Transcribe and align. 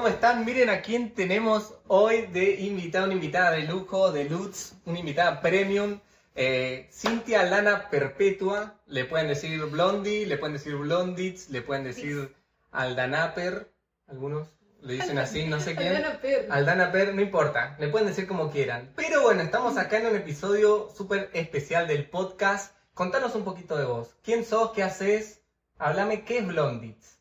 ¿cómo 0.00 0.08
están? 0.08 0.46
Miren 0.46 0.70
a 0.70 0.80
quién 0.80 1.12
tenemos 1.12 1.74
hoy 1.86 2.22
de 2.22 2.54
invitada, 2.54 3.04
una 3.04 3.12
invitada 3.12 3.50
de 3.50 3.64
lujo, 3.64 4.10
de 4.10 4.24
Lutz, 4.24 4.72
una 4.86 4.98
invitada 4.98 5.42
premium. 5.42 6.00
Eh, 6.34 6.88
Cintia 6.90 7.42
Lana 7.42 7.90
Perpetua, 7.90 8.80
le 8.86 9.04
pueden 9.04 9.28
decir 9.28 9.62
Blondie, 9.66 10.24
le 10.24 10.38
pueden 10.38 10.54
decir 10.54 10.74
Blonditz, 10.76 11.50
le 11.50 11.60
pueden 11.60 11.84
decir 11.84 12.34
Aldanaper, 12.72 13.70
algunos 14.06 14.48
le 14.80 14.94
dicen 14.94 15.18
así, 15.18 15.44
no 15.44 15.60
sé 15.60 15.76
quién. 15.76 15.88
Aldana 15.88 16.18
Per. 16.22 16.46
Aldana 16.50 16.92
Per, 16.92 17.14
no 17.14 17.20
importa, 17.20 17.76
le 17.78 17.88
pueden 17.88 18.08
decir 18.08 18.26
como 18.26 18.50
quieran. 18.50 18.94
Pero 18.96 19.20
bueno, 19.20 19.42
estamos 19.42 19.76
acá 19.76 19.98
en 19.98 20.06
un 20.06 20.16
episodio 20.16 20.88
súper 20.96 21.28
especial 21.34 21.86
del 21.86 22.08
podcast. 22.08 22.74
Contanos 22.94 23.34
un 23.34 23.44
poquito 23.44 23.76
de 23.76 23.84
vos. 23.84 24.16
¿Quién 24.22 24.46
sos? 24.46 24.70
¿Qué 24.70 24.82
haces? 24.82 25.42
Háblame, 25.76 26.24
¿qué 26.24 26.38
es 26.38 26.46
Blonditz? 26.46 27.18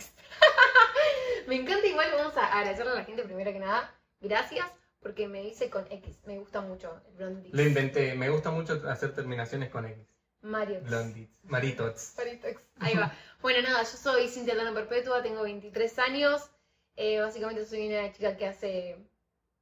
Me 1.48 1.55
encanta 1.55 1.88
igual, 1.88 2.09
vamos 2.18 2.38
a 2.38 2.45
agradecerle 2.45 2.91
a 2.91 2.95
la 2.95 3.05
gente 3.05 3.23
primero 3.23 3.52
que 3.52 3.59
nada. 3.59 3.94
Gracias 4.20 4.66
porque 5.02 5.27
me 5.27 5.41
dice 5.41 5.70
con 5.70 5.86
X. 5.91 6.20
Me 6.26 6.38
gusta 6.38 6.62
mucho 6.62 7.02
el 7.08 7.14
Blondie. 7.16 7.50
Lo 7.54 7.62
inventé, 7.64 8.14
me 8.16 8.30
gusta 8.30 8.52
mucho 8.52 8.81
hacer 8.88 9.14
terminaciones 9.14 9.70
con 9.70 9.86
X. 9.86 10.05
Mario. 10.41 10.81
Blonditz, 10.81 11.44
Maritots. 11.44 12.16
Maritex. 12.17 12.62
Ahí 12.80 12.95
va. 12.95 13.14
Bueno, 13.41 13.62
nada, 13.62 13.84
yo 13.84 13.98
soy 13.98 14.27
Cintia 14.27 14.55
Lana 14.55 14.73
Perpetua, 14.73 15.22
tengo 15.22 15.44
23 15.44 16.00
años. 16.00 16.50
Eh, 16.95 17.20
básicamente 17.20 17.66
soy 17.66 17.88
una 17.88 18.12
chica 18.12 18.38
que 18.38 18.48
hace 18.48 18.98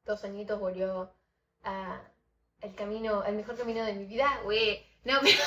dos 0.05 0.23
añitos 0.23 0.59
volvió 0.59 1.13
a 1.63 2.01
el 2.61 2.75
camino, 2.75 3.23
el 3.23 3.35
mejor 3.35 3.57
camino 3.57 3.83
de 3.85 3.93
mi 3.93 4.05
vida. 4.05 4.41
Güey, 4.43 4.85
no, 5.03 5.19
pero, 5.21 5.43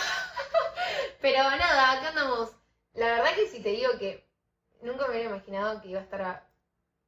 pero 1.20 1.42
nada, 1.42 1.92
acá 1.92 2.08
andamos. 2.10 2.50
La 2.94 3.06
verdad 3.06 3.34
que 3.34 3.48
si 3.48 3.60
te 3.60 3.70
digo 3.70 3.90
que 3.98 4.26
nunca 4.82 5.06
me 5.06 5.12
hubiera 5.12 5.30
imaginado 5.30 5.80
que 5.80 5.88
iba 5.88 6.00
a 6.00 6.04
estar 6.04 6.46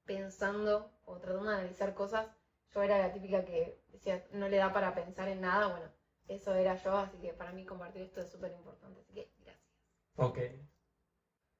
pensando 0.04 0.90
o 1.06 1.16
tratando 1.18 1.50
de 1.50 1.56
analizar 1.56 1.94
cosas. 1.94 2.26
Yo 2.74 2.82
era 2.82 2.98
la 2.98 3.12
típica 3.12 3.44
que 3.44 3.78
decía, 3.92 4.24
no 4.32 4.48
le 4.48 4.56
da 4.56 4.72
para 4.72 4.94
pensar 4.94 5.28
en 5.28 5.40
nada. 5.40 5.68
Bueno, 5.68 5.86
eso 6.28 6.54
era 6.54 6.82
yo, 6.82 6.96
así 6.96 7.16
que 7.18 7.32
para 7.32 7.52
mí 7.52 7.64
compartir 7.64 8.02
esto 8.02 8.20
es 8.20 8.30
súper 8.30 8.52
importante. 8.52 9.00
Así 9.00 9.12
que 9.14 9.30
gracias. 9.44 9.66
Ok. 10.16 10.38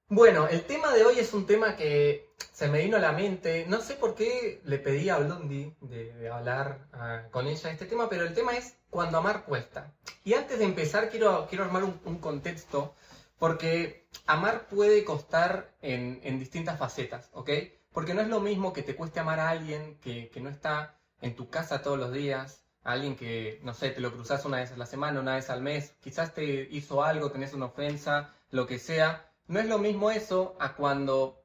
Bueno, 0.08 0.48
el 0.48 0.64
tema 0.64 0.92
de 0.92 1.04
hoy 1.04 1.18
es 1.18 1.32
un 1.32 1.46
tema 1.46 1.76
que 1.76 2.28
se 2.52 2.68
me 2.68 2.82
vino 2.82 2.96
a 2.96 3.00
la 3.00 3.12
mente. 3.12 3.66
No 3.66 3.80
sé 3.80 3.94
por 3.94 4.14
qué 4.14 4.60
le 4.64 4.78
pedí 4.78 5.08
a 5.08 5.18
Blondie 5.18 5.74
de, 5.80 6.28
hablar 6.28 6.86
ah, 6.92 7.22
con 7.30 7.46
ella 7.46 7.70
este 7.70 7.86
tema, 7.86 8.08
pero 8.08 8.24
el 8.24 8.34
tema 8.34 8.56
es 8.56 8.76
cuando 8.90 9.18
amar 9.18 9.44
cuesta. 9.44 9.92
Y 10.24 10.34
antes 10.34 10.58
de 10.58 10.64
empezar, 10.64 11.10
quiero, 11.10 11.46
quiero 11.48 11.64
armar 11.64 11.84
un 11.84 12.18
contexto, 12.18 12.94
porque 13.38 14.06
amar 14.26 14.66
puede 14.68 15.04
costar 15.04 15.74
en, 15.82 16.20
en 16.22 16.38
distintas 16.38 16.78
facetas, 16.78 17.30
¿ok? 17.32 17.50
Porque 17.92 18.14
no 18.14 18.20
es 18.20 18.28
lo 18.28 18.40
mismo 18.40 18.72
que 18.72 18.82
te 18.82 18.96
cueste 18.96 19.20
amar 19.20 19.40
a 19.40 19.50
alguien 19.50 19.98
que, 20.00 20.28
que 20.30 20.40
no 20.40 20.48
está 20.48 20.98
en 21.20 21.34
tu 21.36 21.48
casa 21.48 21.82
todos 21.82 21.98
los 21.98 22.12
días, 22.12 22.64
a 22.82 22.92
alguien 22.92 23.16
que, 23.16 23.60
no 23.62 23.72
sé, 23.74 23.90
te 23.90 24.00
lo 24.00 24.12
cruzas 24.12 24.44
una 24.44 24.58
vez 24.58 24.72
a 24.72 24.76
la 24.76 24.86
semana, 24.86 25.20
una 25.20 25.36
vez 25.36 25.50
al 25.50 25.62
mes, 25.62 25.94
quizás 26.00 26.34
te 26.34 26.68
hizo 26.70 27.02
algo, 27.02 27.30
tenés 27.30 27.54
una 27.54 27.66
ofensa, 27.66 28.34
lo 28.50 28.66
que 28.66 28.78
sea. 28.78 29.30
No 29.46 29.60
es 29.60 29.66
lo 29.66 29.78
mismo 29.78 30.10
eso 30.10 30.56
a 30.60 30.74
cuando 30.74 31.42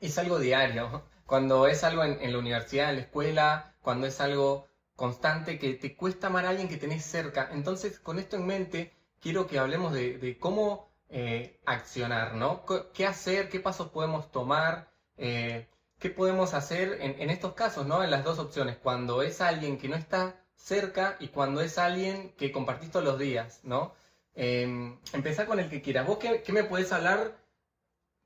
es 0.00 0.18
algo 0.18 0.38
diario, 0.38 1.04
cuando 1.26 1.66
es 1.66 1.84
algo 1.84 2.04
en, 2.04 2.32
la 2.32 2.38
universidad, 2.38 2.90
en 2.90 2.96
la 2.96 3.02
escuela, 3.02 3.74
cuando 3.82 4.06
es 4.06 4.20
algo 4.20 4.68
constante 4.96 5.58
que 5.58 5.74
te 5.74 5.96
cuesta 5.96 6.28
amar 6.28 6.46
a 6.46 6.50
alguien 6.50 6.68
que 6.68 6.76
tenés 6.76 7.04
cerca. 7.04 7.50
Entonces, 7.52 7.98
con 7.98 8.18
esto 8.18 8.36
en 8.36 8.46
mente, 8.46 8.92
quiero 9.20 9.46
que 9.46 9.58
hablemos 9.58 9.92
de 9.92 10.36
cómo 10.40 10.91
eh, 11.12 11.60
accionar, 11.66 12.34
¿no? 12.34 12.64
¿Qué 12.94 13.06
hacer? 13.06 13.50
¿Qué 13.50 13.60
pasos 13.60 13.90
podemos 13.90 14.32
tomar? 14.32 14.90
Eh, 15.18 15.68
¿Qué 15.98 16.08
podemos 16.10 16.54
hacer 16.54 16.98
en, 17.00 17.30
estos 17.30 17.52
casos, 17.54 17.86
¿no? 17.86 18.02
En 18.02 18.10
las 18.10 18.24
dos 18.24 18.38
opciones, 18.38 18.78
cuando 18.82 19.22
es 19.22 19.40
alguien 19.40 19.78
que 19.78 19.88
no 19.88 19.94
está 19.94 20.34
cerca 20.56 21.16
y 21.20 21.28
cuando 21.28 21.60
es 21.60 21.78
alguien 21.78 22.32
que 22.36 22.50
compartís 22.50 22.90
todos 22.90 23.04
los 23.04 23.18
días, 23.18 23.60
¿no? 23.62 23.94
Eh, 24.34 24.96
empezá 25.12 25.46
con 25.46 25.60
el 25.60 25.68
que 25.68 25.82
quieras. 25.82 26.06
¿Vos 26.06 26.18
qué, 26.18 26.52
me 26.52 26.64
podés 26.64 26.90
hablar? 26.92 27.36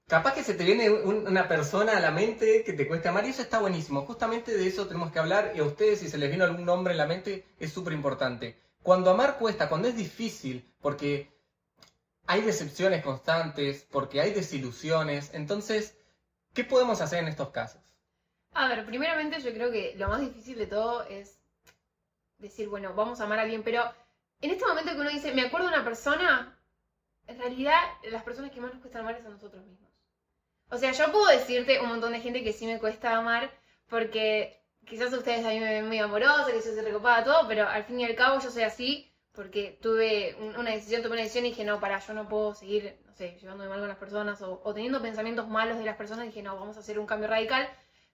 Capaz 0.06 0.34
que 0.34 0.44
se 0.44 0.54
te 0.54 0.64
viene 0.64 0.88
un- 0.88 1.26
una 1.26 1.48
persona 1.48 1.96
a 1.96 2.00
la 2.00 2.12
mente 2.12 2.62
que 2.64 2.72
te 2.72 2.86
cueste 2.86 3.08
amar 3.08 3.26
y 3.26 3.30
eso 3.30 3.42
está 3.42 3.58
buenísimo. 3.58 4.02
Justamente 4.06 4.56
de 4.56 4.66
eso 4.69 4.86
tenemos 4.86 5.10
que 5.10 5.19
hablar 5.19 5.52
y 5.56 5.58
a 5.58 5.64
ustedes 5.64 5.98
si 5.98 6.08
se 6.08 6.19
les 6.19 6.30
vino 6.30 6.44
algún 6.44 6.64
nombre 6.64 6.92
en 6.92 6.98
la 6.98 7.06
mente 7.06 7.44
es 7.58 7.72
súper 7.72 7.92
importante. 7.92 8.56
Cuando 8.82 9.10
amar 9.10 9.36
cuesta, 9.38 9.69
cuando 9.69 9.88
es 9.88 9.96
difícil, 9.96 10.72
porque 10.80 11.35
hay 12.26 12.42
decepciones 12.42 13.03
constantes, 13.04 13.87
porque 13.91 14.20
hay 14.20 14.32
desilusiones, 14.32 15.32
entonces, 15.32 15.97
¿qué 16.54 16.64
podemos 16.64 17.00
hacer 17.00 17.20
en 17.20 17.28
estos 17.28 17.50
casos? 17.50 17.81
A 18.53 18.69
ver, 18.69 18.84
primeramente 18.87 19.41
yo 19.41 19.53
creo 19.53 19.70
que 19.70 19.94
lo 19.97 20.09
más 20.09 20.20
difícil 20.20 20.59
de 20.59 20.66
todo 20.66 21.04
es 21.04 21.38
decir, 22.38 22.69
bueno, 22.69 22.94
vamos 22.94 23.20
a 23.20 23.25
amar 23.25 23.38
a 23.38 23.42
alguien, 23.42 23.62
pero 23.62 23.84
en 24.41 24.50
este 24.50 24.66
momento 24.66 24.92
que 24.92 25.00
uno 25.00 25.10
dice, 25.10 25.32
me 25.34 25.42
acuerdo 25.42 25.69
de 25.69 25.75
una 25.75 25.84
persona, 25.84 26.59
en 27.26 27.38
realidad 27.38 27.78
las 28.10 28.22
personas 28.22 28.50
que 28.50 28.60
más 28.60 28.72
nos 28.72 28.81
cuesta 28.81 29.00
amar 29.00 29.16
es 29.16 29.26
a 29.26 29.31
nosotros 29.31 29.64
mismos. 29.64 29.91
O 30.69 30.78
sea, 30.78 30.93
yo 30.93 31.12
puedo 31.12 31.26
decirte 31.26 31.81
un 31.81 31.88
montón 31.88 32.12
de 32.12 32.20
gente 32.20 32.43
que 32.43 32.53
sí 32.53 32.66
me 32.66 32.81
cuesta 32.81 33.16
amar, 33.16 33.50
porque 33.88 34.60
quizás 34.84 35.12
ustedes 35.12 35.44
a 35.44 35.50
mí 35.50 35.60
me 35.60 35.75
ven 35.75 35.87
muy 35.87 35.98
amorosa, 35.98 36.47
que 36.47 36.54
yo 36.54 36.62
soy 36.62 36.81
recopada, 36.81 37.25
todo, 37.25 37.47
pero 37.47 37.69
al 37.69 37.84
fin 37.84 38.00
y 38.00 38.04
al 38.04 38.16
cabo 38.16 38.41
yo 38.41 38.50
soy 38.50 38.64
así 38.64 39.12
porque 39.36 39.78
tuve 39.82 40.34
un- 40.41 40.56
una 40.56 40.70
decisión, 40.72 41.02
tomé 41.02 41.14
una 41.14 41.22
decisión 41.22 41.47
y 41.47 41.50
dije, 41.50 41.64
no, 41.64 41.78
para, 41.78 41.98
yo 42.00 42.14
no 42.14 42.28
puedo 42.28 42.54
seguir, 42.54 42.98
no 43.06 43.14
sé, 43.14 43.38
llevándome 43.41 43.69
mal 43.70 43.78
con 43.80 43.88
las 43.88 43.98
personas 43.98 44.42
o, 44.42 44.60
o 44.64 44.74
teniendo 44.74 45.00
pensamientos 45.02 45.47
malos 45.48 45.78
de 45.78 45.84
las 45.84 45.97
personas, 45.97 46.26
dije, 46.26 46.42
no, 46.42 46.58
vamos 46.58 46.76
a 46.76 46.80
hacer 46.80 46.98
un 46.98 47.06
cambio 47.06 47.28
radical. 47.28 47.69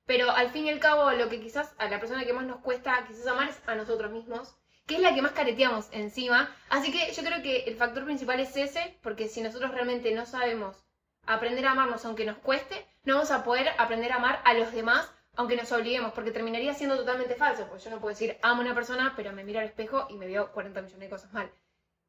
Pero 0.05 0.31
al 0.33 0.51
fin 0.51 0.67
y 0.67 0.71
al 0.71 0.81
cabo, 0.81 1.11
lo 1.13 1.29
que 1.29 1.41
quizás 1.41 1.75
a 1.79 1.89
la 1.89 2.01
persona 2.01 2.25
que 2.25 2.33
más 2.33 2.45
nos 2.45 2.61
cuesta 2.61 3.05
quizás 3.07 3.27
amar 3.29 3.49
es 3.49 3.61
a 3.67 3.75
nosotros 3.77 4.11
mismos, 4.11 4.55
que 4.87 4.97
es 4.97 5.01
la 5.01 5.15
que 5.15 5.23
más 5.23 5.33
careteamos 5.33 5.89
encima. 5.93 6.55
Así 6.69 6.91
que 6.93 7.13
yo 7.13 7.23
creo 7.23 7.41
que 7.41 7.59
el 7.65 7.77
factor 7.77 8.05
principal 8.05 8.41
es 8.41 8.57
ese, 8.57 8.99
porque 9.03 9.29
si 9.29 9.41
nosotros 9.43 9.71
realmente 9.71 10.13
no 10.13 10.27
sabemos 10.27 10.77
aprender 11.25 11.65
a 11.67 11.71
amarnos 11.73 12.05
aunque 12.05 12.25
nos 12.25 12.39
cueste, 12.39 12.85
no 13.05 13.15
vamos 13.15 13.31
a 13.31 13.45
poder 13.45 13.69
aprender 13.79 14.11
a 14.13 14.17
amar 14.17 14.41
a 14.45 14.55
los 14.55 14.73
demás 14.73 15.09
aunque 15.37 15.57
nos 15.57 15.73
obliguemos, 15.73 16.13
porque 16.13 16.31
terminaría 16.31 16.75
siendo 16.75 16.97
totalmente 16.97 17.35
falso, 17.35 17.67
porque 17.69 17.85
yo 17.85 17.91
no 17.91 18.01
puedo 18.01 18.11
decir 18.15 18.39
amo 18.43 18.61
a 18.63 18.65
una 18.65 18.75
persona, 18.75 19.15
pero 19.17 19.33
me 19.33 19.45
miro 19.45 19.61
al 19.61 19.67
espejo 19.67 20.07
y 20.11 20.15
me 20.15 20.27
veo 20.27 20.53
40 20.53 20.83
millones 20.83 21.01
de 21.01 21.11
cosas 21.11 21.33
mal. 21.33 21.51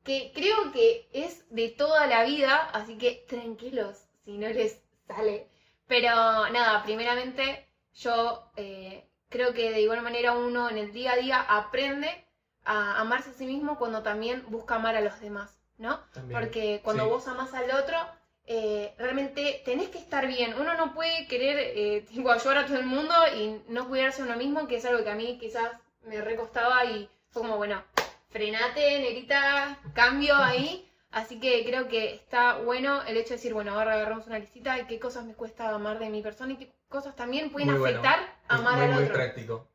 Que 0.04 0.32
creo 0.36 0.72
que 0.74 1.08
es 1.14 1.46
de 1.50 1.70
toda 1.70 2.08
la 2.08 2.24
vida, 2.26 2.58
así 2.74 2.98
que 2.98 3.26
tranquilos 3.30 4.06
si 4.26 4.38
no 4.38 4.48
les 4.50 4.82
sale. 5.08 5.48
Pero 5.88 6.10
nada, 6.50 6.84
primeramente 6.84 7.68
yo 7.94 8.52
eh, 8.58 9.08
creo 9.30 9.54
que 9.54 9.72
de 9.72 9.82
igual 9.82 10.02
manera 10.02 10.34
uno 10.34 10.70
en 10.70 10.78
el 10.78 10.92
día 10.94 11.14
a 11.14 11.18
día 11.18 11.42
aprende 11.42 12.26
a 12.66 13.00
amarse 13.00 13.30
a 13.32 13.34
sí 13.34 13.46
mismo 13.46 13.78
cuando 13.78 14.04
también 14.04 14.44
busca 14.50 14.76
amar 14.76 14.96
a 14.96 15.02
los 15.02 15.20
demás, 15.20 15.58
¿no? 15.78 16.00
También. 16.14 16.40
Porque 16.40 16.82
cuando 16.84 17.04
Sí. 17.04 17.10
vos 17.10 17.28
amás 17.28 17.54
al 17.54 17.72
otro, 17.72 17.98
eh, 18.46 18.94
realmente 18.98 19.62
tenés 19.66 19.90
que 19.90 19.98
estar 19.98 20.28
bien. 20.28 20.54
Uno 20.60 20.74
no 20.76 20.94
puede 20.94 21.28
querer 21.28 21.58
eh, 21.60 22.06
tipo, 22.10 22.32
ayudar 22.32 22.58
a 22.60 22.66
todo 22.66 22.78
el 22.78 22.86
mundo 22.86 23.14
y 23.36 23.62
no 23.72 23.88
cuidarse 23.88 24.22
a 24.22 24.26
uno 24.26 24.36
mismo, 24.38 24.68
que 24.68 24.78
es 24.78 24.86
algo 24.86 25.04
que 25.04 25.10
a 25.12 25.16
mí 25.16 25.38
quizás 25.40 25.72
me 26.06 26.22
recostaba 26.22 26.86
y 26.86 27.10
fue 27.32 27.42
como, 27.44 27.58
bueno, 27.58 27.84
frenate, 28.30 29.00
negrita, 29.00 29.80
cambio 29.94 30.36
ahí. 30.38 30.90
Así 31.12 31.40
que 31.40 31.64
creo 31.64 31.88
que 31.88 32.16
está 32.16 32.58
bueno 32.58 33.04
el 33.04 33.18
hecho 33.18 33.30
de 33.30 33.36
decir, 33.36 33.54
bueno, 33.54 33.74
ahora 33.74 33.94
agarramos 33.94 34.26
una 34.26 34.40
listita 34.40 34.76
de 34.76 34.88
qué 34.88 35.00
cosas 35.00 35.26
me 35.26 35.36
cuesta 35.36 35.70
amar 35.70 36.00
de 36.00 36.10
mi 36.10 36.24
persona 36.24 36.54
y 36.54 36.58
qué 36.58 36.74
cosas 36.90 37.16
también 37.16 37.52
pueden 37.52 37.70
Muy 37.70 37.78
bueno. 37.80 38.00
afectar 38.00 38.20
a 38.48 38.56
amar 38.58 38.74
muy, 38.78 38.86
al 38.86 38.94
muy 38.96 39.04
otro. 39.04 39.14
práctico. 39.16 39.68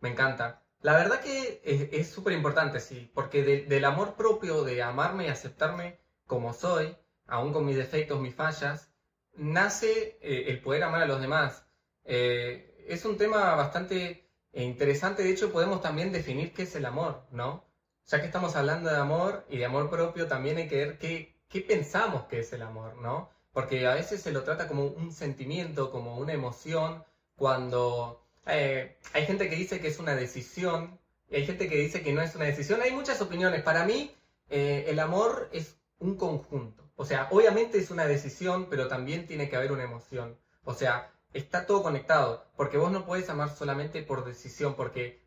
Me 0.00 0.08
encanta. 0.08 0.62
La 0.80 0.94
verdad 0.96 1.20
que 1.20 1.60
es- 1.64 1.88
es 1.92 2.10
súper 2.10 2.32
importante, 2.32 2.80
sí, 2.80 3.10
porque 3.14 3.42
de- 3.42 3.64
del 3.66 3.84
amor 3.84 4.14
propio, 4.14 4.64
de 4.64 4.82
amarme 4.82 5.26
y 5.26 5.28
aceptarme 5.28 5.98
como 6.26 6.54
soy, 6.54 6.96
aún 7.26 7.52
con 7.52 7.64
mis 7.64 7.76
defectos, 7.76 8.20
mis 8.20 8.34
fallas, 8.34 8.90
nace 9.36 10.18
eh, 10.20 10.44
el 10.48 10.60
poder 10.60 10.84
amar 10.84 11.02
a 11.02 11.06
los 11.06 11.20
demás. 11.20 11.64
Eh, 12.04 12.84
es 12.88 13.04
un 13.04 13.16
tema 13.16 13.54
bastante 13.54 14.28
interesante, 14.52 15.22
de 15.22 15.30
hecho 15.30 15.52
podemos 15.52 15.82
también 15.82 16.12
definir 16.12 16.52
qué 16.54 16.62
es 16.62 16.74
el 16.76 16.86
amor, 16.86 17.26
¿no? 17.30 17.64
Ya 18.06 18.20
que 18.20 18.26
estamos 18.26 18.54
hablando 18.56 18.90
de 18.90 18.96
amor 18.96 19.44
y 19.50 19.58
de 19.58 19.66
amor 19.66 19.90
propio, 19.90 20.28
también 20.28 20.56
hay 20.58 20.68
que 20.68 20.76
ver 20.76 20.98
qué, 20.98 21.36
qué 21.48 21.60
pensamos 21.60 22.24
que 22.26 22.40
es 22.40 22.52
el 22.52 22.62
amor, 22.62 22.96
¿no? 22.96 23.30
Porque 23.52 23.86
a 23.86 23.94
veces 23.94 24.22
se 24.22 24.32
lo 24.32 24.44
trata 24.44 24.68
como 24.68 24.84
un 24.84 25.12
sentimiento, 25.12 25.90
como 25.90 26.16
una 26.18 26.32
emoción, 26.32 27.04
cuando 27.36 28.24
eh, 28.46 28.98
hay 29.12 29.26
gente 29.26 29.50
que 29.50 29.56
dice 29.56 29.80
que 29.80 29.88
es 29.88 29.98
una 29.98 30.14
decisión 30.14 30.98
y 31.28 31.36
hay 31.36 31.46
gente 31.46 31.68
que 31.68 31.76
dice 31.76 32.02
que 32.02 32.12
no 32.12 32.22
es 32.22 32.34
una 32.36 32.44
decisión. 32.44 32.80
Hay 32.82 32.92
muchas 32.92 33.20
opiniones. 33.20 33.62
Para 33.62 33.84
mí, 33.84 34.14
el 34.48 34.98
amor 35.00 35.48
es 35.52 35.76
un 35.98 36.16
conjunto. 36.16 36.85
O 36.96 37.04
sea, 37.04 37.28
obviamente 37.30 37.78
es 37.78 37.90
una 37.90 38.06
decisión, 38.06 38.68
pero 38.70 38.88
también 38.88 39.26
tiene 39.26 39.48
que 39.48 39.56
haber 39.56 39.70
una 39.70 39.84
emoción. 39.84 40.38
O 40.64 40.74
sea, 40.74 41.12
está 41.34 41.66
todo 41.66 41.82
conectado, 41.82 42.46
porque 42.56 42.78
vos 42.78 42.90
no 42.90 43.04
podés 43.04 43.28
amar 43.28 43.54
solamente 43.54 44.02
por 44.02 44.24
decisión, 44.24 44.74
porque 44.74 45.22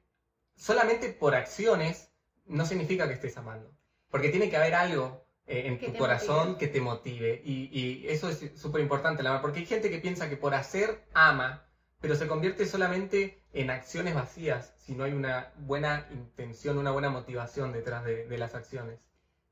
solamente 0.55 1.09
por 1.09 1.35
acciones 1.35 2.11
no 2.45 2.65
significa 2.65 3.07
que 3.07 3.13
estés 3.13 3.37
amando. 3.37 3.71
Porque 4.09 4.29
tiene 4.29 4.49
que 4.49 4.57
haber 4.57 4.73
algo 4.73 5.23
eh, 5.45 5.67
en 5.67 5.79
tu 5.79 5.97
corazón 5.97 6.49
motive. 6.49 6.57
que 6.57 6.67
te 6.67 6.81
motive. 6.81 7.41
Y, 7.45 7.69
y 7.71 8.07
eso 8.07 8.29
es 8.29 8.59
súper 8.59 8.81
importante, 8.81 9.23
porque 9.41 9.59
hay 9.59 9.65
gente 9.67 9.91
que 9.91 9.99
piensa 9.99 10.27
que 10.27 10.37
por 10.37 10.55
hacer 10.55 11.05
ama, 11.13 11.67
pero 12.01 12.15
se 12.15 12.27
convierte 12.27 12.65
solamente 12.65 13.43
en 13.53 13.69
acciones 13.69 14.15
vacías 14.15 14.73
si 14.77 14.95
no 14.95 15.03
hay 15.03 15.13
una 15.13 15.53
buena 15.57 16.07
intención, 16.11 16.79
una 16.79 16.91
buena 16.91 17.09
motivación 17.09 17.71
detrás 17.71 18.03
de, 18.05 18.25
de 18.25 18.37
las 18.39 18.55
acciones. 18.55 19.08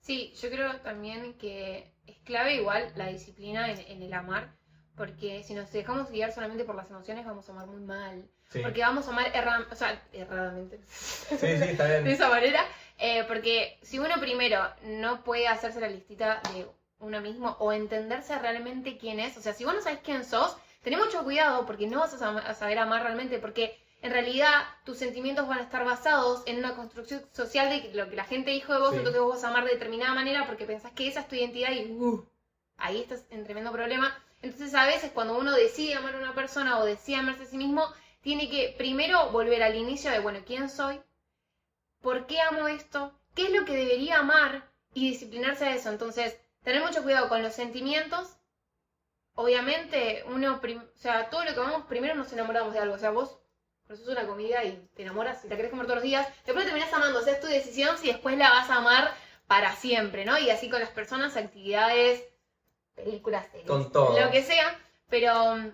Sí, 0.07 0.33
yo 0.41 0.49
creo 0.49 0.77
también 0.77 1.33
que 1.37 1.91
es 2.07 2.17
clave 2.19 2.55
igual 2.55 2.91
la 2.95 3.07
disciplina 3.07 3.69
en, 3.71 3.79
en 3.79 4.01
el 4.01 4.13
amar, 4.13 4.47
porque 4.95 5.43
si 5.43 5.53
nos 5.53 5.69
dejamos 5.71 6.09
guiar 6.09 6.31
solamente 6.31 6.63
por 6.63 6.75
las 6.75 6.89
emociones 6.89 7.25
vamos 7.25 7.47
a 7.49 7.51
amar 7.51 7.67
muy 7.67 7.81
mal, 7.81 8.25
Sí, 8.49 8.61
porque 8.61 8.79
vamos 8.81 9.05
a 9.07 9.11
amar 9.11 9.27
erra- 9.35 9.67
o 9.69 9.75
sea, 9.75 10.01
erradamente. 10.13 10.79
sí, 10.87 11.35
sí, 11.37 11.45
está 11.73 11.83
de 11.87 11.99
bien. 12.01 12.07
esa 12.13 12.29
manera, 12.29 12.61
eh, 12.97 13.25
porque 13.27 13.77
si 13.81 13.99
uno 13.99 14.15
primero 14.21 14.59
no 14.83 15.23
puede 15.25 15.49
hacerse 15.49 15.81
la 15.81 15.89
listita 15.89 16.41
de 16.53 16.65
uno 16.99 17.19
mismo 17.19 17.57
o 17.59 17.73
entenderse 17.73 18.39
realmente 18.39 18.97
quién 18.97 19.19
es, 19.19 19.35
o 19.37 19.41
sea, 19.41 19.53
si 19.53 19.65
vos 19.65 19.73
no 19.73 19.81
sabes 19.81 19.99
quién 20.03 20.23
sos, 20.23 20.55
ten 20.83 20.97
mucho 20.97 21.23
cuidado 21.25 21.65
porque 21.65 21.85
no 21.87 21.99
vas 21.99 22.13
a 22.21 22.53
saber 22.53 22.79
amar 22.79 23.03
realmente, 23.03 23.39
porque 23.39 23.77
en 24.01 24.11
realidad 24.11 24.63
tus 24.83 24.97
sentimientos 24.97 25.47
van 25.47 25.59
a 25.59 25.63
estar 25.63 25.83
basados 25.83 26.43
en 26.45 26.59
una 26.59 26.75
construcción 26.75 27.21
social 27.33 27.69
de 27.69 27.93
lo 27.93 28.09
que 28.09 28.15
la 28.15 28.25
gente 28.25 28.51
dijo 28.51 28.73
de 28.73 28.79
vos, 28.79 28.91
Sí. 28.91 28.97
entonces 28.97 29.21
vos 29.21 29.35
vas 29.35 29.43
a 29.43 29.49
amar 29.49 29.65
de 29.65 29.71
determinada 29.71 30.13
manera 30.13 30.45
porque 30.45 30.65
pensás 30.65 30.91
que 30.91 31.07
esa 31.07 31.21
es 31.21 31.27
tu 31.27 31.35
identidad 31.35 31.71
y 31.71 31.91
uh, 31.91 32.27
ahí 32.77 33.01
estás 33.01 33.25
en 33.31 33.43
tremendo 33.43 33.71
problema. 33.71 34.15
Entonces 34.41 34.73
a 34.75 34.85
veces 34.85 35.11
cuando 35.11 35.37
uno 35.37 35.51
decide 35.51 35.95
amar 35.95 36.15
a 36.15 36.19
una 36.19 36.35
persona 36.35 36.79
o 36.79 36.85
decide 36.85 37.17
amarse 37.17 37.43
a 37.43 37.47
sí 37.47 37.57
mismo, 37.57 37.85
tiene 38.21 38.49
que 38.49 38.75
primero 38.77 39.31
volver 39.31 39.63
al 39.63 39.75
inicio 39.75 40.11
de, 40.11 40.19
bueno, 40.19 40.39
¿quién 40.45 40.69
soy? 40.69 41.01
¿Por 42.01 42.27
qué 42.27 42.39
amo 42.41 42.67
esto? 42.67 43.17
¿Qué 43.33 43.47
es 43.47 43.51
lo 43.51 43.65
que 43.65 43.75
debería 43.75 44.19
amar? 44.19 44.69
Y 44.93 45.09
disciplinarse 45.09 45.65
a 45.65 45.75
eso. 45.75 45.89
Entonces, 45.89 46.39
tener 46.63 46.83
mucho 46.83 47.03
cuidado 47.03 47.29
con 47.29 47.41
los 47.41 47.53
sentimientos. 47.53 48.37
Obviamente, 49.35 50.23
uno, 50.27 50.59
o 50.63 50.97
sea, 50.97 51.29
todo 51.29 51.43
lo 51.45 51.53
que 51.53 51.59
amamos, 51.59 51.85
primero 51.87 52.15
nos 52.15 52.31
enamoramos 52.33 52.73
de 52.73 52.79
algo. 52.79 52.95
O 52.95 52.99
sea, 52.99 53.11
vos 53.11 53.39
es 53.89 54.07
una 54.07 54.27
comida 54.27 54.63
y 54.63 54.87
te 54.95 55.03
enamoras 55.03 55.43
y 55.45 55.49
la 55.49 55.55
querés 55.55 55.71
comer 55.71 55.85
todos 55.85 55.97
los 55.97 56.03
días. 56.03 56.27
Después 56.45 56.57
la 56.57 56.71
terminás 56.71 56.93
amando. 56.93 57.19
O 57.19 57.21
sea, 57.21 57.33
es 57.33 57.39
tu 57.39 57.47
decisión 57.47 57.97
si 57.97 58.07
después 58.07 58.37
la 58.37 58.49
vas 58.49 58.69
a 58.69 58.75
amar 58.77 59.13
para 59.47 59.75
siempre, 59.75 60.25
¿no? 60.25 60.37
Y 60.37 60.49
así 60.49 60.69
con 60.69 60.79
las 60.79 60.89
personas, 60.89 61.37
actividades, 61.37 62.23
películas, 62.95 63.47
series, 63.51 63.67
Con 63.67 63.91
todo. 63.91 64.19
lo 64.19 64.31
que 64.31 64.43
sea. 64.43 64.77
Pero 65.09 65.55
mm, 65.55 65.71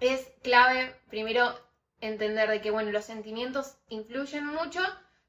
es 0.00 0.30
clave 0.42 0.94
primero 1.08 1.58
entender 2.00 2.48
de 2.48 2.60
que, 2.60 2.70
bueno, 2.70 2.90
los 2.92 3.04
sentimientos 3.04 3.74
influyen 3.88 4.46
mucho, 4.46 4.80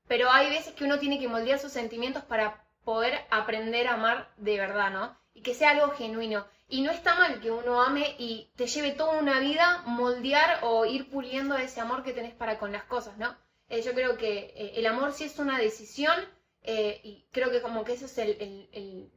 pero 0.07 0.29
hay 0.29 0.50
veces 0.50 0.74
que 0.74 0.83
uno 0.85 1.00
tiene 1.00 1.19
que 1.19 1.27
moldear 1.27 1.59
sus 1.59 1.71
sentimientos 1.71 2.24
para 2.24 2.63
poder 2.83 3.19
aprender 3.29 3.88
a 3.88 3.95
amar 3.95 4.29
de 4.38 4.57
verdad, 4.57 4.91
¿no? 4.91 5.17
Y 5.33 5.41
que 5.41 5.53
sea 5.53 5.71
algo 5.71 5.91
genuino. 5.91 6.45
Y 6.71 6.81
no 6.81 6.89
está 6.91 7.15
mal 7.15 7.39
que 7.41 7.51
uno 7.51 7.81
ame 7.83 8.15
y 8.18 8.50
te 8.56 8.65
lleve 8.65 8.91
toda 8.94 9.19
una 9.19 9.39
vida 9.39 9.83
moldear 9.85 10.59
o 10.63 10.85
ir 10.85 11.09
puliendo 11.12 11.57
ese 11.57 11.81
amor 11.81 12.01
que 12.03 12.13
tenés 12.13 12.33
para 12.33 12.57
con 12.57 12.71
las 12.71 12.85
cosas, 12.85 13.18
¿no? 13.18 13.35
Eh, 13.69 13.81
yo 13.83 13.94
creo 13.94 14.18
que 14.18 14.53
eh, 14.56 14.71
el 14.77 14.85
amor 14.88 15.12
sí 15.13 15.25
es 15.25 15.38
una 15.38 15.57
decisión 15.59 16.15
eh, 16.63 17.00
y 17.03 17.25
creo 17.31 17.51
que 17.51 17.62
como 17.62 17.83
que 17.83 17.94
ese 17.94 18.06
es 18.06 18.18
el, 18.18 18.29
el- 18.39 18.69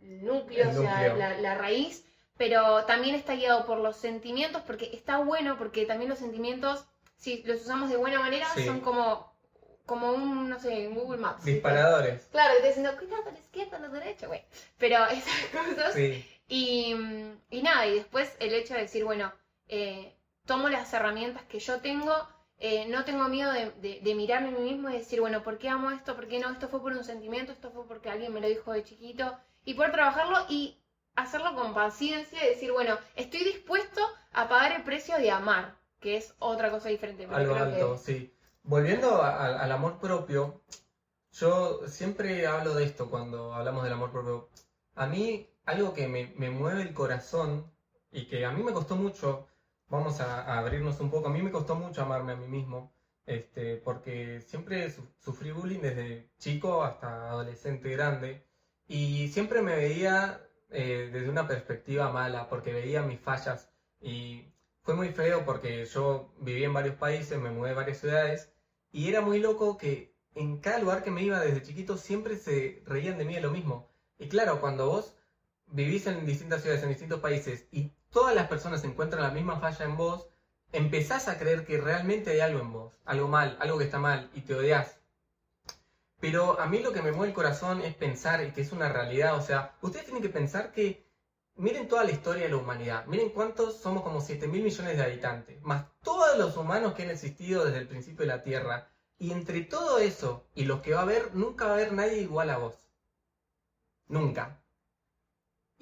el 0.05 0.25
núcleo, 0.25 0.65
El 0.71 0.77
o 0.77 0.81
sea, 0.83 0.95
núcleo. 1.09 1.17
la, 1.17 1.39
la 1.41 1.55
raíz, 1.55 2.05
pero 2.37 2.85
también 2.87 3.15
está 3.15 3.35
guiado 3.37 3.65
por 3.67 3.79
los 3.79 3.97
sentimientos 3.97 4.63
porque 4.67 4.91
está 4.93 5.19
bueno 5.19 5.57
porque 5.57 5.87
también 5.87 6.11
los 6.11 6.19
sentimientos, 6.19 6.85
si 7.17 7.43
los 7.45 7.61
usamos 7.63 7.89
de 7.91 7.97
buena 7.97 8.19
manera, 8.19 8.47
Sí. 8.55 8.65
son 8.67 8.81
como, 8.81 9.33
como 9.87 10.11
un, 10.13 10.49
no 10.49 10.59
sé, 10.59 10.89
un 10.89 10.95
Google 10.97 11.19
Maps. 11.19 11.45
Disparadores. 11.45 12.23
Claro, 12.33 12.55
te 12.61 12.67
diciendo, 12.67 12.97
cuidado 12.99 13.29
a 13.29 13.33
la 13.33 13.39
izquierda, 13.39 13.77
a 13.77 13.81
la 13.81 13.89
derecha, 13.89 14.27
güey. 14.27 14.43
Pero 14.79 14.97
esas 15.11 15.35
cosas. 15.53 15.95
Sí, 15.95 16.25
Y, 16.49 16.95
mm, 16.95 17.24
y 17.55 17.63
nada, 17.63 17.87
y 17.87 17.95
después 17.95 18.37
el 18.41 18.53
hecho 18.55 18.75
de 18.75 18.81
decir, 18.83 19.05
bueno, 19.05 19.33
eh, 19.69 20.17
tomo 20.47 20.69
las 20.69 20.93
herramientas 20.93 21.43
que 21.45 21.59
yo 21.61 21.81
tengo, 21.81 22.13
eh, 22.59 22.87
no 22.89 23.05
tengo 23.05 23.29
miedo 23.29 23.53
de, 23.53 23.71
de- 23.73 24.01
de 24.03 24.15
mirarme 24.15 24.49
a 24.49 24.53
mí 24.53 24.61
mismo 24.73 24.91
y 24.91 24.95
decir, 24.95 25.21
bueno, 25.21 25.43
¿por 25.43 25.59
qué 25.59 25.69
amo 25.69 25.91
esto? 25.91 26.15
¿Por 26.17 26.29
qué 26.29 26.39
no? 26.39 26.51
Esto 26.51 26.69
fue 26.69 26.81
por 26.81 26.93
un 26.93 27.05
sentimiento, 27.05 27.53
esto 27.53 27.71
fue 27.71 27.87
porque 27.87 28.11
alguien 28.11 28.33
me 28.33 28.41
lo 28.41 28.49
dijo 28.49 28.73
de 28.73 28.85
chiquito. 28.85 29.37
Y 29.65 29.75
poder 29.75 29.93
trabajarlo 29.93 30.37
y 30.49 30.79
hacerlo 31.17 31.55
con 31.55 31.75
paciencia 31.75 32.45
y 32.45 32.49
decir, 32.49 32.73
bueno, 32.73 32.99
estoy 33.17 33.45
dispuesto 33.45 34.01
a 34.33 34.49
pagar 34.49 34.73
el 34.73 34.83
precio 34.85 35.17
de 35.17 35.31
amar, 35.31 35.77
que 36.01 36.17
es 36.17 36.35
otra 36.39 36.71
cosa 36.71 36.89
diferente. 36.89 37.25
algo 37.25 37.55
creo 37.55 37.71
que- 37.71 37.75
alto, 37.75 37.99
sí. 37.99 38.35
Volviendo 38.63 39.23
a- 39.23 39.31
a- 39.37 39.63
al 39.63 39.73
amor 39.73 39.99
propio, 39.99 40.63
yo 41.33 41.81
siempre 41.89 42.47
hablo 42.47 42.75
de 42.75 42.85
esto 42.85 43.11
cuando 43.11 43.55
hablamos 43.55 43.85
del 43.85 43.93
amor 43.93 44.11
propio. 44.13 44.49
A 44.95 45.07
mí, 45.07 45.49
algo 45.65 45.93
que 45.95 46.09
me, 46.09 46.33
me 46.37 46.51
mueve 46.51 46.83
el 46.83 46.95
corazón 46.95 47.71
y 48.11 48.27
que 48.27 48.45
a 48.45 48.53
mí 48.53 48.63
me 48.63 48.73
costó 48.73 48.97
mucho, 48.97 49.47
vamos 49.89 50.21
a, 50.21 50.59
abrirnos 50.59 51.01
un 51.01 51.11
poco, 51.11 51.29
a 51.29 51.33
mí 51.33 51.43
me 51.43 51.51
costó 51.51 51.75
mucho 51.75 52.03
amarme 52.03 52.33
a 52.33 52.37
mí 52.37 52.47
mismo, 52.49 52.93
este, 53.27 53.77
porque 53.79 54.41
siempre 54.41 54.91
su- 54.91 55.09
sufrí 55.19 55.51
bullying 55.53 55.81
desde 55.81 56.31
chico 56.39 56.83
hasta 56.85 57.31
adolescente 57.31 57.91
grande 57.91 58.45
y 58.87 59.29
siempre 59.29 59.63
me 59.63 59.77
veía 59.77 60.41
eh, 60.71 61.11
desde 61.13 61.29
una 61.31 61.47
perspectiva 61.47 62.11
mala, 62.13 62.49
porque 62.49 62.73
veía 62.73 63.03
mis 63.03 63.21
fallas 63.21 63.71
y 64.01 64.53
fue 64.83 64.95
muy 64.95 65.09
feo 65.11 65.45
porque 65.45 65.85
yo 65.87 66.33
viví 66.39 66.65
en 66.65 66.73
varios 66.75 66.97
países, 66.97 67.39
me 67.39 67.51
mudé 67.51 67.71
a 67.71 67.75
varias 67.75 67.99
ciudades 67.99 68.53
y 68.93 69.09
era 69.09 69.21
muy 69.21 69.41
loco 69.41 69.77
que 69.79 70.15
en 70.35 70.59
cada 70.61 70.79
lugar 70.79 71.03
que 71.03 71.11
me 71.11 71.23
iba 71.23 71.41
desde 71.41 71.63
chiquito 71.63 71.97
siempre 71.97 72.37
se 72.37 72.83
reían 72.87 73.19
de 73.19 73.25
mí 73.25 73.35
de 73.35 73.41
lo 73.41 73.51
mismo. 73.51 73.89
Y 74.19 74.29
claro, 74.29 74.61
cuando 74.61 74.87
vos 74.89 75.17
vivís 75.75 76.07
en 76.07 76.25
distintas 76.25 76.63
ciudades, 76.63 76.83
en 76.83 76.91
distintos 76.91 77.21
países 77.21 77.67
y 77.71 77.93
todas 78.11 78.35
las 78.35 78.49
personas 78.49 78.85
encuentran 78.85 79.23
la 79.23 79.31
misma 79.31 79.61
falla 79.61 79.85
en 79.85 79.97
vos, 79.97 80.29
empezás 80.73 81.29
a 81.29 81.39
creer 81.39 81.67
que 81.67 81.81
realmente 81.81 82.31
hay 82.31 82.41
algo 82.41 82.61
en 82.61 82.73
vos, 82.73 82.99
algo 83.05 83.29
mal, 83.29 83.57
algo 83.61 83.79
que 83.79 83.85
está 83.85 83.99
mal 83.99 84.31
y 84.35 84.41
te 84.41 84.55
odias. 84.55 84.99
Pero 86.21 86.59
a 86.59 86.67
mí 86.67 86.79
lo 86.79 86.93
que 86.93 87.03
me 87.03 87.13
mueve 87.13 87.29
el 87.29 87.35
corazón 87.35 87.83
es 87.83 87.95
pensar 87.95 88.53
que 88.55 88.61
es 88.63 88.73
una 88.73 88.89
realidad, 88.89 89.37
o 89.37 89.43
sea, 89.43 89.75
ustedes 89.83 90.07
tienen 90.07 90.23
que 90.23 90.31
pensar 90.31 90.73
que 90.73 91.05
Miren 91.57 91.87
toda 91.87 92.03
la 92.03 92.11
historia 92.11 92.45
de 92.45 92.49
la 92.49 92.57
humanidad. 92.57 93.07
Miren 93.07 93.29
cuántos 93.29 93.77
somos 93.81 94.03
como 94.03 94.21
7 94.21 94.49
mil 94.49 94.65
millones 94.65 94.97
de 94.97 95.05
habitantes. 95.05 95.63
Más 95.63 95.87
todos 96.03 96.37
los 96.37 96.57
humanos 96.57 96.95
que 96.95 97.05
han 97.05 97.11
existido 97.11 97.65
desde 97.65 97.79
el 97.79 97.87
principio 97.87 98.27
de 98.27 98.33
la 98.33 98.43
Tierra. 98.43 98.89
Y 99.19 99.31
entre 99.31 99.61
todo 99.61 99.99
eso 99.99 100.45
y 100.57 100.65
los 100.65 100.81
que 100.81 100.95
va 100.95 101.01
a 101.01 101.03
haber, 101.03 101.35
nunca 101.37 101.67
va 101.67 101.73
a 101.73 101.75
haber 101.75 101.93
nadie 101.93 102.21
igual 102.23 102.51
a 102.51 102.59
vos. 102.59 102.75
Nunca. 104.09 104.61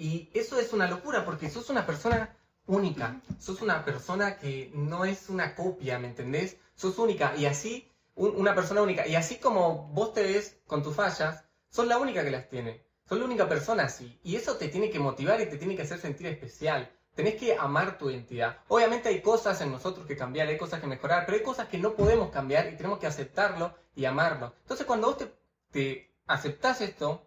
Y 0.02 0.30
eso 0.35 0.59
es 0.59 0.73
una 0.73 0.88
locura 0.88 1.25
porque 1.25 1.49
sos 1.49 1.71
una 1.71 1.87
persona 1.87 2.37
única. 2.66 3.21
Sos 3.38 3.62
una 3.62 3.85
persona 3.85 4.37
que 4.37 4.73
no 4.75 5.04
es 5.04 5.28
una 5.28 5.54
copia, 5.54 6.00
¿me 6.00 6.09
entendés? 6.09 6.56
Sos 6.75 6.99
única. 6.99 7.37
Y 7.37 7.47
así, 7.47 7.88
un- 8.16 8.35
una 8.35 8.52
persona 8.52 8.82
única. 8.82 9.06
Y 9.06 9.14
así 9.14 9.37
como 9.37 9.87
vos 9.92 10.12
te 10.12 10.25
ves 10.25 10.59
con 10.66 10.82
tus 10.82 10.97
fallas, 10.97 11.44
sos 11.68 11.87
la 11.87 11.99
única 11.99 12.25
que 12.25 12.32
las 12.32 12.49
tiene. 12.49 12.85
Sos 13.09 13.16
la 13.21 13.26
única 13.26 13.49
persona 13.49 13.85
así. 13.85 14.18
Y 14.25 14.35
eso 14.35 14.56
te 14.56 14.66
tiene 14.66 14.90
que 14.90 14.99
motivar 14.99 15.40
y 15.40 15.47
te 15.49 15.56
tiene 15.56 15.76
que 15.76 15.82
hacer 15.82 16.00
sentir 16.00 16.26
especial. 16.26 16.90
Tenés 17.14 17.37
que 17.37 17.54
amar 17.56 17.97
tu 17.97 18.11
identidad. 18.11 18.56
Obviamente 18.66 19.09
hay 19.09 19.21
cosas 19.23 19.61
en 19.61 19.71
nosotros 19.71 20.04
que 20.09 20.16
cambiar, 20.16 20.49
hay 20.49 20.59
cosas 20.59 20.80
que 20.80 20.88
mejorar, 20.88 21.26
pero 21.26 21.38
hay 21.38 21.44
cosas 21.44 21.68
que 21.68 21.78
no 21.78 21.94
podemos 21.94 22.32
cambiar 22.32 22.66
y 22.73 22.76
tenemos 22.76 22.99
que 22.99 23.06
aceptarlo 23.06 23.73
y 23.94 24.04
amarlo. 24.06 24.52
Entonces 24.62 24.85
cuando 24.85 25.06
vos 25.06 25.18
te, 25.18 25.32
te 25.71 26.11
aceptás 26.26 26.80
esto 26.80 27.25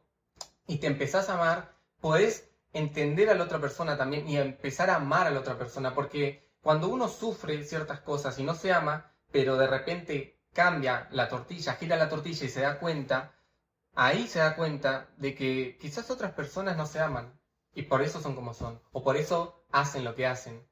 y 0.67 0.79
te 0.79 0.87
empezás 0.87 1.29
a 1.29 1.35
amar, 1.35 1.73
podés 2.01 2.49
entender 2.75 3.29
a 3.29 3.35
la 3.35 3.45
otra 3.45 3.59
persona 3.59 3.97
también 3.97 4.27
y 4.27 4.37
empezar 4.37 4.89
a 4.89 4.97
amar 4.97 5.27
a 5.27 5.31
la 5.31 5.39
otra 5.39 5.57
persona. 5.57 5.95
Porque 5.95 6.45
cuando 6.61 6.89
uno 6.89 7.07
sufre 7.07 7.63
ciertas 7.63 8.01
cosas 8.01 8.37
y 8.37 8.43
no 8.43 8.53
se 8.53 8.73
ama, 8.73 9.11
pero 9.31 9.55
de 9.57 9.67
repente 9.67 10.41
cambia 10.53 11.07
la 11.11 11.29
tortilla, 11.29 11.73
gira 11.75 11.95
la 11.95 12.09
tortilla 12.09 12.45
y 12.45 12.49
se 12.49 12.61
da 12.61 12.77
cuenta, 12.77 13.33
ahí 13.93 14.27
se 14.27 14.39
da 14.39 14.55
cuenta 14.55 15.07
de 15.17 15.35
que 15.35 15.77
quizás 15.79 16.11
otras 16.11 16.33
personas 16.33 16.75
no 16.75 16.85
se 16.85 16.99
aman 16.99 17.39
y 17.73 17.83
por 17.83 18.01
eso 18.01 18.21
son 18.21 18.35
como 18.35 18.53
son, 18.53 18.81
o 18.91 19.03
por 19.03 19.15
eso 19.15 19.65
hacen 19.71 20.03
lo 20.03 20.15
que 20.15 20.27
hacen. 20.27 20.67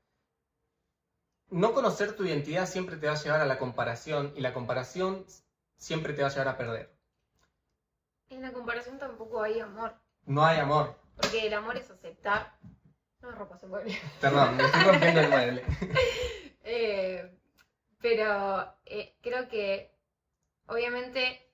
No 1.50 1.74
conocer 1.74 2.16
tu 2.16 2.26
identidad 2.26 2.68
siempre 2.68 2.98
te 2.98 3.08
va 3.08 3.14
a 3.14 3.22
llevar 3.22 3.42
a 3.42 3.46
la 3.46 3.60
comparación 3.60 4.34
y 4.36 4.42
la 4.42 4.54
comparación 4.54 5.26
siempre 5.78 6.14
te 6.14 6.22
va 6.22 6.28
a 6.28 6.32
llevar 6.32 6.48
a 6.50 6.58
perder. 6.58 6.98
En 8.30 8.42
la 8.42 8.52
comparación 8.52 8.98
tampoco 8.98 9.42
hay 9.42 9.60
amor, 9.60 9.94
No 10.26 10.44
hay 10.44 10.60
amor. 10.60 11.03
Porque 11.18 11.48
el 11.48 11.54
amor 11.54 11.78
es 11.78 11.90
aceptar. 11.90 12.54
No, 13.22 13.32
ropa 13.32 13.58
se 13.58 13.68
mueve. 13.68 13.98
Perdón, 14.20 14.58
me 14.58 14.64
estoy 14.64 14.82
rompiendo 14.84 15.22
el 15.22 15.30
mueble. 15.30 15.64
Eh, 16.66 17.30
pero 18.00 18.74
eh, 18.86 19.14
creo 19.22 19.50
que 19.50 19.92
obviamente 20.68 21.46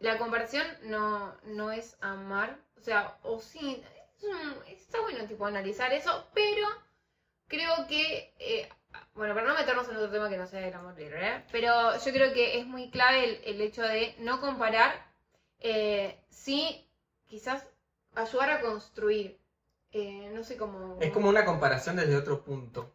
la 0.00 0.18
comparación 0.18 0.66
no, 0.82 1.32
no 1.44 1.70
es 1.70 1.96
amar, 2.00 2.58
o 2.76 2.80
sea, 2.80 3.16
o 3.22 3.40
sí, 3.40 3.80
es 4.16 4.24
un- 4.24 4.64
está 4.66 5.00
bueno 5.00 5.24
tipo 5.26 5.46
analizar 5.46 5.92
eso, 5.92 6.26
pero 6.34 6.66
creo 7.46 7.86
que, 7.88 8.34
eh, 8.40 8.68
bueno, 9.14 9.32
para 9.34 9.46
no 9.46 9.54
meternos 9.54 9.88
en 9.88 9.96
otro 9.96 10.10
tema 10.10 10.28
que 10.28 10.36
no 10.38 10.48
sea 10.48 10.66
el 10.66 10.74
amor 10.74 10.96
libre, 10.98 11.24
¿eh? 11.36 11.44
pero 11.52 11.96
yo 11.96 12.12
creo 12.12 12.32
que 12.32 12.58
es 12.58 12.66
muy 12.66 12.90
clave 12.90 13.24
el, 13.24 13.40
el 13.44 13.60
hecho 13.60 13.82
de 13.82 14.16
no 14.18 14.40
comparar, 14.40 15.06
eh, 15.60 16.20
sí, 16.30 16.84
quizás 17.28 17.64
ayudar 18.22 18.50
a 18.50 18.60
construir. 18.60 19.38
Eh, 19.92 20.30
no 20.34 20.44
sé 20.44 20.56
cómo. 20.56 20.98
Es 21.00 21.10
como 21.12 21.28
una 21.28 21.44
comparación 21.44 21.96
desde 21.96 22.14
otro 22.16 22.44
punto. 22.44 22.94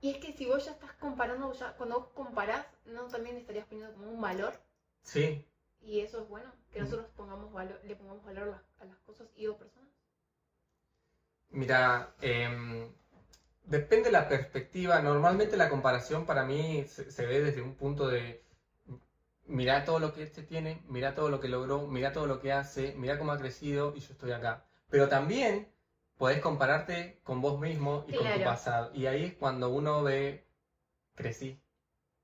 Y 0.00 0.10
es 0.10 0.16
que 0.18 0.32
si 0.32 0.44
vos 0.44 0.64
ya 0.64 0.72
estás 0.72 0.92
comparando, 0.94 1.52
ya, 1.52 1.76
cuando 1.76 2.00
vos 2.00 2.08
comparás, 2.12 2.66
¿no 2.84 3.04
también 3.06 3.36
estarías 3.36 3.66
poniendo 3.66 3.94
como 3.94 4.10
un 4.10 4.20
valor? 4.20 4.60
Sí, 5.02 5.44
Y 5.80 5.98
eso 6.02 6.22
es 6.22 6.28
bueno, 6.28 6.52
que 6.70 6.78
nosotros 6.78 7.08
pongamos 7.16 7.52
valor, 7.52 7.80
le 7.84 7.96
pongamos 7.96 8.24
valor 8.24 8.44
a 8.44 8.50
las, 8.52 8.62
a 8.78 8.84
las 8.84 8.98
cosas 8.98 9.26
y 9.34 9.48
o 9.48 9.56
personas. 9.56 9.90
mira, 11.50 12.14
em, 12.20 12.92
depende 13.64 14.06
de 14.06 14.12
la 14.12 14.28
perspectiva. 14.28 15.00
Normalmente 15.02 15.56
la 15.56 15.68
comparación 15.70 16.26
para 16.26 16.44
mí 16.44 16.84
se, 16.88 17.10
se 17.10 17.26
ve 17.26 17.40
desde 17.42 17.62
un 17.62 17.74
punto 17.76 18.08
de 18.08 18.42
mira 19.48 19.84
todo 19.84 19.98
lo 19.98 20.12
que 20.12 20.22
este 20.22 20.42
tiene, 20.42 20.82
mira 20.86 21.14
todo 21.14 21.28
lo 21.28 21.40
que 21.40 21.48
logró, 21.48 21.86
mira 21.86 22.12
todo 22.12 22.26
lo 22.26 22.40
que 22.40 22.52
hace, 22.52 22.94
mira 22.96 23.18
cómo 23.18 23.32
ha 23.32 23.38
crecido 23.38 23.94
y 23.96 24.00
yo 24.00 24.12
estoy 24.12 24.32
acá. 24.32 24.64
Pero 24.90 25.08
también 25.08 25.68
podés 26.16 26.40
compararte 26.40 27.20
con 27.24 27.40
vos 27.40 27.60
mismo 27.60 28.04
y 28.06 28.12
con 28.14 28.32
tu 28.32 28.44
pasado. 28.44 28.90
Y 28.94 29.06
ahí 29.06 29.24
es 29.24 29.34
cuando 29.34 29.70
uno 29.70 30.02
ve, 30.02 30.46
crecí, 31.14 31.60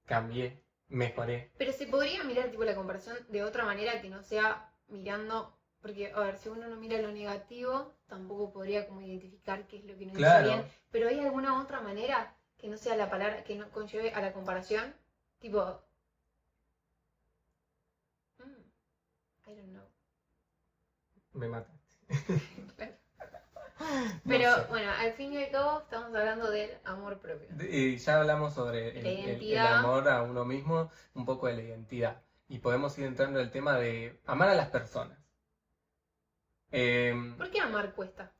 cambié, 0.06 0.62
mejoré. 0.88 1.50
Pero 1.58 1.72
se 1.72 1.86
podría 1.86 2.24
mirar 2.24 2.50
tipo 2.50 2.64
la 2.64 2.74
comparación 2.74 3.16
de 3.28 3.42
otra 3.42 3.64
manera 3.64 4.00
que 4.00 4.08
no 4.08 4.22
sea 4.22 4.70
mirando, 4.88 5.56
porque 5.80 6.12
a 6.12 6.20
ver, 6.20 6.38
si 6.38 6.48
uno 6.48 6.68
no 6.68 6.76
mira 6.76 7.00
lo 7.00 7.10
negativo, 7.12 7.92
tampoco 8.06 8.52
podría 8.52 8.86
como 8.86 9.00
identificar 9.00 9.66
qué 9.66 9.78
es 9.78 9.84
lo 9.84 9.96
que 9.96 10.06
no 10.06 10.12
Claro. 10.14 10.46
hizo 10.46 10.56
bien. 10.56 10.70
Pero 10.90 11.08
hay 11.08 11.20
alguna 11.20 11.60
otra 11.60 11.80
manera 11.80 12.36
que 12.58 12.68
no 12.68 12.76
sea 12.76 12.96
la 12.96 13.10
palabra, 13.10 13.44
que 13.44 13.56
no 13.56 13.70
conlleve 13.70 14.12
a 14.12 14.20
la 14.20 14.32
comparación, 14.32 14.94
tipo, 15.38 15.80
Me 21.34 21.48
mataste. 21.48 21.78
No 23.76 24.20
Pero 24.28 24.54
sé. 24.54 24.64
bueno, 24.68 24.90
al 24.98 25.12
fin 25.12 25.32
y 25.32 25.44
al 25.44 25.50
cabo 25.50 25.80
estamos 25.80 26.14
hablando 26.14 26.50
del 26.50 26.70
amor 26.84 27.18
propio. 27.18 27.48
Y 27.68 27.96
ya 27.96 28.20
hablamos 28.20 28.54
sobre 28.54 28.98
el, 28.98 29.58
amor 29.58 30.08
a 30.08 30.22
uno 30.22 30.44
mismo, 30.44 30.90
un 31.12 31.26
poco 31.26 31.48
de 31.48 31.54
la 31.54 31.62
identidad. 31.62 32.22
Y 32.48 32.60
podemos 32.60 32.96
ir 32.98 33.04
entrando 33.04 33.40
en 33.40 33.46
el 33.46 33.50
tema 33.50 33.76
de 33.76 34.22
amar 34.26 34.48
a 34.48 34.54
las 34.54 34.68
personas. 34.68 35.18
Em, 36.70 37.36
¿Por 37.36 37.50
qué 37.50 37.60
amar 37.60 37.92
cuesta? 37.94 38.32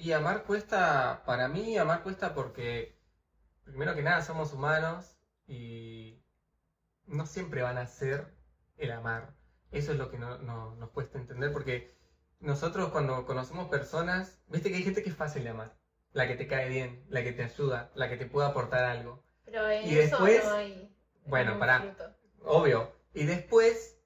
y 0.00 0.12
amar 0.12 0.44
cuesta, 0.44 1.22
para 1.26 1.48
mí, 1.48 1.76
amar 1.76 2.02
cuesta 2.02 2.34
porque, 2.34 2.98
primero 3.64 3.94
que 3.94 4.02
nada, 4.02 4.22
somos 4.22 4.52
humanos 4.54 5.18
y 5.46 6.22
no 7.06 7.26
siempre 7.26 7.62
van 7.62 7.76
a 7.76 7.86
ser 7.86 8.34
el 8.78 8.92
amar. 8.92 9.34
Eso 9.72 9.92
es 9.92 9.98
lo 9.98 10.10
que 10.10 10.18
no, 10.18 10.38
no- 10.38 10.74
nos 10.76 10.90
cuesta 10.90 11.18
entender 11.18 11.52
porque 11.52 11.94
nosotros 12.40 12.90
cuando 12.90 13.24
conocemos 13.26 13.68
personas, 13.68 14.40
viste 14.48 14.70
que 14.70 14.76
hay 14.76 14.82
gente 14.82 15.02
que 15.02 15.10
es 15.10 15.16
fácil 15.16 15.44
de 15.44 15.50
amar. 15.50 15.74
La 16.12 16.26
que 16.26 16.34
te 16.34 16.48
cae 16.48 16.68
bien, 16.68 17.04
la 17.08 17.22
que 17.22 17.32
te 17.32 17.44
ayuda, 17.44 17.90
la 17.94 18.08
que 18.08 18.16
te 18.16 18.26
puede 18.26 18.48
aportar 18.48 18.84
algo. 18.84 19.22
Pero 19.44 19.68
en 19.70 19.88
Y 19.88 19.96
eso 19.98 20.16
después- 20.16 20.44
no 20.44 20.52
hay. 20.54 20.94
Bueno, 21.26 21.58
pará. 21.58 21.94
Obvio. 22.42 22.92
Y 23.14 23.24
después 23.24 23.96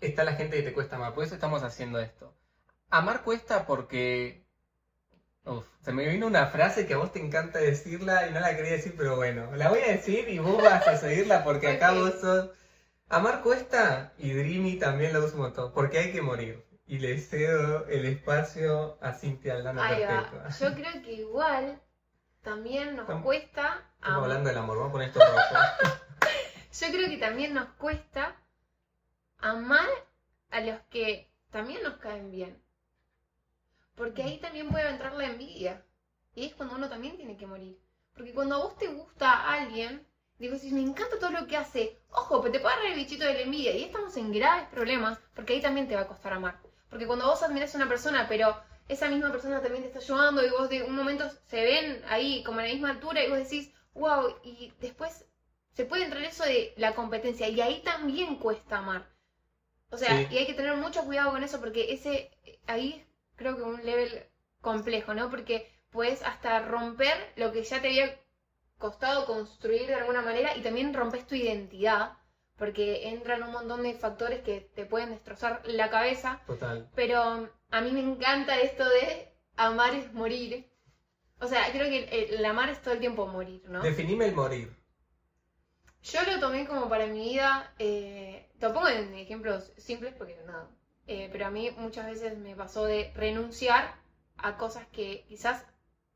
está 0.00 0.24
la 0.24 0.32
gente 0.34 0.56
que 0.56 0.62
te 0.62 0.72
cuesta 0.72 0.96
amar. 0.96 1.14
Por 1.14 1.24
eso 1.24 1.34
estamos 1.34 1.62
haciendo 1.62 2.00
esto. 2.00 2.34
Amar 2.90 3.22
cuesta 3.24 3.66
porque. 3.66 4.46
Uf, 5.44 5.66
se 5.82 5.92
me 5.92 6.06
vino 6.08 6.26
una 6.28 6.46
frase 6.46 6.86
que 6.86 6.94
a 6.94 6.98
vos 6.98 7.10
te 7.12 7.18
encanta 7.18 7.58
decirla 7.58 8.28
y 8.28 8.32
no 8.32 8.38
la 8.40 8.54
quería 8.56 8.72
decir, 8.72 8.94
pero 8.96 9.16
bueno, 9.16 9.54
la 9.56 9.70
voy 9.70 9.80
a 9.80 9.88
decir 9.88 10.28
y 10.28 10.38
vos 10.38 10.62
vas 10.62 10.86
a 10.86 10.96
seguirla 10.96 11.42
porque 11.44 11.68
acá 11.68 11.92
vos 11.92 12.14
sos. 12.20 12.50
Amar 13.12 13.42
cuesta 13.42 14.12
y 14.18 14.32
Dreamy 14.32 14.78
también 14.78 15.12
lo 15.12 15.20
usa 15.20 15.34
un 15.34 15.42
montón, 15.42 15.72
porque 15.74 15.98
hay 15.98 16.12
que 16.12 16.22
morir. 16.22 16.64
Y 16.86 16.98
le 16.98 17.18
cedo 17.18 17.86
el 17.86 18.06
espacio 18.06 18.98
a 19.00 19.12
Cintia 19.12 19.54
Aldana 19.54 19.86
Ahí 19.86 20.02
va. 20.02 20.08
Perpetua. 20.30 20.48
Yo 20.48 20.74
creo 20.74 21.02
que 21.02 21.12
igual 21.12 21.80
también 22.42 22.96
nos 22.96 23.02
Estamos- 23.04 23.22
cuesta. 23.24 23.86
Estamos 23.96 24.16
am- 24.18 24.22
hablando 24.24 24.48
del 24.48 24.58
amor, 24.58 24.76
vamos 24.78 24.88
a 24.90 24.92
poner 24.92 25.08
esto 25.08 25.20
rojo. 25.20 25.54
Yo 26.80 26.86
creo 26.88 27.08
que 27.08 27.18
también 27.18 27.54
nos 27.54 27.68
cuesta 27.74 28.34
amar 29.38 29.88
a 30.50 30.60
los 30.60 30.80
que 30.90 31.30
también 31.50 31.82
nos 31.82 31.98
caen 31.98 32.30
bien. 32.30 32.62
Porque 33.94 34.22
ahí 34.22 34.38
también 34.40 34.70
puede 34.70 34.88
entrar 34.88 35.12
la 35.14 35.26
envidia. 35.26 35.84
Y 36.34 36.46
es 36.46 36.54
cuando 36.54 36.76
uno 36.76 36.88
también 36.88 37.16
tiene 37.16 37.36
que 37.36 37.46
morir. 37.46 37.78
Porque 38.14 38.32
cuando 38.32 38.54
a 38.54 38.58
vos 38.58 38.76
te 38.78 38.88
gusta 38.88 39.30
a 39.30 39.52
alguien, 39.54 40.06
digo, 40.42 40.58
si 40.58 40.72
me 40.72 40.80
encanta 40.80 41.20
todo 41.20 41.30
lo 41.30 41.46
que 41.46 41.56
hace, 41.56 41.96
ojo, 42.10 42.42
pero 42.42 42.52
te 42.52 42.58
puede 42.58 42.74
agarrar 42.74 42.92
el 42.92 42.98
bichito 42.98 43.24
de 43.24 43.34
la 43.34 43.40
envidia. 43.42 43.76
Y 43.76 43.84
estamos 43.84 44.16
en 44.16 44.32
graves 44.32 44.68
problemas, 44.70 45.18
porque 45.36 45.52
ahí 45.52 45.60
también 45.60 45.86
te 45.86 45.94
va 45.94 46.02
a 46.02 46.08
costar 46.08 46.32
amar. 46.32 46.60
Porque 46.90 47.06
cuando 47.06 47.26
vos 47.26 47.42
admiras 47.44 47.72
a 47.74 47.78
una 47.78 47.88
persona, 47.88 48.26
pero 48.28 48.60
esa 48.88 49.08
misma 49.08 49.30
persona 49.30 49.62
también 49.62 49.84
te 49.84 49.88
está 49.88 50.00
ayudando, 50.00 50.44
y 50.44 50.50
vos 50.50 50.68
de 50.68 50.82
un 50.82 50.96
momento 50.96 51.30
se 51.46 51.62
ven 51.64 52.02
ahí 52.08 52.42
como 52.42 52.58
a 52.58 52.64
la 52.64 52.72
misma 52.72 52.90
altura, 52.90 53.24
y 53.24 53.30
vos 53.30 53.38
decís, 53.38 53.72
wow, 53.94 54.34
y 54.42 54.72
después 54.80 55.24
se 55.74 55.84
puede 55.84 56.04
entrar 56.04 56.24
eso 56.24 56.42
de 56.44 56.74
la 56.76 56.94
competencia, 56.96 57.48
y 57.48 57.60
ahí 57.60 57.80
también 57.82 58.36
cuesta 58.36 58.78
amar. 58.78 59.08
O 59.90 59.96
sea, 59.96 60.10
Sí. 60.18 60.26
y 60.32 60.38
hay 60.38 60.46
que 60.46 60.54
tener 60.54 60.74
mucho 60.74 61.04
cuidado 61.04 61.30
con 61.30 61.44
eso, 61.44 61.60
porque 61.60 61.92
ese, 61.92 62.32
ahí 62.66 63.06
creo 63.36 63.56
que 63.56 63.62
un 63.62 63.84
level 63.84 64.26
complejo, 64.60 65.14
¿no? 65.14 65.30
Porque 65.30 65.70
puedes 65.92 66.22
hasta 66.22 66.60
romper 66.60 67.32
lo 67.36 67.52
que 67.52 67.62
ya 67.62 67.80
te 67.80 67.88
había 67.88 68.21
costado 68.82 69.24
construir 69.24 69.86
de 69.86 69.94
alguna 69.94 70.20
manera 70.20 70.54
y 70.56 70.60
también 70.60 70.92
rompes 70.92 71.26
tu 71.26 71.34
identidad, 71.34 72.18
porque 72.58 73.08
entran 73.08 73.42
un 73.44 73.52
montón 73.52 73.82
de 73.82 73.94
factores 73.94 74.42
que 74.42 74.60
te 74.74 74.84
pueden 74.84 75.10
destrozar 75.10 75.62
la 75.64 75.88
cabeza, 75.88 76.42
Total. 76.46 76.90
pero 76.94 77.48
a 77.70 77.80
mí 77.80 77.92
me 77.92 78.00
encanta 78.00 78.60
esto 78.60 78.84
de 78.86 79.32
amar 79.56 79.94
es 79.94 80.12
morir. 80.12 80.68
O 81.40 81.46
sea, 81.46 81.72
creo 81.72 81.88
que 81.88 82.04
el, 82.04 82.34
el 82.34 82.44
amar 82.44 82.68
es 82.68 82.82
todo 82.82 82.94
el 82.94 83.00
tiempo 83.00 83.26
morir, 83.26 83.62
¿no? 83.68 83.80
Definime 83.82 84.26
el 84.26 84.34
morir. 84.34 84.76
Yo 86.02 86.20
lo 86.24 86.40
tomé 86.40 86.66
como 86.66 86.88
para 86.88 87.06
mi 87.06 87.20
vida, 87.30 87.72
eh, 87.78 88.50
te 88.58 88.66
lo 88.66 88.74
pongo 88.74 88.88
en 88.88 89.14
ejemplos 89.14 89.72
simples 89.76 90.12
porque 90.18 90.36
nada, 90.44 90.68
eh, 91.06 91.28
pero 91.30 91.46
a 91.46 91.50
mí 91.50 91.70
muchas 91.76 92.06
veces 92.06 92.36
me 92.36 92.56
pasó 92.56 92.84
de 92.84 93.12
renunciar 93.14 93.94
a 94.36 94.56
cosas 94.56 94.84
que 94.88 95.24
quizás 95.28 95.64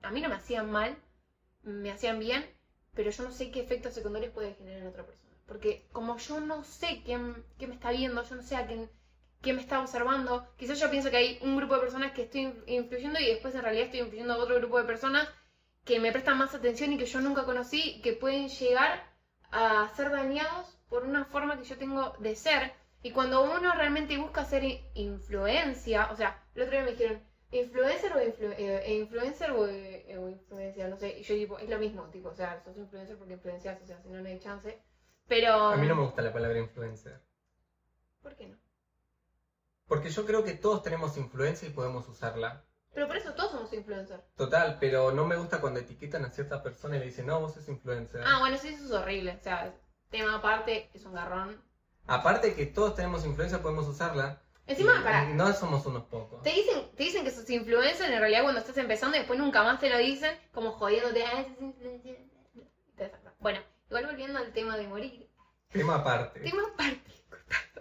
a 0.02 0.10
mí 0.10 0.20
no 0.20 0.28
me 0.28 0.34
hacían 0.34 0.70
mal, 0.70 0.96
me 1.62 1.92
hacían 1.92 2.18
bien, 2.18 2.44
pero 2.96 3.10
yo 3.10 3.22
no 3.24 3.32
sé 3.32 3.50
qué 3.52 3.60
efectos 3.60 3.94
secundarios 3.94 4.32
puede 4.34 4.54
generar 4.54 4.82
en 4.82 4.88
otra 4.88 5.06
persona. 5.06 5.34
Porque 5.46 5.86
como 5.92 6.18
yo 6.18 6.40
no 6.40 6.64
sé 6.64 7.02
quién, 7.04 7.44
quién 7.58 7.70
me 7.70 7.76
está 7.76 7.92
viendo, 7.92 8.24
yo 8.24 8.36
no 8.36 8.42
sé 8.42 8.56
a 8.56 8.66
quién, 8.66 8.90
quién 9.42 9.56
me 9.56 9.62
está 9.62 9.80
observando, 9.80 10.48
quizás 10.56 10.80
yo 10.80 10.90
pienso 10.90 11.10
que 11.10 11.16
hay 11.18 11.38
un 11.42 11.56
grupo 11.56 11.74
de 11.74 11.80
personas 11.82 12.12
que 12.12 12.22
estoy 12.24 12.52
influyendo 12.66 13.20
y 13.20 13.26
después 13.26 13.54
en 13.54 13.62
realidad 13.62 13.84
estoy 13.86 14.00
influyendo 14.00 14.34
a 14.34 14.38
otro 14.38 14.56
grupo 14.56 14.78
de 14.78 14.84
personas 14.84 15.28
que 15.84 16.00
me 16.00 16.12
prestan 16.12 16.38
más 16.38 16.54
atención 16.54 16.92
y 16.92 16.98
que 16.98 17.06
yo 17.06 17.20
nunca 17.20 17.44
conocí, 17.44 18.00
que 18.02 18.12
pueden 18.12 18.48
llegar 18.48 19.04
a 19.52 19.88
ser 19.96 20.10
dañados 20.10 20.78
por 20.88 21.04
una 21.04 21.24
forma 21.24 21.56
que 21.58 21.64
yo 21.64 21.78
tengo 21.78 22.14
de 22.18 22.34
ser. 22.34 22.72
Y 23.02 23.12
cuando 23.12 23.42
uno 23.44 23.72
realmente 23.74 24.18
busca 24.18 24.46
i- 24.62 24.80
influencia, 24.94 26.08
o 26.12 26.16
sea, 26.16 26.42
el 26.54 26.62
otro 26.62 26.72
día 26.72 26.84
me 26.84 26.92
dijeron, 26.92 27.22
¿influencer 27.50 28.12
o, 28.12 28.20
influ- 28.20 28.54
eh, 28.56 28.82
eh, 28.84 28.94
influencer 28.98 29.50
o, 29.52 29.66
eh, 29.66 30.16
o 30.18 30.28
influencia? 30.28 30.88
No 30.88 30.96
sé, 30.96 31.18
y 31.18 31.22
yo 31.22 31.34
tipo, 31.34 31.58
es 31.58 31.68
lo 31.68 31.78
mismo, 31.78 32.08
tipo, 32.10 32.28
o 32.28 32.34
sea, 32.34 32.62
sos 32.64 32.76
influencer 32.76 33.16
porque 33.16 33.34
influencias, 33.34 33.80
o 33.82 33.86
sea, 33.86 34.00
si 34.00 34.08
no, 34.08 34.20
no 34.20 34.28
hay 34.28 34.38
chance. 34.38 34.80
Pero... 35.28 35.52
A 35.52 35.76
mí 35.76 35.86
no 35.86 35.94
me 35.94 36.02
gusta 36.04 36.22
la 36.22 36.32
palabra 36.32 36.58
influencer. 36.58 37.20
¿Por 38.22 38.34
qué 38.36 38.46
no? 38.46 38.56
Porque 39.86 40.10
yo 40.10 40.24
creo 40.26 40.42
que 40.44 40.54
todos 40.54 40.82
tenemos 40.82 41.16
influencia 41.16 41.68
y 41.68 41.72
podemos 41.72 42.08
usarla. 42.08 42.64
Pero 42.92 43.06
por 43.06 43.16
eso 43.16 43.34
todos 43.34 43.50
somos 43.52 43.72
influencers. 43.72 44.24
Total, 44.36 44.78
pero 44.80 45.12
no 45.12 45.26
me 45.26 45.36
gusta 45.36 45.60
cuando 45.60 45.80
etiquetan 45.80 46.24
a 46.24 46.30
cierta 46.30 46.62
persona 46.62 46.96
y 46.96 47.00
le 47.00 47.04
dicen, 47.06 47.26
no, 47.26 47.40
vos 47.40 47.54
sos 47.54 47.68
influencer. 47.68 48.22
Ah, 48.24 48.38
bueno, 48.40 48.56
sí, 48.56 48.68
eso 48.68 48.84
es 48.84 48.90
horrible. 48.90 49.36
O 49.38 49.42
sea, 49.42 49.74
tema 50.10 50.36
aparte, 50.36 50.90
es 50.94 51.04
un 51.04 51.12
garrón. 51.12 51.62
Aparte 52.06 52.54
que 52.54 52.66
todos 52.66 52.94
tenemos 52.94 53.24
influencia, 53.24 53.60
podemos 53.62 53.86
usarla. 53.86 54.40
Encima, 54.66 55.02
para, 55.02 55.24
No 55.24 55.52
somos 55.52 55.86
unos 55.86 56.04
pocos. 56.04 56.42
Te 56.42 56.50
dicen, 56.50 56.90
te 56.96 57.04
dicen 57.04 57.24
que 57.24 57.30
sos 57.30 57.48
influencer 57.50 58.10
en 58.10 58.18
realidad 58.18 58.42
cuando 58.42 58.60
estás 58.60 58.76
empezando 58.78 59.16
y 59.16 59.20
después 59.20 59.38
nunca 59.38 59.62
más 59.62 59.78
te 59.78 59.88
lo 59.88 59.98
dicen, 59.98 60.36
como 60.52 60.72
jodiéndote. 60.72 61.24
Bueno, 63.38 63.60
igual 63.88 64.06
volviendo 64.06 64.38
al 64.38 64.52
tema 64.52 64.76
de 64.76 64.88
morir. 64.88 65.30
Tema 65.70 65.96
aparte. 65.96 66.40
Tema 66.40 66.62
aparte. 66.74 67.10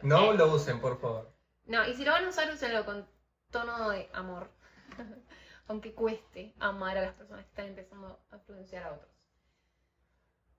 No 0.03 0.33
lo 0.33 0.53
usen, 0.53 0.79
por 0.79 0.99
favor. 0.99 1.33
No, 1.65 1.87
y 1.87 1.95
si 1.95 2.05
lo 2.05 2.11
van 2.11 2.25
a 2.25 2.29
usar, 2.29 2.51
úsenlo 2.51 2.85
con 2.85 3.07
tono 3.49 3.89
de 3.89 4.09
amor. 4.13 4.51
Aunque 5.67 5.93
cueste 5.93 6.53
amar 6.59 6.97
a 6.97 7.01
las 7.01 7.15
personas 7.15 7.45
que 7.45 7.49
están 7.49 7.65
empezando 7.65 8.19
a 8.29 8.35
influenciar 8.35 8.83
a 8.83 8.93
otros. 8.93 9.09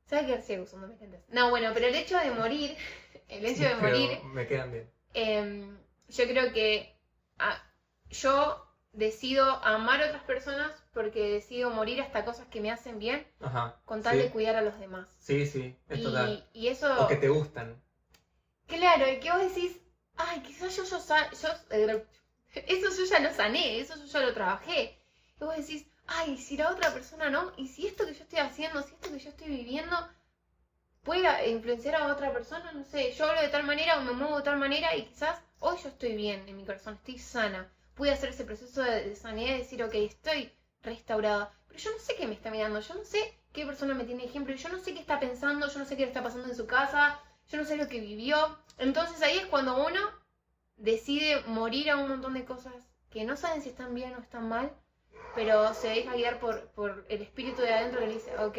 ¿Sabes 0.06 0.26
qué 0.26 0.42
ciego 0.42 0.64
usando 0.64 0.88
mis 0.88 1.00
lentes? 1.00 1.21
No, 1.28 1.50
bueno, 1.50 1.71
pero 1.75 1.87
el 1.87 1.95
hecho 1.95 2.18
de 2.18 2.30
morir, 2.33 2.76
el 3.28 3.45
hecho 3.45 3.62
de 3.62 3.76
Pero 3.76 3.80
morir 3.80 4.18
Me 4.25 4.47
quedan 4.47 4.73
bien. 4.73 4.90
Em, 5.14 5.78
yo 6.09 6.27
creo 6.27 6.53
que 6.53 6.97
ah, 7.39 7.63
yo 8.11 8.63
decido 8.93 9.45
amar 9.65 10.03
a 10.03 10.07
otras 10.07 10.23
personas 10.25 10.73
porque 10.93 11.33
decido 11.33 11.71
morir 11.71 12.01
hasta 12.01 12.25
cosas 12.25 12.47
que 12.49 12.61
me 12.61 12.71
hacen 12.71 12.99
bien 12.99 13.27
Ajá. 13.41 13.77
con 13.85 14.03
tal 14.03 14.17
sí. 14.17 14.23
de 14.23 14.31
cuidar 14.31 14.57
a 14.57 14.63
los 14.63 14.79
demás. 14.79 15.07
Sí, 15.21 15.47
sí, 15.47 15.75
es 15.89 15.99
Y, 15.99 16.03
total. 16.03 16.45
y 16.53 16.69
eso, 16.69 17.05
O 17.05 17.09
que 17.09 17.17
te 17.17 17.29
gustan. 17.29 17.83
claro, 18.67 19.09
y 19.11 19.21
que 19.21 19.31
vos 19.33 19.41
decís, 19.43 19.79
ay, 20.17 20.41
quizás 20.43 20.77
yo, 20.77 20.85
yo, 20.85 20.99
yo 20.99 21.49
eh, 21.71 22.05
eso 22.69 22.89
yo 22.97 23.05
ya 23.05 23.21
lo 23.21 23.33
sané, 23.33 23.81
eso 23.81 23.97
yo 23.97 24.07
ya 24.07 24.21
lo 24.21 24.35
trabajé. 24.35 24.99
Y 25.41 25.45
vos 25.45 25.57
decís, 25.57 25.87
ay, 26.07 26.37
si 26.39 26.57
la 26.57 26.71
otra 26.71 26.93
persona 26.93 27.29
no, 27.31 27.53
y 27.57 27.69
si 27.69 27.87
esto 27.87 28.07
que 28.07 28.15
yo 28.15 28.23
estoy 28.23 28.39
haciendo, 28.39 28.83
si 28.83 28.95
esto 28.95 29.11
que 29.11 29.19
yo 29.19 29.29
estoy 29.31 29.49
viviendo 29.49 29.97
puede 31.05 31.49
influenciar 31.51 31.95
a 31.97 32.13
otra 32.13 32.33
persona, 32.33 32.73
no 32.73 32.85
sé, 32.85 33.13
yo 33.13 33.27
hablo 33.27 33.41
de 33.41 33.49
tal 33.49 33.65
manera 33.65 33.99
o 33.99 34.03
me 34.03 34.13
muevo 34.13 34.37
de 34.39 34.43
tal 34.43 34.59
manera 34.59 34.95
y 34.97 35.05
quizás 35.07 35.41
hoy 35.61 35.77
yo 35.83 35.89
estoy 35.89 36.17
bien 36.17 36.49
en 36.49 36.57
mi 36.57 36.65
corazón, 36.65 36.95
estoy 36.95 37.19
sana, 37.19 37.71
pude 37.95 38.13
hacer 38.13 38.31
ese 38.31 38.45
proceso 38.45 38.83
de, 38.83 39.15
sanidad 39.17 39.55
y 39.55 39.59
decir, 39.59 39.83
ok, 39.83 39.95
estoy 39.95 40.53
restaurada, 40.83 41.53
pero 41.67 41.81
yo 41.81 41.91
no 41.93 41.99
sé 41.99 42.15
qué 42.17 42.27
me 42.27 42.35
está 42.35 42.51
mirando, 42.51 42.81
yo 42.81 42.95
no 42.95 43.05
sé 43.05 43.35
qué 43.53 43.67
persona 43.67 43.95
me 43.95 44.05
tiene 44.05 44.25
ejemplo, 44.25 44.55
yo 44.55 44.69
no 44.69 44.79
sé 44.79 44.93
qué 44.93 45.01
está 45.01 45.19
pensando, 45.19 45.69
yo 45.69 45.79
no 45.79 45.85
sé 45.85 45.97
qué 45.97 46.03
le 46.03 46.09
está 46.09 46.23
pasando 46.23 46.49
en 46.49 46.57
su 46.57 46.67
casa, 46.67 47.21
yo 47.49 47.59
no 47.59 47.65
sé 47.65 47.77
lo 47.77 47.89
que 47.89 48.01
vivió, 48.01 48.59
entonces 48.79 49.23
ahí 49.23 49.39
es 49.39 49.47
cuando 49.47 49.87
uno 49.87 50.01
decide 50.77 51.43
morir 51.47 51.91
a 51.91 51.97
un 51.97 52.09
montón 52.09 52.35
de 52.35 52.45
cosas 52.45 52.75
que 53.11 53.25
no 53.25 53.37
saben 53.37 53.63
si 53.63 53.71
están 53.71 53.95
bien 53.95 54.15
o 54.15 54.21
están 54.21 54.49
mal, 54.49 54.73
pero 55.35 55.73
se 55.75 55.89
deja 55.89 56.15
guiar 56.15 56.39
por, 56.39 56.69
por 56.73 57.07
el 57.09 57.23
espíritu 57.23 57.63
de 57.63 57.73
adentro 57.73 58.01
que 58.01 58.07
le 58.07 58.15
dice, 58.15 58.37
ok, 58.39 58.59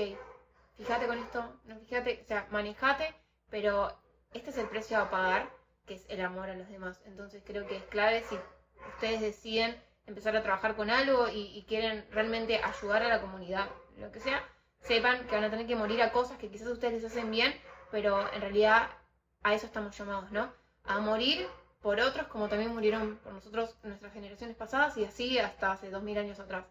fíjate 0.78 1.08
con 1.08 1.20
esto, 1.20 1.60
no 1.66 1.80
fíjate, 1.80 2.22
o 2.24 2.28
sea, 2.28 2.48
manejate, 2.52 3.14
pero 3.50 3.96
este 4.34 4.50
es 4.50 4.58
el 4.58 4.68
precio 4.68 5.00
a 5.00 5.10
pagar, 5.10 5.57
que 5.88 5.96
es 5.96 6.06
el 6.10 6.22
amor 6.22 6.50
a 6.50 6.56
los 6.56 6.70
demás. 6.70 7.02
Entonces 7.06 7.42
creo 7.46 7.66
que 7.66 7.78
es 7.78 7.84
clave 7.86 8.24
si 8.30 8.38
ustedes 8.94 9.22
deciden 9.22 9.76
empezar 10.06 10.36
a 10.36 10.44
trabajar 10.44 10.76
con 10.76 10.90
algo 10.90 11.28
y, 11.30 11.66
quieren 11.68 12.06
realmente 12.12 12.62
ayudar 12.64 13.04
a 13.04 13.10
la 13.10 13.22
comunidad, 13.22 13.68
lo 13.98 14.12
que 14.12 14.20
sea, 14.20 14.44
sepan 14.80 15.26
que 15.28 15.36
van 15.36 15.46
a 15.46 15.50
tener 15.50 15.68
que 15.68 15.76
morir 15.76 16.02
a 16.02 16.12
cosas 16.12 16.38
que 16.38 16.50
quizás 16.50 16.68
ustedes 16.68 17.02
les 17.02 17.12
hacen 17.12 17.32
bien, 17.32 17.54
pero 17.92 18.32
en 18.32 18.42
realidad 18.42 18.90
a 19.44 19.54
eso 19.54 19.66
estamos 19.66 19.98
llamados, 19.98 20.32
¿no? 20.32 20.52
A 20.86 21.00
morir 21.00 21.48
por 21.82 22.00
otros 22.00 22.28
como 22.28 22.48
también 22.48 22.74
murieron 22.74 23.18
por 23.18 23.34
nosotros 23.34 23.78
nuestras 23.84 24.14
generaciones 24.14 24.56
pasadas 24.56 24.98
y 24.98 25.06
así 25.06 25.40
hasta 25.40 25.74
hace 25.74 25.90
dos 25.90 26.04
mil 26.04 26.18
años 26.18 26.40
atrás. 26.40 26.66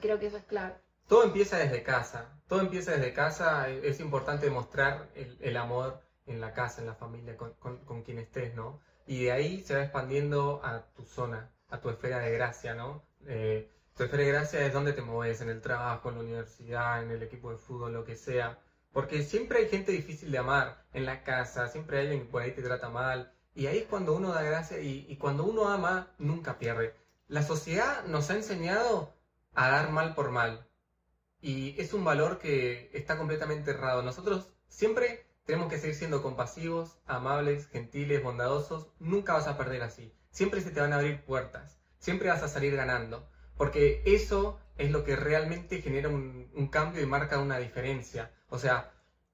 Creo 0.00 0.18
que 0.18 0.26
eso 0.26 0.36
es 0.36 0.44
clave. 0.44 0.74
Todo 1.08 1.24
empieza 1.24 1.58
desde 1.58 1.82
casa. 1.82 2.38
Todo 2.48 2.60
empieza 2.60 2.92
desde 2.92 3.12
casa. 3.12 3.68
Es 3.68 4.00
importante 4.00 4.50
mostrar 4.50 5.08
el 5.14 5.56
amor 5.56 6.00
en 6.32 6.40
la 6.40 6.52
casa, 6.52 6.80
en 6.80 6.86
la 6.86 6.94
familia, 6.94 7.36
con, 7.36 7.52
con- 7.54 8.02
quien 8.02 8.18
estés, 8.18 8.54
¿no? 8.54 8.80
Y 9.06 9.24
de 9.24 9.32
ahí 9.32 9.60
se 9.62 9.74
va 9.74 9.82
expandiendo 9.82 10.60
a 10.64 10.84
tu 10.94 11.04
zona, 11.04 11.50
a 11.70 11.80
tu 11.80 11.88
esfera 11.90 12.18
de 12.20 12.30
gracia, 12.32 12.74
¿no? 12.74 13.02
Eh, 13.26 13.70
tu 13.96 14.04
esfera 14.04 14.22
de 14.22 14.28
gracia 14.32 14.64
es 14.66 14.72
donde 14.72 14.92
te 14.92 15.02
mueves, 15.02 15.40
en 15.40 15.48
el 15.50 15.60
trabajo, 15.60 16.08
en 16.08 16.16
la 16.16 16.20
universidad, 16.22 17.02
en 17.02 17.10
el 17.10 17.22
equipo 17.22 17.50
de 17.50 17.58
fútbol, 17.58 17.92
lo 17.92 18.04
que 18.04 18.16
sea. 18.16 18.58
Porque 18.92 19.22
siempre 19.22 19.58
hay 19.60 19.68
gente 19.68 19.92
difícil 19.92 20.30
de 20.32 20.38
amar 20.38 20.84
en 20.92 21.04
la 21.06 21.22
casa, 21.24 21.68
siempre 21.68 21.98
hay 21.98 22.04
alguien 22.06 22.24
que 22.26 22.30
por 22.32 22.42
ahí 22.42 22.52
te 22.52 22.62
trata 22.62 22.88
mal. 22.90 23.32
Y 23.54 23.66
ahí 23.66 23.78
es 23.78 23.86
cuando 23.86 24.14
uno 24.14 24.32
da 24.32 24.42
gracia 24.42 24.78
y, 24.80 25.06
y 25.08 25.16
cuando 25.16 25.44
uno 25.44 25.68
ama, 25.68 26.12
nunca 26.18 26.58
pierde. 26.58 26.94
La 27.28 27.42
sociedad 27.42 28.04
nos 28.06 28.30
ha 28.30 28.34
enseñado 28.36 29.14
a 29.54 29.68
dar 29.70 29.90
mal 29.90 30.14
por 30.14 30.30
mal. 30.30 30.66
Y 31.40 31.80
es 31.80 31.92
un 31.94 32.04
valor 32.04 32.38
que 32.38 32.90
está 32.92 33.16
completamente 33.16 33.70
errado. 33.72 34.02
Nosotros 34.02 34.48
siempre 34.68 35.24
tenemos 35.48 35.70
que 35.70 35.78
seguir 35.78 35.94
siendo 35.96 36.22
compasivos, 36.22 36.98
amables, 37.06 37.68
gentiles, 37.68 38.22
bondadosos. 38.22 38.90
Nunca 38.98 39.32
vas 39.32 39.46
a 39.46 39.56
perder 39.56 39.82
así. 39.82 40.12
Siempre 40.30 40.60
se 40.60 40.70
te 40.70 40.78
van 40.78 40.92
a 40.92 40.96
abrir 40.96 41.24
puertas. 41.24 41.80
Siempre 41.98 42.28
vas 42.28 42.42
a 42.42 42.48
salir 42.48 42.76
ganando. 42.76 43.26
Porque 43.56 44.02
eso 44.04 44.60
es 44.76 44.90
lo 44.90 45.04
que 45.04 45.16
realmente 45.16 45.80
genera 45.80 46.10
un, 46.10 46.68
cambio 46.70 47.02
y 47.02 47.06
marca 47.06 47.38
una 47.38 47.56
diferencia. 47.56 48.30
O 48.50 48.58
sea, 48.58 48.92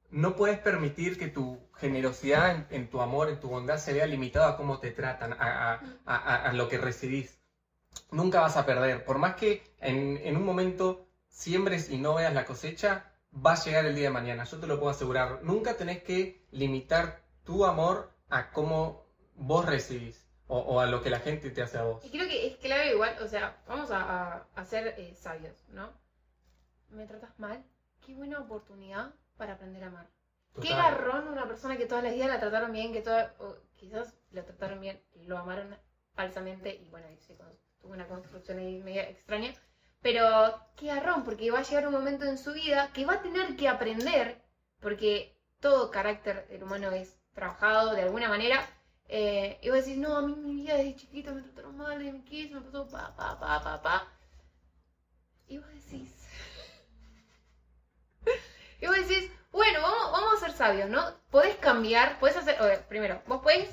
no 0.08 0.36
puedes 0.36 0.60
permitir 0.60 1.18
que 1.18 1.26
tu 1.26 1.58
generosidad 1.74 2.64
en, 2.70 2.88
tu 2.88 3.00
amor, 3.00 3.28
en 3.28 3.40
tu 3.40 3.48
bondad, 3.48 3.78
se 3.78 3.92
vea 3.92 4.06
limitada 4.06 4.50
a 4.50 4.56
cómo 4.56 4.78
te 4.78 4.92
tratan, 4.92 5.32
a- 5.32 5.80
a- 6.06 6.42
a 6.48 6.52
lo 6.52 6.68
que 6.68 6.78
recibís. 6.78 7.40
Nunca 8.12 8.40
vas 8.40 8.56
a 8.56 8.64
perder. 8.64 9.04
Por 9.04 9.18
más 9.18 9.34
que 9.34 9.64
en, 9.80 10.18
en 10.18 10.36
un 10.36 10.44
momento 10.44 11.08
siembres 11.28 11.90
y 11.90 11.98
no 11.98 12.14
veas 12.14 12.34
la 12.34 12.44
cosecha, 12.44 13.10
va 13.34 13.52
a 13.52 13.64
llegar 13.64 13.84
el 13.86 13.94
día 13.94 14.04
de 14.04 14.10
mañana. 14.14 14.44
Yo 14.44 14.58
te 14.58 14.66
lo 14.66 14.78
puedo 14.78 14.90
asegurar. 14.90 15.42
Nunca 15.42 15.76
tenés 15.76 16.02
que 16.02 16.46
limitar 16.50 17.22
tu 17.44 17.64
amor 17.64 18.10
a 18.28 18.50
cómo 18.52 19.06
vos 19.36 19.64
recibís 19.66 20.26
o, 20.46 20.58
o 20.58 20.80
a 20.80 20.86
lo 20.86 21.02
que 21.02 21.10
la 21.10 21.20
gente 21.20 21.50
te 21.50 21.62
hace 21.62 21.78
a 21.78 21.82
vos. 21.84 22.04
Y 22.04 22.10
creo 22.10 22.28
que 22.28 22.46
es 22.46 22.56
clave 22.58 22.90
igual, 22.92 23.16
o 23.22 23.28
sea, 23.28 23.62
vamos 23.66 23.90
a, 23.90 24.00
a- 24.34 24.46
a 24.54 24.64
ser 24.64 24.94
eh, 24.98 25.14
sabios, 25.14 25.56
¿no? 25.68 25.92
¿Me 26.90 27.06
tratas 27.06 27.38
mal? 27.38 27.64
Qué 28.06 28.14
buena 28.14 28.38
oportunidad 28.40 29.14
para 29.36 29.54
aprender 29.54 29.82
a 29.84 29.88
amar. 29.88 30.06
Qué 30.60 30.68
garrón 30.68 31.26
una 31.28 31.48
persona 31.48 31.76
que 31.76 31.86
todas 31.86 32.04
las 32.04 32.12
días 32.14 32.28
la 32.28 32.38
trataron 32.38 32.70
bien, 32.70 32.92
que 32.92 33.00
toda, 33.02 33.34
o 33.40 33.56
quizás 33.74 34.14
la 34.30 34.44
trataron 34.44 34.80
bien, 34.80 35.02
lo 35.16 35.36
amaron 35.36 35.76
falsamente 36.14 36.72
y 36.76 36.88
bueno, 36.90 37.08
tuvo 37.80 37.92
una 37.92 38.06
construcción 38.06 38.58
ahí 38.58 38.80
media 38.80 39.08
extraña. 39.08 39.52
Pero 40.04 40.60
qué 40.76 40.88
garrón, 40.88 41.24
porque 41.24 41.50
va 41.50 41.60
a 41.60 41.62
llegar 41.62 41.86
un 41.86 41.94
momento 41.94 42.26
en 42.26 42.36
su 42.36 42.52
vida 42.52 42.92
que 42.92 43.06
va 43.06 43.14
a 43.14 43.22
tener 43.22 43.56
que 43.56 43.68
aprender, 43.68 44.38
porque 44.80 45.34
todo 45.60 45.90
carácter 45.90 46.46
del 46.48 46.62
humano 46.62 46.90
es 46.90 47.18
trabajado 47.32 47.94
de 47.94 48.02
alguna 48.02 48.28
manera. 48.28 48.68
eh, 49.08 49.58
y 49.62 49.70
vos 49.70 49.78
decís, 49.78 49.96
no, 49.96 50.16
a 50.16 50.20
mí 50.22 50.34
mi 50.36 50.56
vida 50.56 50.74
desde 50.76 50.96
chiquita 50.96 51.32
me 51.32 51.40
trataron 51.42 51.78
mal, 51.78 51.98
mi 51.98 52.22
kids 52.24 52.52
me 52.52 52.60
pasó 52.60 52.86
pa, 52.86 53.16
pa, 53.16 53.38
pa, 53.40 53.62
pa, 53.62 53.82
pa. 53.82 54.08
Y 55.48 55.56
vos 55.56 55.68
decís, 55.68 56.10
y 58.82 58.86
vos 58.86 58.96
decís, 58.96 59.30
bueno, 59.52 59.80
vamos, 59.80 60.12
vamos 60.12 60.34
a 60.34 60.46
ser 60.46 60.52
sabios, 60.54 60.90
¿no? 60.90 61.02
Podés 61.30 61.56
cambiar, 61.56 62.18
podés 62.18 62.36
hacer, 62.36 62.60
a 62.60 62.66
ver, 62.66 62.86
primero, 62.88 63.22
vos 63.26 63.40
podés 63.42 63.70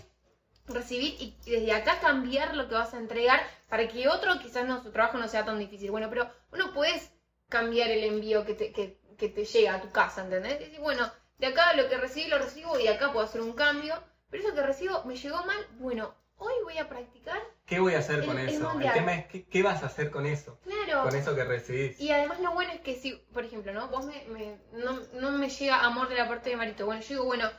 recibir 0.74 1.16
y 1.20 1.36
desde 1.46 1.74
acá 1.74 2.00
cambiar 2.00 2.56
lo 2.56 2.68
que 2.68 2.76
vas 2.76 2.94
a 2.94 2.98
entregar 3.00 3.42
para 3.70 3.88
que 3.88 4.08
otro 4.08 4.40
quizás 4.40 4.66
no, 4.66 4.82
su 4.84 4.92
trabajo 4.92 5.18
no 5.18 5.28
sea 5.28 5.46
tan 5.46 5.60
difícil. 5.60 5.92
Bueno, 5.92 6.10
pero 6.10 6.30
uno 6.52 6.74
puedes 6.74 7.12
cambiar 7.50 7.90
el 7.92 8.04
envío 8.04 8.46
que 8.46 8.54
te, 8.54 8.72
que, 8.72 9.00
que 9.18 9.30
te 9.30 9.46
llega 9.46 9.76
a 9.76 9.82
tu 9.82 9.92
casa, 9.92 10.22
¿entendés? 10.24 10.60
Decir, 10.60 10.80
bueno, 10.80 11.12
de 11.38 11.48
acá 11.48 11.74
lo 11.74 11.88
que 11.90 11.98
recibí 11.98 12.28
lo 12.30 12.38
recibo 12.40 12.80
y 12.80 12.84
de 12.84 12.90
acá 12.90 13.12
puedo 13.12 13.26
hacer 13.26 13.42
un 13.42 13.54
cambio, 13.54 13.96
pero 14.30 14.44
eso 14.44 14.56
que 14.56 14.62
recibo 14.62 15.04
me 15.06 15.16
llegó 15.16 15.44
mal, 15.44 15.66
bueno, 15.80 16.16
hoy 16.38 16.54
voy 16.64 16.78
a 16.78 16.88
practicar, 16.90 17.42
¿Qué 17.66 17.80
voy 17.80 17.94
a 17.94 18.00
hacer 18.00 18.26
con 18.26 18.38
El- 18.38 18.50
eso? 18.50 18.72
El 18.80 18.92
tema 18.92 19.14
es 19.14 19.26
¿qué, 19.28 19.46
qué 19.46 19.64
vas 19.64 19.84
a 19.84 19.86
hacer 19.86 20.12
con 20.12 20.26
eso? 20.26 20.60
claro. 20.64 21.04
Con 21.10 21.16
eso 21.16 21.36
que 21.36 21.44
recibís. 21.44 22.00
Y 22.02 22.12
además 22.12 22.40
lo 22.42 22.52
bueno 22.52 22.72
es 22.74 22.82
que 22.82 22.96
si, 22.96 23.14
por 23.34 23.46
ejemplo, 23.46 23.72
¿no? 23.74 23.88
Vos 23.88 24.06
me, 24.06 24.26
me- 24.28 24.58
no, 24.74 25.00
no 25.14 25.32
me 25.32 25.50
llega 25.50 25.84
amor 25.86 26.10
de 26.10 26.16
la 26.16 26.28
parte 26.28 26.50
de 26.50 26.58
Marito. 26.58 26.86
Bueno, 26.86 27.02
yo 27.02 27.08
digo, 27.10 27.26
bueno, 27.26 27.50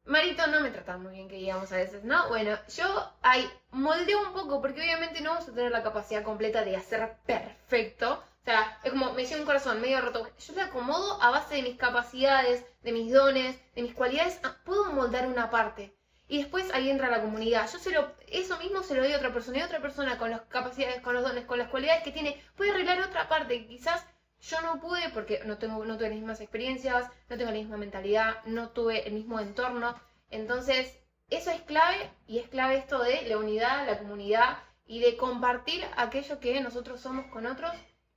Marito 0.07 0.47
no 0.49 0.61
me 0.61 0.71
trata 0.71 0.99
muy 0.99 1.15
bien, 1.15 1.29
que 1.29 1.37
digamos 1.37 1.73
a 1.73 1.77
veces, 1.77 2.05
¿no? 2.05 2.29
Bueno, 2.29 2.59
yo 2.77 3.13
ahí 3.23 3.51
moldeo 3.71 4.21
un 4.23 4.33
poco, 4.35 4.61
porque 4.61 4.81
obviamente 4.83 5.21
no 5.23 5.31
vamos 5.31 5.49
a 5.49 5.55
tener 5.55 5.73
la 5.73 5.83
capacidad 5.83 6.23
completa 6.23 6.63
de 6.65 6.77
hacer 6.77 7.17
perfecto. 7.27 8.23
O 8.43 8.45
sea, 8.45 8.79
es 8.85 8.91
como, 8.91 9.13
me 9.15 9.25
llega 9.25 9.41
un 9.41 9.47
corazón 9.47 9.81
medio 9.81 10.03
roto. 10.03 10.29
Yo 10.39 10.53
le 10.55 10.61
acomodo 10.63 11.23
a 11.23 11.31
base 11.31 11.55
de 11.57 11.63
mis 11.63 11.79
capacidades, 11.79 12.63
de 12.83 12.93
mis 12.93 13.11
dones, 13.11 13.59
de 13.75 13.83
mis 13.83 13.95
cualidades. 13.95 14.39
ah, 14.43 14.57
Puedo 14.65 14.93
moldar 14.93 15.27
una 15.27 15.49
parte. 15.51 15.97
Y 16.29 16.39
después 16.39 16.71
ahí 16.75 16.91
entra 16.91 17.09
la 17.11 17.23
comunidad. 17.23 17.67
Yo 17.73 17.79
se 17.79 17.91
lo, 17.91 18.13
eso 18.27 18.59
mismo 18.59 18.83
se 18.83 18.95
lo 18.95 19.03
doy 19.03 19.13
a 19.13 19.17
otra 19.17 19.33
persona. 19.33 19.59
Y 19.59 19.63
otra 19.63 19.81
persona 19.81 20.19
con 20.19 20.31
las 20.31 20.43
capacidades, 20.43 21.01
con 21.01 21.15
los 21.15 21.23
dones, 21.23 21.47
con 21.47 21.59
las 21.59 21.69
cualidades 21.69 22.03
que 22.03 22.13
tiene, 22.13 22.39
puede 22.57 22.73
arreglar 22.73 23.01
otra 23.01 23.29
parte. 23.29 23.67
Quizás 23.67 24.05
yo 24.49 24.61
no 24.61 24.81
pude 24.81 25.09
porque 25.13 25.41
no 25.45 25.59
tengo, 25.59 25.85
no 25.85 25.97
tuve 25.97 26.09
las 26.09 26.19
mismas 26.19 26.41
experiencias, 26.41 27.11
no 27.29 27.37
tengo 27.37 27.51
la 27.51 27.59
misma 27.59 27.77
mentalidad, 27.77 28.45
no 28.45 28.71
tuve 28.71 29.07
el 29.07 29.15
mismo 29.15 29.41
entorno. 29.41 29.99
Entonces, 30.31 30.99
eso 31.31 31.51
es 31.51 31.63
clave 31.63 32.11
y 32.27 32.39
es 32.39 32.49
clave 32.49 32.77
esto 32.77 33.03
de 33.03 33.23
la 33.23 33.39
unidad, 33.39 33.87
la 33.87 33.99
comunidad 33.99 34.59
y 34.87 35.01
de 35.01 35.17
compartir 35.17 35.83
aquello 35.97 36.41
que 36.41 36.61
nosotros 36.61 37.01
somos 37.01 37.27
con 37.27 37.47
otros 37.47 37.73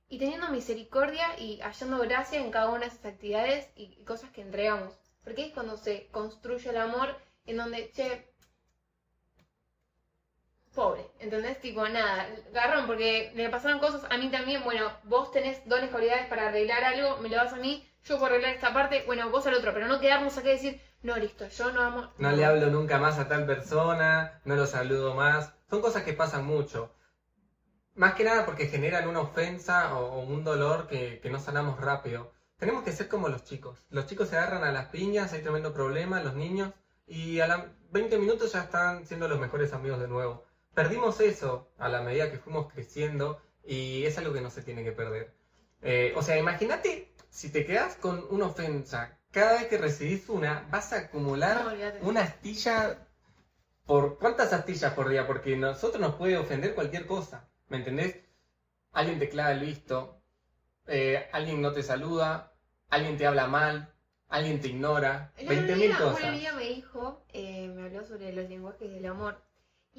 y 0.08 0.18
teniendo 0.18 0.48
misericordia 0.48 1.38
y 1.38 1.60
hallando 1.60 1.98
gracia 1.98 2.40
en 2.40 2.50
cada 2.50 2.68
una 2.68 2.80
de 2.80 2.86
esas 2.86 3.06
actividades 3.06 3.70
y 3.74 4.02
cosas 4.04 4.30
que 4.30 4.42
entregamos. 4.42 4.94
Porque 5.24 5.46
es 5.46 5.52
cuando 5.52 5.76
se 5.76 6.08
construye 6.08 6.70
el 6.70 6.76
amor 6.76 7.16
en 7.44 7.56
donde, 7.56 7.90
che, 7.92 8.27
pobre, 10.78 11.10
¿entendés? 11.18 11.60
Tipo, 11.60 11.88
nada, 11.88 12.28
garrón, 12.52 12.86
porque 12.86 13.32
le 13.34 13.48
pasaron 13.48 13.80
cosas 13.80 14.06
a 14.08 14.16
mí 14.16 14.30
también, 14.30 14.62
bueno, 14.62 14.88
vos 15.02 15.32
tenés 15.32 15.60
dones, 15.68 15.90
cualidades 15.90 16.28
para 16.28 16.46
arreglar 16.46 16.84
algo, 16.84 17.16
me 17.18 17.28
lo 17.28 17.34
das 17.34 17.52
a 17.52 17.56
mí, 17.56 17.84
yo 18.04 18.16
puedo 18.16 18.26
arreglar 18.26 18.54
esta 18.54 18.72
parte, 18.72 19.02
bueno, 19.04 19.28
vos 19.28 19.44
al 19.48 19.54
otro, 19.54 19.74
pero 19.74 19.88
no 19.88 19.98
quedarnos 19.98 20.38
acá 20.38 20.50
y 20.50 20.52
decir, 20.52 20.80
no, 21.02 21.16
listo, 21.16 21.48
yo 21.48 21.72
no 21.72 21.82
amo... 21.82 22.12
No 22.18 22.30
le 22.30 22.44
hablo 22.44 22.70
nunca 22.70 22.98
más 22.98 23.18
a 23.18 23.26
tal 23.26 23.44
persona, 23.44 24.40
no 24.44 24.54
lo 24.54 24.66
saludo 24.66 25.14
más. 25.14 25.52
Son 25.68 25.80
cosas 25.80 26.04
que 26.04 26.12
pasan 26.12 26.46
mucho. 26.46 26.94
Más 27.96 28.14
que 28.14 28.22
nada 28.22 28.46
porque 28.46 28.68
generan 28.68 29.08
una 29.08 29.20
ofensa 29.20 29.98
o, 29.98 30.20
un 30.20 30.44
dolor 30.44 30.86
que, 30.86 31.18
que 31.20 31.28
no 31.28 31.40
sanamos 31.40 31.80
rápido. 31.80 32.32
Tenemos 32.56 32.84
que 32.84 32.92
ser 32.92 33.08
como 33.08 33.28
los 33.28 33.42
chicos. 33.42 33.84
Los 33.90 34.06
chicos 34.06 34.28
se 34.28 34.36
agarran 34.36 34.62
a 34.62 34.70
las 34.70 34.86
piñas, 34.86 35.32
hay 35.32 35.42
tremendo 35.42 35.74
problema, 35.74 36.22
los 36.22 36.34
niños, 36.34 36.72
y 37.06 37.40
a 37.40 37.48
los 37.48 37.62
20 37.90 38.16
minutos 38.18 38.52
ya 38.52 38.62
están 38.62 39.06
siendo 39.06 39.26
los 39.26 39.40
mejores 39.40 39.72
amigos 39.72 39.98
de 39.98 40.08
nuevo. 40.08 40.47
Perdimos 40.78 41.18
eso 41.18 41.72
a 41.76 41.88
la 41.88 42.02
medida 42.02 42.30
que 42.30 42.38
fuimos 42.38 42.72
creciendo 42.72 43.42
y 43.66 44.04
es 44.04 44.16
algo 44.16 44.32
que 44.32 44.40
no 44.40 44.48
se 44.48 44.62
tiene 44.62 44.84
que 44.84 44.92
perder. 44.92 45.34
Eh, 45.82 46.12
o 46.14 46.22
sea, 46.22 46.38
imagínate 46.38 47.12
si 47.30 47.50
te 47.50 47.66
quedas 47.66 47.96
con 47.96 48.24
una 48.30 48.46
ofensa. 48.46 49.18
Cada 49.32 49.54
vez 49.54 49.66
que 49.66 49.76
recibís 49.76 50.28
una, 50.28 50.68
vas 50.70 50.92
a 50.92 50.98
acumular 50.98 51.64
No, 51.64 52.08
una 52.08 52.20
astilla 52.20 53.08
¿Por 53.86 54.18
cuántas 54.18 54.52
astillas 54.52 54.94
por 54.94 55.08
día? 55.08 55.26
Porque 55.26 55.56
nosotros 55.56 56.00
nos 56.00 56.14
puede 56.14 56.36
ofender 56.36 56.76
cualquier 56.76 57.08
cosa, 57.08 57.48
¿me 57.66 57.78
entendés? 57.78 58.20
Alguien 58.92 59.18
te 59.18 59.28
clava 59.28 59.50
el 59.50 59.60
visto, 59.66 60.22
eh, 60.86 61.28
alguien 61.32 61.60
no 61.60 61.72
te 61.72 61.82
saluda, 61.82 62.52
alguien 62.88 63.16
te 63.16 63.26
habla 63.26 63.48
mal, 63.48 63.92
alguien 64.28 64.60
te 64.60 64.68
ignora, 64.68 65.32
El 65.38 65.48
otro 65.48 65.60
20.000 65.60 65.74
día, 65.74 65.98
cosas. 65.98 66.24
Amiga 66.24 66.52
me 66.52 66.68
dijo, 66.68 67.24
eh, 67.32 67.66
me 67.66 67.86
habló 67.86 68.06
sobre 68.06 68.32
los 68.32 68.48
lenguajes 68.48 68.88
del 68.88 69.06
amor. 69.06 69.47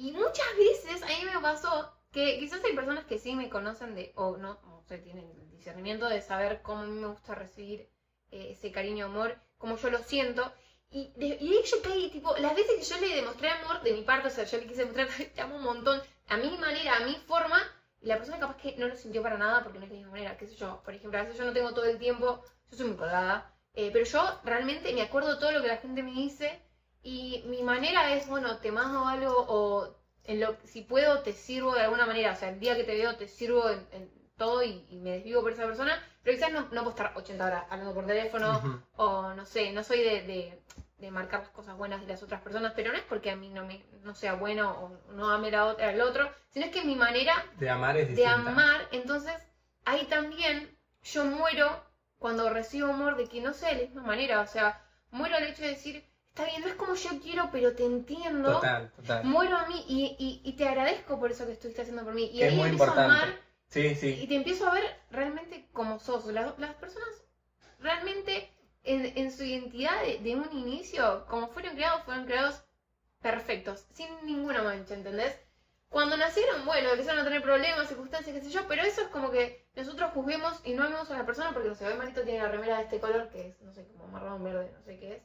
Y 0.04 0.12
muchas 0.12 0.56
veces 0.56 1.02
a 1.02 1.06
mí 1.06 1.24
me 1.32 1.40
pasó 1.40 1.92
que 2.10 2.38
quizás 2.38 2.64
hay 2.64 2.74
personas 2.74 3.04
que 3.04 3.18
sí 3.18 3.34
me 3.36 3.50
conocen 3.50 3.94
de, 3.94 4.12
o 4.16 4.36
no, 4.36 4.58
o 4.64 4.82
sea, 4.88 5.00
tienen 5.00 5.26
el 5.38 5.50
discernimiento 5.50 6.08
de 6.08 6.20
saber 6.22 6.60
cómo 6.62 6.80
a 6.82 6.86
mí 6.86 6.98
me 7.00 7.06
gusta 7.08 7.34
recibir 7.34 7.88
eh, 8.30 8.48
ese 8.52 8.72
cariño, 8.72 9.06
amor, 9.06 9.38
cómo 9.58 9.76
yo 9.76 9.90
lo 9.90 9.98
siento. 9.98 10.50
Y, 10.90 11.12
de- 11.16 11.36
y 11.40 11.52
ahí 11.52 11.62
yo 11.70 11.82
caí, 11.82 12.08
tipo, 12.10 12.34
las 12.38 12.54
veces 12.56 12.76
que 12.76 12.82
yo 12.94 13.00
le 13.00 13.14
demostré 13.14 13.48
amor 13.50 13.80
de 13.82 13.92
mi 13.92 14.02
parte, 14.02 14.28
o 14.28 14.30
sea, 14.30 14.44
yo 14.44 14.58
le 14.58 14.66
quise 14.66 14.84
mostrar, 14.86 15.06
te 15.34 15.40
amo 15.40 15.56
un 15.56 15.62
montón, 15.62 16.00
a 16.28 16.36
mi 16.38 16.56
manera, 16.58 16.96
a 16.96 17.00
mi 17.00 17.14
forma, 17.16 17.60
la 18.00 18.16
persona 18.16 18.38
capaz 18.40 18.56
que 18.56 18.74
no 18.78 18.88
lo 18.88 18.96
sintió 18.96 19.22
para 19.22 19.36
nada 19.38 19.62
porque 19.62 19.78
no 19.78 19.84
es 19.84 19.90
de 19.90 19.96
la 19.96 20.00
misma 20.00 20.12
manera, 20.12 20.36
qué 20.38 20.46
sé 20.46 20.56
yo. 20.56 20.80
Por 20.82 20.94
ejemplo, 20.94 21.18
a 21.18 21.22
veces 21.22 21.38
yo 21.38 21.44
no 21.44 21.52
tengo 21.52 21.74
todo 21.74 21.84
el 21.84 21.98
tiempo, 21.98 22.42
yo 22.70 22.76
soy 22.76 22.86
muy 22.86 22.96
colgada, 22.96 23.54
eh, 23.74 23.90
pero 23.92 24.04
yo 24.06 24.40
realmente 24.44 24.92
me 24.94 25.02
acuerdo 25.02 25.38
todo 25.38 25.52
lo 25.52 25.60
que 25.62 25.68
la 25.68 25.76
gente 25.76 26.02
me 26.02 26.12
dice 26.12 26.58
y 27.02 27.42
mi 27.46 27.62
manera 27.62 28.12
es, 28.14 28.26
bueno, 28.28 28.58
te 28.58 28.72
mando 28.72 29.06
algo 29.06 29.34
o 29.48 29.96
en 30.24 30.40
lo, 30.40 30.56
si 30.64 30.82
puedo 30.82 31.22
te 31.22 31.32
sirvo 31.32 31.74
de 31.74 31.82
alguna 31.82 32.06
manera. 32.06 32.32
O 32.32 32.36
sea, 32.36 32.50
el 32.50 32.60
día 32.60 32.76
que 32.76 32.84
te 32.84 32.94
veo 32.96 33.16
te 33.16 33.28
sirvo 33.28 33.68
en, 33.70 33.86
en 33.92 34.10
todo 34.36 34.62
y, 34.62 34.86
y 34.90 34.96
me 34.98 35.10
desvivo 35.12 35.42
por 35.42 35.52
esa 35.52 35.66
persona, 35.66 36.02
pero 36.22 36.36
quizás 36.36 36.52
no, 36.52 36.62
no 36.62 36.68
puedo 36.82 36.90
estar 36.90 37.12
80 37.16 37.44
horas 37.46 37.64
hablando 37.70 37.94
por 37.94 38.06
teléfono 38.06 38.62
o 38.96 39.34
no 39.34 39.44
sé, 39.46 39.72
no 39.72 39.82
soy 39.84 40.00
de, 40.02 40.22
de, 40.22 40.62
de 40.98 41.10
marcar 41.10 41.40
las 41.40 41.50
cosas 41.50 41.76
buenas 41.76 42.00
de 42.02 42.06
las 42.06 42.22
otras 42.22 42.40
personas, 42.42 42.72
pero 42.74 42.92
no 42.92 42.98
es 42.98 43.04
porque 43.04 43.30
a 43.30 43.36
mí 43.36 43.48
no, 43.50 43.64
me, 43.64 43.84
no 44.02 44.14
sea 44.14 44.34
bueno 44.34 44.70
o 45.08 45.12
no 45.12 45.30
ame 45.30 45.50
la 45.50 45.66
otra, 45.66 45.88
al 45.90 46.00
otro, 46.00 46.30
sino 46.50 46.66
es 46.66 46.72
que 46.72 46.84
mi 46.84 46.96
manera 46.96 47.34
De 47.58 47.68
amar 47.68 47.96
es 47.96 48.08
de 48.08 48.12
distinta. 48.12 48.50
amar, 48.50 48.88
entonces 48.92 49.34
ahí 49.84 50.06
también 50.06 50.76
yo 51.02 51.24
muero 51.24 51.84
cuando 52.18 52.50
recibo 52.50 52.88
amor 52.90 53.16
de 53.16 53.28
que 53.28 53.40
no 53.40 53.52
sea 53.52 53.70
de 53.70 53.76
la 53.76 53.80
misma 53.82 54.02
manera, 54.02 54.40
o 54.40 54.46
sea, 54.46 54.84
muero 55.10 55.36
al 55.36 55.44
hecho 55.44 55.62
de 55.62 55.68
decir, 55.68 56.04
está 56.30 56.44
bien, 56.44 56.62
no 56.62 56.68
es 56.68 56.74
como 56.74 56.94
yo 56.94 57.10
quiero, 57.22 57.50
pero 57.52 57.74
te 57.74 57.84
entiendo, 57.84 58.54
Total, 58.54 58.90
total. 58.92 59.24
muero 59.24 59.56
a 59.56 59.66
mí 59.68 59.84
y, 59.88 60.16
y, 60.18 60.40
y 60.48 60.52
te 60.54 60.66
agradezco 60.68 61.18
por 61.20 61.30
eso 61.30 61.46
que 61.46 61.52
estuviste 61.52 61.82
haciendo 61.82 62.04
por 62.04 62.14
mí, 62.14 62.30
y 62.32 62.42
es 62.42 62.50
ahí 62.50 62.56
muy 62.56 62.68
empiezo 62.70 62.92
a 62.92 63.04
amar 63.04 63.28
Sí, 63.68 63.86
y 63.86 63.94
sí. 63.94 64.26
te 64.26 64.34
empiezo 64.34 64.68
a 64.68 64.74
ver 64.74 64.84
realmente 65.10 65.68
como 65.72 65.98
sos, 66.00 66.26
las, 66.26 66.58
las 66.58 66.74
personas 66.74 67.08
realmente 67.78 68.50
en, 68.84 69.16
en 69.16 69.30
su 69.32 69.44
identidad 69.44 70.02
de, 70.02 70.18
de 70.18 70.36
un 70.36 70.48
inicio, 70.52 71.24
como 71.28 71.48
fueron 71.48 71.74
creados, 71.74 72.02
fueron 72.04 72.24
creados 72.26 72.62
perfectos, 73.20 73.86
sin 73.92 74.08
ninguna 74.24 74.62
mancha, 74.62 74.94
¿entendés? 74.94 75.36
Cuando 75.88 76.16
nacieron, 76.16 76.64
bueno, 76.64 76.90
empezaron 76.90 77.20
a 77.20 77.24
tener 77.24 77.42
problemas, 77.42 77.88
circunstancias, 77.88 78.34
qué 78.34 78.42
sé 78.42 78.50
yo, 78.50 78.66
pero 78.68 78.82
eso 78.82 79.02
es 79.02 79.08
como 79.08 79.30
que 79.30 79.66
nosotros 79.74 80.10
juzguemos 80.14 80.60
y 80.64 80.74
no 80.74 80.84
amemos 80.84 81.10
a 81.10 81.18
la 81.18 81.26
persona 81.26 81.52
porque, 81.52 81.68
no 81.68 81.74
sé, 81.74 81.86
hoy 81.86 81.94
Marito 81.94 82.22
tiene 82.22 82.40
la 82.40 82.48
remera 82.48 82.76
de 82.78 82.84
este 82.84 83.00
color 83.00 83.28
que 83.28 83.48
es, 83.48 83.60
no 83.60 83.72
sé, 83.72 83.86
como 83.88 84.06
marrón, 84.08 84.42
verde, 84.44 84.70
no 84.72 84.82
sé 84.82 84.98
qué 84.98 85.16
es. 85.16 85.22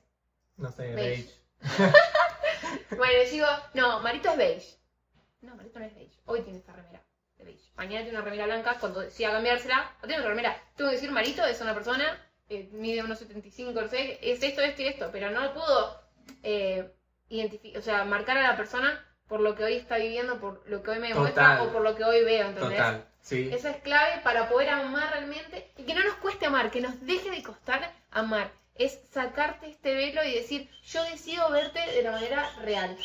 No 0.58 0.72
sé, 0.72 0.94
Beige. 0.94 1.30
beige. 1.62 1.94
Bueno, 2.98 3.14
yo 3.24 3.32
digo, 3.32 3.48
no, 3.74 4.00
Marito 4.00 4.30
es 4.32 4.38
beige. 4.38 4.78
No, 5.42 5.56
Marito 5.56 5.80
no 5.80 5.86
es 5.86 5.96
beige. 5.96 6.18
Hoy 6.26 6.42
tiene 6.42 6.60
esta 6.60 6.74
remera 6.74 7.04
de 7.38 7.44
beige. 7.44 7.72
Mañana 7.76 8.04
tiene 8.04 8.18
una 8.18 8.26
remera 8.26 8.46
blanca, 8.46 8.78
cuando 8.80 9.02
decida 9.02 9.32
cambiársela, 9.32 9.92
no 10.02 10.08
tiene 10.08 10.20
otra 10.20 10.30
remera. 10.30 10.62
Tengo 10.76 10.90
que 10.90 10.96
decir, 10.96 11.12
Marito 11.12 11.44
es 11.46 11.60
una 11.62 11.74
persona, 11.74 12.06
eh, 12.50 12.70
mide 12.72 13.04
unos 13.04 13.20
75, 13.20 13.82
no 13.82 13.88
sé, 13.88 14.20
es 14.22 14.42
esto, 14.44 14.62
esto 14.62 14.82
y 14.82 14.88
esto, 14.88 15.10
pero 15.12 15.32
no 15.32 15.54
puedo 15.54 16.02
eh, 16.44 16.92
identificar, 17.30 17.80
o 17.80 17.84
sea, 17.84 18.06
marcar 18.06 18.38
a 18.38 18.48
la 18.48 18.58
persona 18.58 19.04
por 19.28 19.40
lo 19.40 19.56
que 19.56 19.64
hoy 19.64 19.74
está 19.76 19.98
viviendo, 19.98 20.40
por 20.40 20.62
lo 20.70 20.84
que 20.84 20.92
hoy 20.92 21.00
me 21.00 21.10
demuestra 21.10 21.58
Total. 21.58 21.68
o 21.68 21.74
por 21.74 21.82
lo 21.82 21.96
que 21.96 22.04
hoy 22.04 22.24
veo, 22.24 22.48
¿entendés? 22.48 22.78
Total, 22.78 23.06
sí. 23.22 23.50
Esa 23.52 23.72
es 23.72 23.78
clave 23.78 24.22
para 24.24 24.48
poder 24.50 24.70
amar 24.70 25.12
realmente 25.12 25.72
y 25.78 25.84
que 25.84 25.96
no 25.96 26.04
nos 26.04 26.16
cueste 26.16 26.46
amar, 26.46 26.70
que 26.72 26.82
nos 26.82 27.02
deje 27.06 27.32
de 27.32 27.44
costar 27.44 27.92
amar. 28.12 28.52
Es 28.76 29.00
sacarte 29.12 29.70
este 29.70 29.94
velo 29.94 30.24
y 30.24 30.34
decir, 30.36 30.70
yo 30.84 31.04
decido 31.06 31.50
verte 31.50 31.80
de 31.80 32.04
la 32.04 32.12
manera 32.12 32.50
real. 32.62 32.98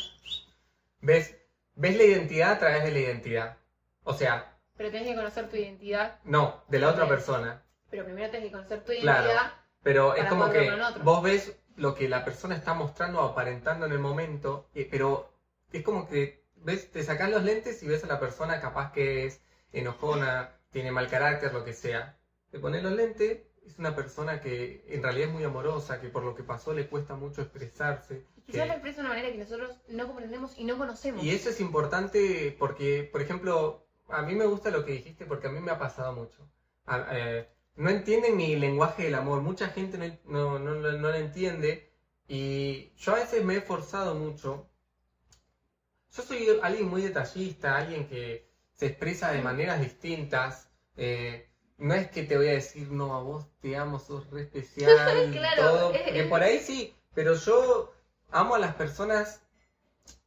¿Ves? 0.99 1.35
¿Ves 1.75 1.95
la 1.97 2.03
identidad 2.03 2.51
a 2.51 2.59
través 2.59 2.83
de 2.83 2.91
la 2.91 2.99
identidad? 2.99 3.57
O 4.03 4.13
sea, 4.13 4.57
Pero 4.77 4.91
tenés 4.91 5.07
que 5.07 5.15
conocer 5.15 5.49
tu 5.49 5.55
identidad. 5.55 6.19
no, 6.23 6.63
de 6.67 6.79
la 6.79 6.89
otra 6.89 7.07
persona. 7.07 7.63
Pero 7.89 8.03
primero 8.05 8.29
tenés 8.31 8.47
que 8.47 8.51
conocer 8.51 8.83
tu 8.83 8.91
Claro. 8.99 9.27
identidad. 9.27 9.51
Pero 9.83 10.15
es 10.15 10.25
como 10.25 10.49
que 10.51 10.69
vos 11.03 11.23
ves 11.23 11.55
lo 11.75 11.95
que 11.95 12.07
la 12.09 12.23
persona 12.25 12.55
está 12.55 12.73
mostrando 12.73 13.21
o 13.21 13.25
aparentando 13.29 13.85
en 13.85 13.91
el 13.93 13.99
momento, 13.99 14.69
pero 14.91 15.33
es 15.71 15.83
como 15.83 16.07
que 16.07 16.43
ves, 16.57 16.91
te 16.91 17.03
sacas 17.03 17.29
los 17.31 17.43
lentes 17.43 17.81
y 17.81 17.87
ves 17.87 18.03
a 18.03 18.07
la 18.07 18.19
persona 18.19 18.59
capaz 18.61 18.91
que 18.91 19.25
es 19.25 19.41
enojona, 19.71 20.51
tiene 20.71 20.91
mal 20.91 21.07
carácter, 21.09 21.53
lo 21.53 21.63
que 21.63 21.73
sea. 21.73 22.17
Te 22.51 22.59
pones 22.59 22.83
los 22.83 22.91
lentes, 22.91 23.39
es 23.65 23.77
una 23.79 23.95
persona 23.95 24.41
que 24.41 24.83
en 24.87 25.03
realidad 25.03 25.27
es 25.29 25.33
muy 25.33 25.43
amorosa, 25.43 26.01
que 26.01 26.09
por 26.09 26.23
lo 26.23 26.35
que 26.35 26.43
pasó 26.43 26.73
le 26.73 26.87
cuesta 26.87 27.15
mucho 27.15 27.41
expresarse. 27.41 28.25
Quizás 28.45 28.67
lo 28.67 28.73
expresa 28.73 28.97
de 28.97 29.01
una 29.01 29.09
manera 29.09 29.31
que 29.31 29.37
nosotros 29.37 29.77
no 29.87 30.07
comprendemos 30.07 30.57
y 30.57 30.63
no 30.65 30.77
conocemos. 30.77 31.23
Y 31.23 31.29
eso 31.29 31.49
es 31.49 31.59
importante 31.61 32.55
porque, 32.57 33.07
por 33.11 33.21
ejemplo, 33.21 33.85
a 34.09 34.23
mí 34.23 34.35
me 34.35 34.45
gusta 34.45 34.71
lo 34.71 34.83
que 34.83 34.93
dijiste 34.93 35.25
porque 35.25 35.47
a 35.47 35.51
mí 35.51 35.59
me 35.59 35.71
ha 35.71 35.79
pasado 35.79 36.13
mucho. 36.13 36.49
A- 36.85 37.07
eh, 37.11 37.47
no 37.75 37.89
entienden 37.89 38.35
mi 38.35 38.55
lenguaje 38.55 39.03
del 39.03 39.15
amor, 39.15 39.41
mucha 39.41 39.67
gente 39.69 39.97
no, 40.25 40.57
no, 40.57 40.59
no, 40.59 40.73
lo- 40.75 40.91
no 40.93 41.09
lo 41.09 41.15
entiende 41.15 41.89
y 42.27 42.91
yo 42.97 43.13
a 43.13 43.19
veces 43.19 43.43
me 43.45 43.55
he 43.57 43.61
forzado 43.61 44.15
mucho. 44.15 44.67
Yo 46.13 46.23
soy 46.23 46.59
alguien 46.61 46.89
muy 46.89 47.01
detallista, 47.01 47.77
alguien 47.77 48.07
que 48.07 48.49
se 48.73 48.87
expresa 48.87 49.31
de 49.31 49.41
maneras 49.41 49.79
distintas. 49.79 50.67
eh, 50.97 51.47
no 51.81 51.93
es 51.95 52.09
que 52.09 52.23
te 52.23 52.37
voy 52.37 52.47
a 52.47 52.51
decir, 52.53 52.91
no, 52.91 53.15
a 53.15 53.21
vos 53.21 53.45
te 53.61 53.75
amo, 53.75 53.99
sos 53.99 54.29
re 54.31 54.41
especial, 54.43 55.31
Claro, 55.31 55.63
todo, 55.63 55.91
es- 55.93 56.01
porque 56.03 56.21
es- 56.21 56.27
por 56.27 56.41
ahí 56.43 56.59
sí, 56.59 56.95
pero 57.13 57.33
yo 57.35 57.91
amo 58.31 58.55
a 58.55 58.59
las 58.59 58.75
personas 58.75 59.41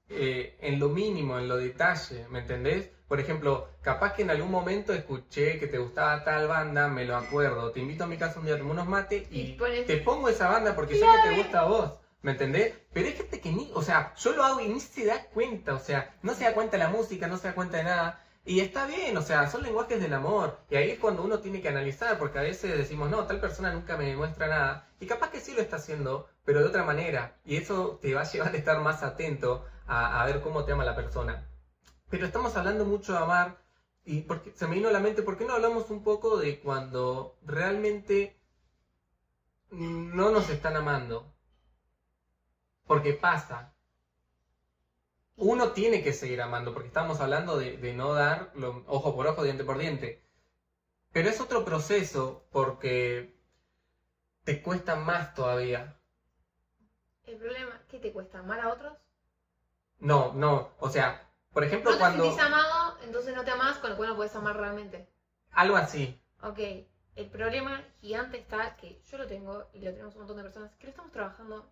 eh, 0.09 0.57
en 0.61 0.79
lo 0.79 0.89
mínimo, 0.91 1.39
en 1.39 1.49
lo 1.49 1.57
detalle, 1.57 2.27
¿me 2.29 2.41
entendés? 2.41 2.91
Por 3.09 3.21
ejemplo, 3.21 3.69
capaz 3.83 4.13
que 4.15 4.23
en 4.23 4.31
algún 4.31 4.51
momento 4.51 4.93
escuché 4.93 5.59
que 5.59 5.67
te 5.67 5.79
gustaba 5.79 6.25
tal 6.25 6.47
banda, 6.47 6.89
me 6.89 7.05
lo 7.05 7.17
acuerdo, 7.17 7.71
te 7.71 7.81
invito 7.81 8.05
a 8.05 8.07
mi 8.07 8.17
casa 8.19 8.39
un 8.39 8.47
día 8.47 8.55
a 8.55 8.59
tomar 8.59 8.73
unos 8.73 8.87
mates 8.87 9.27
y, 9.31 9.41
Y 9.41 9.53
pones- 9.57 9.87
te 9.87 9.97
pongo 9.99 10.29
esa 10.29 10.49
banda 10.49 10.75
porque 10.75 10.95
sé 10.95 11.01
que 11.01 11.29
te 11.31 11.37
gusta 11.37 11.61
a 11.61 11.65
vos, 11.65 11.93
¿me 12.23 12.33
entendés? 12.33 12.75
Pero 12.93 13.07
hay 13.09 13.15
gente 13.15 13.41
que 13.41 13.53
ni, 13.53 13.71
o 13.75 13.83
sea, 13.83 14.15
yo 14.17 14.33
lo 14.33 14.45
hago 14.45 14.61
y 14.61 14.69
ni 14.69 14.81
se 14.81 15.05
da 15.07 15.25
cuenta, 15.27 15.75
o 15.75 15.79
sea, 15.79 16.15
no 16.23 16.35
se 16.35 16.45
da 16.45 16.55
cuenta 16.55 16.73
de 16.77 16.85
la 16.85 16.91
música, 16.91 17.27
no 17.27 17.39
se 17.39 17.49
da 17.49 17.55
cuenta 17.55 17.79
de 17.79 17.85
nada. 17.85 18.21
Y 18.47 18.61
está 18.61 18.87
bien, 18.87 19.17
o 19.17 19.23
sea, 19.23 19.49
son 19.51 19.63
lenguajes 19.63 20.01
del 20.01 20.13
amor. 20.13 20.59
Y 20.69 20.77
ahí 20.77 20.91
es 20.91 20.99
cuando 20.99 21.23
uno 21.23 21.39
tiene 21.41 21.63
que 21.63 21.69
analizar, 21.71 22.19
porque 22.19 22.39
a 22.39 22.43
veces 22.43 22.77
decimos, 22.77 23.09
no, 23.11 23.25
tal 23.25 23.41
persona 23.41 23.73
nunca 23.73 23.97
me 23.97 24.07
demuestra 24.07 24.49
nada. 24.49 24.89
Y 25.01 25.07
capaz 25.07 25.31
que 25.31 25.41
sí 25.41 25.55
lo 25.55 25.63
está 25.63 25.77
haciendo, 25.77 26.29
pero 26.45 26.61
de 26.61 26.67
otra 26.67 26.85
manera. 26.85 27.37
Y 27.47 27.57
eso 27.57 27.99
te 28.03 28.15
va 28.15 28.21
a 28.21 28.31
llevar 28.31 28.55
a 28.55 28.57
estar 28.59 28.81
más 28.81 29.03
atento 29.03 29.65
a, 29.87 30.23
a 30.23 30.27
ver 30.27 30.43
cómo 30.43 30.65
te 30.65 30.73
ama 30.73 30.85
la 30.85 30.95
persona. 30.95 31.49
Pero 32.11 32.27
estamos 32.27 32.55
hablando 32.57 32.85
mucho 32.85 33.13
de 33.13 33.19
amar. 33.19 33.59
Y 34.05 34.21
porque, 34.23 34.53
se 34.53 34.67
me 34.67 34.75
vino 34.75 34.89
a 34.89 34.93
la 34.93 35.01
mente, 35.01 35.23
¿por 35.23 35.39
qué 35.39 35.47
no 35.47 35.55
hablamos 35.55 35.91
un 35.91 36.03
poco 36.05 36.37
de 36.37 36.61
cuando 36.61 37.39
realmente 37.47 38.39
no 39.71 40.31
nos 40.31 40.51
están 40.51 40.77
amando? 40.77 41.35
Porque 42.87 43.15
pasa. 43.15 43.74
Uno 45.37 45.73
tiene 45.73 46.03
que 46.03 46.13
seguir 46.13 46.41
amando, 46.41 46.73
porque 46.73 46.89
estamos 46.89 47.21
hablando 47.21 47.57
de, 47.57 47.77
de 47.77 47.93
no 47.93 48.15
dar 48.15 48.51
lo- 48.55 48.85
ojo 48.87 49.15
por 49.15 49.27
ojo, 49.27 49.43
diente 49.43 49.65
por 49.65 49.79
diente. 49.79 50.23
Pero 51.13 51.29
es 51.29 51.41
otro 51.41 51.65
proceso 51.65 52.45
porque 52.51 53.35
te 54.45 54.63
cuesta 54.63 54.97
más 54.97 55.35
todavía. 55.35 55.97
El 57.27 57.37
problema, 57.39 57.81
¿qué 57.89 57.99
te 57.99 58.13
cuesta? 58.13 58.39
¿Amar 58.39 58.61
a 58.61 58.69
otros? 58.73 58.93
No, 60.01 60.33
no, 60.35 60.71
o 60.79 60.89
sea, 60.91 61.29
por 61.53 61.65
ejemplo, 61.65 61.91
No 61.91 61.97
te 61.97 62.01
cuando... 62.01 62.31
amado, 62.39 62.97
entonces 63.03 63.35
no 63.35 63.45
te 63.45 63.51
amás, 63.51 63.79
con 63.79 63.91
lo 63.91 63.97
cual 63.97 64.11
no 64.11 64.17
puedes 64.17 64.35
amar 64.37 64.57
realmente. 64.57 65.09
Algo 65.53 65.77
así. 65.77 66.21
Ok, 66.43 66.59
el 67.17 67.27
problema 67.31 67.83
gigante 68.01 68.37
está 68.37 68.77
que 68.77 69.01
yo 69.11 69.19
lo 69.19 69.27
tengo 69.27 69.67
y 69.73 69.81
lo 69.81 69.91
tenemos 69.93 70.15
un 70.15 70.21
montón 70.21 70.37
de 70.37 70.43
personas 70.43 70.75
que 70.77 70.85
lo 70.85 70.91
estamos 70.91 71.13
trabajando 71.13 71.67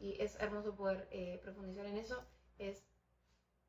y 0.00 0.16
es 0.22 0.36
hermoso 0.40 0.74
poder 0.74 1.06
eh, 1.10 1.38
profundizar 1.42 1.86
en 1.86 1.98
eso. 1.98 2.24
Es 2.60 2.84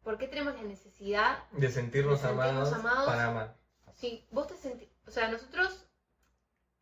¿por 0.04 0.18
qué 0.18 0.28
tenemos 0.28 0.54
la 0.56 0.64
necesidad? 0.64 1.44
De 1.52 1.70
sentirnos, 1.70 2.22
De 2.22 2.28
sentirnos 2.28 2.48
amados, 2.68 2.74
amados. 2.74 3.06
para 3.06 3.28
amar. 3.28 3.58
Si 3.94 4.28
vos 4.32 4.48
te 4.48 4.56
sentís, 4.58 4.90
o 5.08 5.12
sea, 5.12 5.30
nosotros 5.30 5.88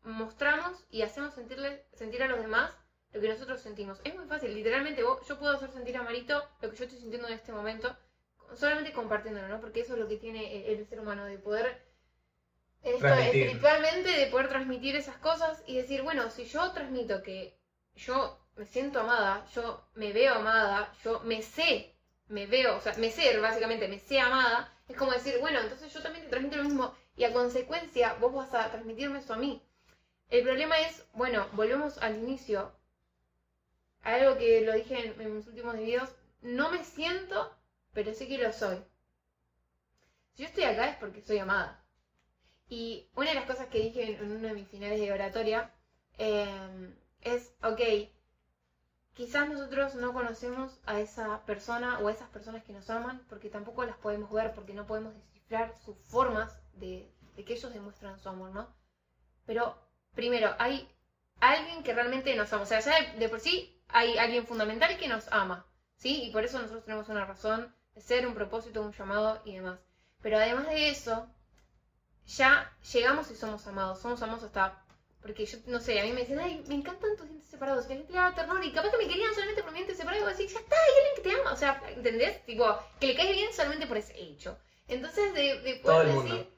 mostramos 0.03 0.85
y 0.89 1.01
hacemos 1.01 1.33
sentirle, 1.33 1.85
sentir 1.93 2.23
a 2.23 2.27
los 2.27 2.39
demás 2.39 2.71
lo 3.11 3.21
que 3.21 3.29
nosotros 3.29 3.61
sentimos. 3.61 3.99
Es 4.03 4.15
muy 4.15 4.25
fácil, 4.25 4.53
literalmente 4.53 5.03
vos, 5.03 5.25
yo 5.27 5.37
puedo 5.39 5.53
hacer 5.55 5.71
sentir 5.71 5.97
a 5.97 6.03
Marito 6.03 6.43
lo 6.61 6.69
que 6.69 6.77
yo 6.77 6.83
estoy 6.85 6.99
sintiendo 6.99 7.27
en 7.27 7.33
este 7.33 7.51
momento, 7.51 7.95
solamente 8.55 8.93
compartiéndolo, 8.93 9.47
¿no? 9.47 9.59
Porque 9.59 9.81
eso 9.81 9.93
es 9.93 9.99
lo 9.99 10.07
que 10.07 10.17
tiene 10.17 10.71
el, 10.71 10.79
el 10.79 10.87
ser 10.87 10.99
humano, 10.99 11.25
de 11.25 11.37
poder 11.37 11.85
esto, 12.83 12.99
Transmitir. 12.99 13.43
espiritualmente, 13.43 14.09
de 14.09 14.27
poder 14.27 14.47
transmitir 14.47 14.95
esas 14.95 15.17
cosas 15.17 15.61
y 15.67 15.75
decir, 15.75 16.01
bueno, 16.03 16.29
si 16.29 16.45
yo 16.45 16.71
transmito 16.71 17.21
que 17.23 17.59
yo 17.95 18.39
me 18.55 18.65
siento 18.65 19.01
amada, 19.01 19.45
yo 19.53 19.83
me 19.95 20.13
veo 20.13 20.35
amada, 20.35 20.93
yo 21.03 21.19
me 21.21 21.41
sé 21.41 21.95
me 22.29 22.45
veo, 22.45 22.77
o 22.77 22.81
sea, 22.81 22.93
me 22.97 23.11
sé, 23.11 23.37
básicamente, 23.39 23.87
me 23.87 23.99
sé 23.99 24.19
amada, 24.19 24.71
es 24.87 24.95
como 24.95 25.11
decir, 25.11 25.37
bueno, 25.39 25.59
entonces 25.59 25.93
yo 25.93 26.01
también 26.01 26.23
te 26.23 26.29
transmito 26.29 26.57
lo 26.57 26.63
mismo 26.63 26.95
y 27.17 27.23
a 27.23 27.33
consecuencia 27.33 28.13
vos 28.15 28.33
vas 28.33 28.53
a 28.53 28.71
transmitirme 28.71 29.19
eso 29.19 29.33
a 29.33 29.37
mí. 29.37 29.61
El 30.29 30.43
problema 30.43 30.79
es, 30.79 31.05
bueno, 31.13 31.47
volvemos 31.53 31.97
al 31.97 32.17
inicio, 32.17 32.71
algo 34.03 34.37
que 34.37 34.61
lo 34.61 34.73
dije 34.73 35.13
en, 35.19 35.35
mis 35.35 35.47
últimos 35.47 35.77
videos, 35.77 36.09
no 36.41 36.71
me 36.71 36.83
siento, 36.83 37.55
pero 37.93 38.13
sé 38.13 38.27
que 38.27 38.37
lo 38.37 38.53
soy. 38.53 38.77
Si 40.33 40.43
yo 40.43 40.49
estoy 40.49 40.63
acá 40.63 40.89
es 40.89 40.97
porque 40.97 41.21
soy 41.21 41.39
amada. 41.39 41.83
Y 42.69 43.09
una 43.15 43.29
de 43.29 43.35
las 43.35 43.45
cosas 43.45 43.67
que 43.67 43.79
dije 43.79 44.03
en, 44.03 44.23
en 44.23 44.31
uno 44.31 44.47
de 44.47 44.53
mis 44.53 44.67
finales 44.67 44.99
de 44.99 45.11
oratoria 45.11 45.73
eh, 46.19 46.93
es, 47.21 47.53
ok, 47.63 47.81
quizás 49.19 49.49
nosotros 49.49 49.95
no 49.95 50.13
conocemos 50.13 50.79
a 50.85 51.01
esa 51.01 51.41
persona 51.45 51.99
o 51.99 52.07
a 52.07 52.11
esas 52.13 52.29
personas 52.29 52.63
que 52.63 52.71
nos 52.71 52.89
aman 52.89 53.21
porque 53.27 53.49
tampoco 53.49 53.83
las 53.83 53.97
podemos 53.97 54.31
ver, 54.31 54.53
porque 54.53 54.73
no 54.73 54.87
podemos 54.87 55.13
descifrar 55.13 55.75
sus 55.83 55.97
formas 56.05 56.57
de, 56.75 57.13
que 57.35 57.53
ellos 57.53 57.73
demuestran 57.73 58.17
su 58.17 58.29
amor, 58.29 58.51
¿no? 58.51 58.73
Pero 59.45 59.77
primero, 60.15 60.55
hay 60.57 60.89
alguien 61.41 61.83
que 61.83 61.93
realmente 61.93 62.33
nos 62.37 62.53
ama, 62.53 62.63
o 62.63 62.65
sea, 62.65 62.79
ya 62.79 62.93
de, 62.97 63.19
de 63.19 63.27
por 63.27 63.41
sí 63.41 63.83
hay 63.89 64.17
alguien 64.17 64.47
fundamental 64.47 64.97
que 64.97 65.09
nos 65.09 65.27
ama, 65.33 65.65
¿sí? 65.97 66.23
Y 66.23 66.31
por 66.31 66.45
eso 66.45 66.57
nosotros 66.57 66.85
tenemos 66.85 67.09
una 67.09 67.25
razón 67.25 67.75
de 67.95 67.99
ser, 67.99 68.25
un 68.25 68.35
propósito, 68.35 68.81
un 68.81 68.93
llamado 68.93 69.41
y 69.43 69.55
demás. 69.55 69.81
Pero 70.21 70.37
además 70.37 70.65
de 70.67 70.91
eso, 70.91 71.27
ya 72.25 72.71
llegamos 72.93 73.29
y 73.31 73.35
somos 73.35 73.67
amados, 73.67 73.99
somos 73.99 74.21
amados 74.21 74.45
hasta 74.45 74.81
porque 75.21 75.45
yo, 75.45 75.57
no 75.67 75.79
sé, 75.79 75.99
a 75.99 76.03
mí 76.03 76.13
me 76.13 76.21
decían, 76.21 76.39
ay, 76.39 76.63
me 76.67 76.75
encantan 76.75 77.15
tus 77.17 77.27
dientes 77.27 77.49
separados, 77.49 77.85
que 77.85 77.93
la 77.93 77.97
gente 77.99 78.13
le 78.13 78.19
daba 78.19 78.35
ternura, 78.35 78.65
y 78.65 78.71
capaz 78.71 78.91
que 78.91 78.97
me 78.97 79.07
querían 79.07 79.33
solamente 79.33 79.61
por 79.63 79.71
mis 79.71 79.79
dientes 79.79 79.97
separados, 79.97 80.21
y 80.23 80.27
vos 80.29 80.37
decís, 80.37 80.53
ya 80.53 80.59
está, 80.59 80.75
hay 80.75 80.97
alguien 80.97 81.15
que 81.15 81.21
te 81.29 81.41
ama, 81.41 81.53
o 81.53 81.57
sea, 81.57 81.83
¿entendés? 81.89 82.45
Tipo, 82.45 82.79
que 82.99 83.07
le 83.07 83.15
caes 83.15 83.35
bien 83.35 83.53
solamente 83.53 83.87
por 83.87 83.97
ese 83.97 84.19
hecho. 84.19 84.57
Entonces, 84.87 85.33
de, 85.33 85.59
de 85.61 85.75
Todo 85.75 85.93
poder 85.93 86.07
el 86.07 86.15
decir... 86.15 86.31
mundo. 86.31 86.49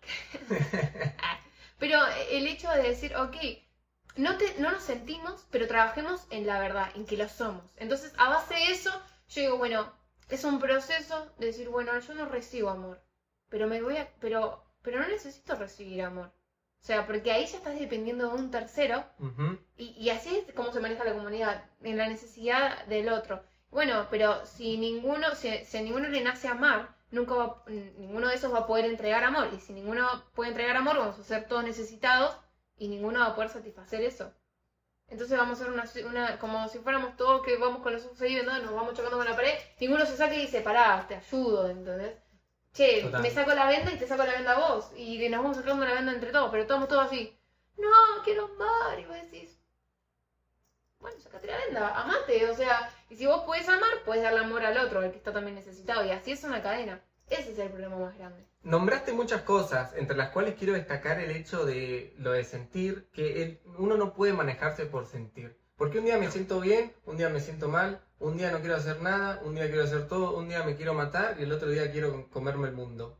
Ah, 1.22 1.38
pero 1.78 1.98
el 2.30 2.46
hecho 2.46 2.70
de 2.70 2.82
decir, 2.82 3.16
ok, 3.16 3.36
no, 4.16 4.36
te, 4.36 4.54
no 4.58 4.70
nos 4.70 4.82
sentimos, 4.82 5.46
pero 5.50 5.66
trabajemos 5.66 6.26
en 6.30 6.46
la 6.46 6.58
verdad, 6.60 6.90
en 6.94 7.06
que 7.06 7.16
lo 7.16 7.28
somos. 7.28 7.64
Entonces, 7.76 8.12
a 8.18 8.28
base 8.28 8.54
de 8.54 8.70
eso, 8.70 8.90
yo 9.28 9.42
digo, 9.42 9.56
bueno, 9.58 9.92
es 10.28 10.44
un 10.44 10.60
proceso 10.60 11.32
de 11.38 11.46
decir, 11.46 11.68
bueno, 11.68 11.98
yo 11.98 12.14
no 12.14 12.26
recibo 12.26 12.70
amor, 12.70 13.02
pero 13.48 13.66
me 13.66 13.82
voy 13.82 13.96
a, 13.96 14.08
pero, 14.20 14.62
pero 14.82 15.00
no 15.00 15.08
necesito 15.08 15.54
recibir 15.56 16.02
amor. 16.02 16.32
O 16.80 16.84
sea, 16.84 17.06
porque 17.06 17.30
ahí 17.32 17.46
ya 17.46 17.58
estás 17.58 17.78
dependiendo 17.78 18.28
de 18.28 18.34
un 18.34 18.50
tercero 18.50 19.04
y, 19.76 19.90
y 19.98 20.10
así 20.10 20.34
es 20.36 20.54
como 20.54 20.72
se 20.72 20.80
maneja 20.80 21.04
la 21.04 21.12
comunidad, 21.14 21.62
en 21.82 21.98
la 21.98 22.08
necesidad 22.08 22.84
del 22.86 23.08
otro. 23.10 23.42
Bueno, 23.70 24.06
pero 24.10 24.44
si 24.46 24.76
ninguno, 24.78 25.34
si, 25.34 25.48
si 25.64 25.76
a 25.78 25.82
ninguno 25.82 26.08
le 26.08 26.22
nace 26.22 26.48
amar, 26.48 26.88
nunca 27.10 27.34
va, 27.34 27.62
ninguno 27.68 28.28
de 28.28 28.34
esos 28.34 28.52
va 28.52 28.60
a 28.60 28.66
poder 28.66 28.86
entregar 28.86 29.22
amor. 29.24 29.48
Y 29.54 29.60
si 29.60 29.72
ninguno 29.72 30.24
puede 30.34 30.50
entregar 30.50 30.76
amor, 30.76 30.96
vamos 30.98 31.18
a 31.18 31.22
ser 31.22 31.46
todos 31.46 31.64
necesitados 31.64 32.34
y 32.78 32.88
ninguno 32.88 33.20
va 33.20 33.26
a 33.26 33.34
poder 33.34 33.50
satisfacer 33.50 34.02
eso. 34.02 34.32
Entonces 35.08 35.36
vamos 35.36 35.60
a 35.60 35.64
ser 35.64 35.72
una, 35.72 35.84
una- 36.08 36.38
como 36.38 36.68
si 36.68 36.78
fuéramos 36.78 37.16
todos 37.16 37.42
que 37.42 37.56
vamos 37.58 37.82
con 37.82 37.92
los 37.92 38.04
ojos 38.06 38.20
ahí, 38.22 38.40
¿no? 38.44 38.58
nos 38.58 38.74
vamos 38.74 38.94
chocando 38.94 39.18
con 39.18 39.26
la 39.28 39.36
pared, 39.36 39.54
ninguno 39.80 40.06
se 40.06 40.16
saca 40.16 40.34
y 40.34 40.42
dice, 40.42 40.60
pará, 40.62 41.04
te 41.08 41.16
ayudo, 41.16 41.68
¿entendés? 41.68 42.16
Che, 42.72 43.02
Total. 43.02 43.22
me 43.22 43.30
saco 43.30 43.52
la 43.54 43.66
venda 43.66 43.92
y 43.92 43.98
te 43.98 44.06
saco 44.06 44.24
la 44.24 44.32
venda 44.34 44.52
a 44.52 44.68
vos. 44.74 44.90
Y 44.96 45.28
nos 45.28 45.42
vamos 45.42 45.56
sacando 45.56 45.84
la 45.84 45.94
venda 45.94 46.12
entre 46.12 46.30
todos, 46.32 46.50
pero 46.50 46.62
estamos 46.62 46.88
todos 46.88 47.06
así. 47.06 47.36
No, 47.76 48.22
quiero 48.24 48.44
amar. 48.44 48.98
Y 48.98 49.04
vos 49.06 49.16
decís, 49.16 49.58
bueno, 51.00 51.18
sacate 51.20 51.46
la 51.48 51.56
venda, 51.58 52.00
amate. 52.00 52.48
O 52.48 52.54
sea, 52.54 52.90
y 53.08 53.16
si 53.16 53.26
vos 53.26 53.42
puedes 53.44 53.68
amar, 53.68 53.90
puedes 54.04 54.22
darle 54.22 54.40
amor 54.40 54.64
al 54.64 54.78
otro, 54.78 55.00
al 55.00 55.10
que 55.10 55.16
está 55.18 55.32
también 55.32 55.56
necesitado. 55.56 56.04
Y 56.04 56.10
así 56.10 56.32
es 56.32 56.44
una 56.44 56.62
cadena. 56.62 57.00
Ese 57.28 57.52
es 57.52 57.58
el 57.58 57.70
problema 57.70 57.96
más 57.96 58.16
grande. 58.18 58.44
Nombraste 58.62 59.12
muchas 59.12 59.42
cosas, 59.42 59.94
entre 59.94 60.16
las 60.16 60.30
cuales 60.30 60.54
quiero 60.56 60.74
destacar 60.74 61.18
el 61.20 61.30
hecho 61.30 61.64
de 61.64 62.14
lo 62.18 62.32
de 62.32 62.44
sentir, 62.44 63.08
que 63.12 63.42
el- 63.42 63.60
uno 63.78 63.96
no 63.96 64.12
puede 64.12 64.32
manejarse 64.32 64.84
por 64.86 65.06
sentir. 65.06 65.58
Porque 65.80 65.98
un 65.98 66.04
día 66.04 66.18
me 66.18 66.30
siento 66.30 66.60
bien, 66.60 66.92
un 67.06 67.16
día 67.16 67.30
me 67.30 67.40
siento 67.40 67.70
mal, 67.70 68.02
un 68.18 68.36
día 68.36 68.50
no 68.50 68.60
quiero 68.60 68.76
hacer 68.76 69.00
nada, 69.00 69.40
un 69.42 69.54
día 69.54 69.66
quiero 69.68 69.84
hacer 69.84 70.08
todo, 70.08 70.36
un 70.36 70.46
día 70.46 70.62
me 70.62 70.76
quiero 70.76 70.92
matar 70.92 71.36
y 71.40 71.44
el 71.44 71.52
otro 71.52 71.70
día 71.70 71.90
quiero 71.90 72.28
comerme 72.28 72.68
el 72.68 72.74
mundo. 72.74 73.18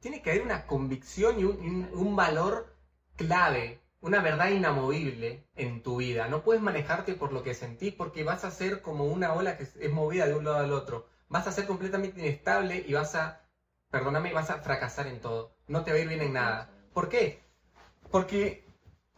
Tiene 0.00 0.20
que 0.20 0.30
haber 0.30 0.42
una 0.42 0.66
convicción 0.66 1.38
y 1.38 1.44
un, 1.44 2.16
valor 2.16 2.74
clave, 3.14 3.80
una 4.00 4.20
verdad 4.22 4.48
inamovible 4.48 5.46
en 5.54 5.84
tu 5.84 5.98
vida. 5.98 6.26
No 6.26 6.42
puedes 6.42 6.60
manejarte 6.60 7.14
por 7.14 7.32
lo 7.32 7.44
que 7.44 7.54
sentís 7.54 7.94
porque 7.94 8.24
vas 8.24 8.44
a 8.44 8.50
ser 8.50 8.82
como 8.82 9.04
una 9.04 9.32
ola 9.32 9.56
que 9.56 9.62
es 9.62 9.92
movida 9.92 10.26
de 10.26 10.34
un 10.34 10.44
lado 10.44 10.56
al 10.56 10.72
otro. 10.72 11.06
Vas 11.28 11.46
a 11.46 11.52
ser 11.52 11.68
completamente 11.68 12.18
inestable 12.18 12.84
y 12.88 12.92
vas 12.92 13.14
a 13.14 13.48
perdóname, 13.92 14.32
vas 14.32 14.50
a 14.50 14.58
fracasar 14.58 15.06
en 15.06 15.20
todo. 15.20 15.54
No 15.68 15.84
te 15.84 15.92
va 15.92 15.98
a 15.98 16.00
ir 16.00 16.08
bien 16.08 16.22
en 16.22 16.32
nada. 16.32 16.72
¿Por 16.92 17.08
qué? 17.08 17.44
Porque 18.10 18.64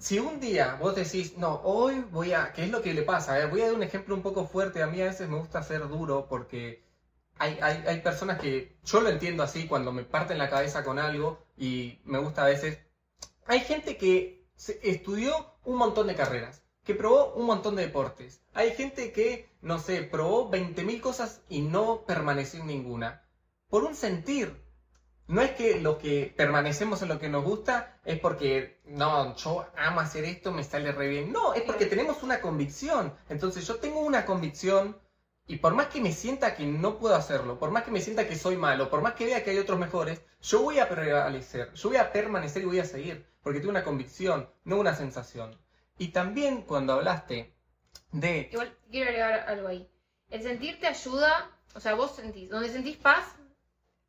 si 0.02 0.18
un 0.18 0.40
día 0.40 0.76
vos 0.80 0.94
decís, 0.96 1.36
no, 1.38 1.60
hoy 1.64 2.00
voy 2.10 2.32
a, 2.32 2.52
¿qué 2.52 2.64
es 2.64 2.70
lo 2.70 2.82
que 2.82 2.92
le 2.94 3.02
pasa? 3.02 3.46
Voy 3.46 3.60
a 3.62 3.66
dar 3.66 3.74
un 3.74 3.82
ejemplo 3.82 4.14
un 4.14 4.22
poco 4.22 4.46
fuerte. 4.46 4.82
A 4.82 4.86
mí 4.88 5.00
a 5.00 5.06
veces 5.06 5.28
me 5.28 5.38
gusta 5.38 5.62
ser 5.62 5.86
duro 5.88 6.26
porque 6.28 6.84
hay, 7.38 7.58
hay, 7.62 7.84
hay 7.86 8.00
personas 8.00 8.40
que 8.40 8.76
yo 8.84 9.00
lo 9.00 9.08
entiendo 9.10 9.42
así 9.42 9.66
cuando 9.68 9.92
me 9.92 10.04
parten 10.04 10.38
la 10.38 10.50
cabeza 10.50 10.84
con 10.84 10.98
algo 10.98 11.38
y 11.56 12.00
me 12.04 12.18
gusta 12.18 12.42
a 12.44 12.48
veces. 12.48 12.78
Hay 13.46 13.60
gente 13.60 13.96
que 13.96 14.44
se- 14.56 14.80
estudió 14.82 15.34
un 15.64 15.76
montón 15.76 16.06
de 16.08 16.16
carreras, 16.16 16.62
que 16.84 16.94
probó 16.94 17.34
un 17.34 17.46
montón 17.46 17.76
de 17.76 17.86
deportes. 17.86 18.40
Hay 18.54 18.72
gente 18.72 19.12
que, 19.12 19.48
no 19.60 19.78
sé, 19.78 20.02
probó 20.02 20.50
20.000 20.50 21.00
cosas 21.00 21.42
y 21.48 21.60
no 21.62 22.02
permaneció 22.06 22.60
en 22.60 22.66
ninguna. 22.66 23.24
Por 23.68 23.84
un 23.84 23.94
sentir. 23.94 24.60
No 25.28 25.40
es 25.40 25.52
que 25.52 25.80
lo 25.80 25.98
que 25.98 26.32
permanecemos 26.36 27.00
en 27.02 27.08
lo 27.08 27.18
que 27.18 27.28
nos 27.28 27.44
gusta 27.44 27.98
es 28.04 28.18
porque, 28.18 28.80
no, 28.84 29.36
yo 29.36 29.66
amo 29.76 30.00
hacer 30.00 30.24
esto, 30.24 30.52
me 30.52 30.64
sale 30.64 30.92
re 30.92 31.08
bien. 31.08 31.32
No, 31.32 31.54
es 31.54 31.62
porque 31.62 31.86
tenemos 31.86 32.22
una 32.22 32.40
convicción. 32.40 33.14
Entonces 33.28 33.66
yo 33.66 33.76
tengo 33.76 34.00
una 34.00 34.26
convicción 34.26 34.96
y 35.46 35.56
por 35.56 35.74
más 35.74 35.86
que 35.88 36.00
me 36.00 36.12
sienta 36.12 36.54
que 36.54 36.64
no 36.66 36.98
puedo 36.98 37.14
hacerlo, 37.14 37.58
por 37.58 37.70
más 37.70 37.82
que 37.82 37.90
me 37.90 38.00
sienta 38.00 38.28
que 38.28 38.36
soy 38.36 38.56
malo, 38.56 38.90
por 38.90 39.02
más 39.02 39.14
que 39.14 39.26
vea 39.26 39.42
que 39.42 39.50
hay 39.50 39.58
otros 39.58 39.78
mejores, 39.78 40.22
yo 40.40 40.62
voy 40.62 40.78
a 40.78 40.88
prevalecer, 40.88 41.72
yo 41.74 41.88
voy 41.88 41.98
a 41.98 42.12
permanecer 42.12 42.62
y 42.62 42.66
voy 42.66 42.78
a 42.78 42.84
seguir, 42.84 43.26
porque 43.42 43.58
tengo 43.58 43.70
una 43.70 43.84
convicción, 43.84 44.48
no 44.64 44.76
una 44.76 44.94
sensación. 44.94 45.58
Y 45.98 46.08
también 46.08 46.62
cuando 46.62 46.94
hablaste 46.94 47.54
de... 48.12 48.48
Igual 48.52 48.76
quiero 48.90 49.08
agregar 49.10 49.48
algo 49.48 49.68
ahí. 49.68 49.88
El 50.30 50.42
sentir 50.42 50.78
te 50.80 50.86
ayuda, 50.86 51.50
o 51.74 51.80
sea, 51.80 51.94
vos 51.94 52.14
sentís, 52.16 52.48
donde 52.48 52.70
sentís 52.70 52.96
paz, 52.96 53.24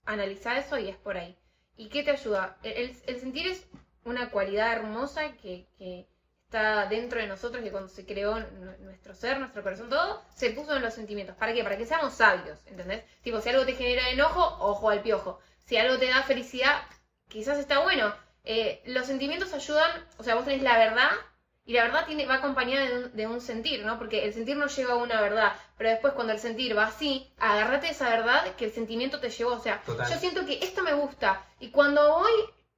analizá 0.06 0.58
eso 0.58 0.78
y 0.78 0.90
es 0.90 0.98
por 0.98 1.18
ahí. 1.18 1.38
¿Y 1.78 1.90
qué 1.90 2.04
te 2.04 2.12
ayuda? 2.12 2.58
El, 2.64 2.96
el- 3.08 3.20
sentir 3.20 3.48
es 3.48 3.66
una 4.06 4.30
cualidad 4.30 4.74
hermosa 4.74 5.34
que, 5.34 5.68
que 5.78 6.08
está 6.46 6.86
dentro 6.88 7.20
de 7.20 7.28
nosotros, 7.28 7.64
que 7.64 7.72
cuando 7.72 7.90
se 7.90 8.06
creó 8.06 8.40
nu- 8.40 8.78
nuestro 8.80 9.14
ser, 9.16 9.40
nuestro 9.40 9.64
corazón, 9.64 9.90
todo, 9.90 10.24
se 10.36 10.52
puso 10.52 10.76
en 10.76 10.82
los 10.84 10.94
sentimientos. 10.94 11.36
¿Para 11.36 11.54
qué? 11.54 11.64
Para 11.64 11.78
que 11.78 11.86
seamos 11.86 12.14
sabios, 12.14 12.60
¿entendés? 12.68 13.04
Tipo, 13.24 13.42
si 13.42 13.50
algo 13.50 13.66
te 13.66 13.74
genera 13.76 14.10
enojo, 14.10 14.42
ojo 14.60 14.90
al 14.90 15.02
piojo. 15.02 15.40
Si 15.66 15.78
algo 15.78 15.98
te 15.98 16.08
da 16.10 16.22
felicidad, 16.24 16.82
quizás 17.28 17.58
está 17.58 17.80
bueno. 17.80 18.14
Eh, 18.44 18.82
los 18.86 19.08
sentimientos 19.08 19.54
ayudan, 19.54 19.90
o 20.18 20.24
sea, 20.24 20.36
vos 20.36 20.44
tenés 20.46 20.62
la 20.62 20.78
verdad 20.78 21.10
y 21.66 21.74
la 21.74 21.84
verdad 21.84 22.06
tiene, 22.06 22.26
va 22.26 22.36
acompañada 22.36 22.86
de 22.86 22.98
un, 22.98 23.16
de 23.16 23.28
un 23.28 23.42
sentir, 23.42 23.86
¿no? 23.86 23.98
Porque 23.98 24.26
el 24.26 24.34
sentir 24.34 24.58
no 24.58 24.68
lleva 24.68 24.94
a 24.94 24.98
una 24.98 25.22
verdad, 25.22 25.54
pero 25.78 25.92
después 25.92 26.14
cuando 26.14 26.34
el 26.34 26.40
sentir 26.40 26.78
va 26.78 26.88
así, 26.88 27.32
agarrate 27.40 27.90
esa 27.90 28.10
verdad 28.10 28.54
que 28.56 28.66
el 28.66 28.74
sentimiento 28.74 29.20
te 29.20 29.30
llevó. 29.30 29.54
O 29.54 29.60
sea, 29.60 29.82
Total. 29.86 30.10
yo 30.12 30.18
siento 30.18 30.46
que 30.46 30.60
esto 30.62 30.84
me 30.84 30.94
gusta 30.94 31.42
y 31.60 31.70
cuando 31.70 32.20
voy, 32.20 32.32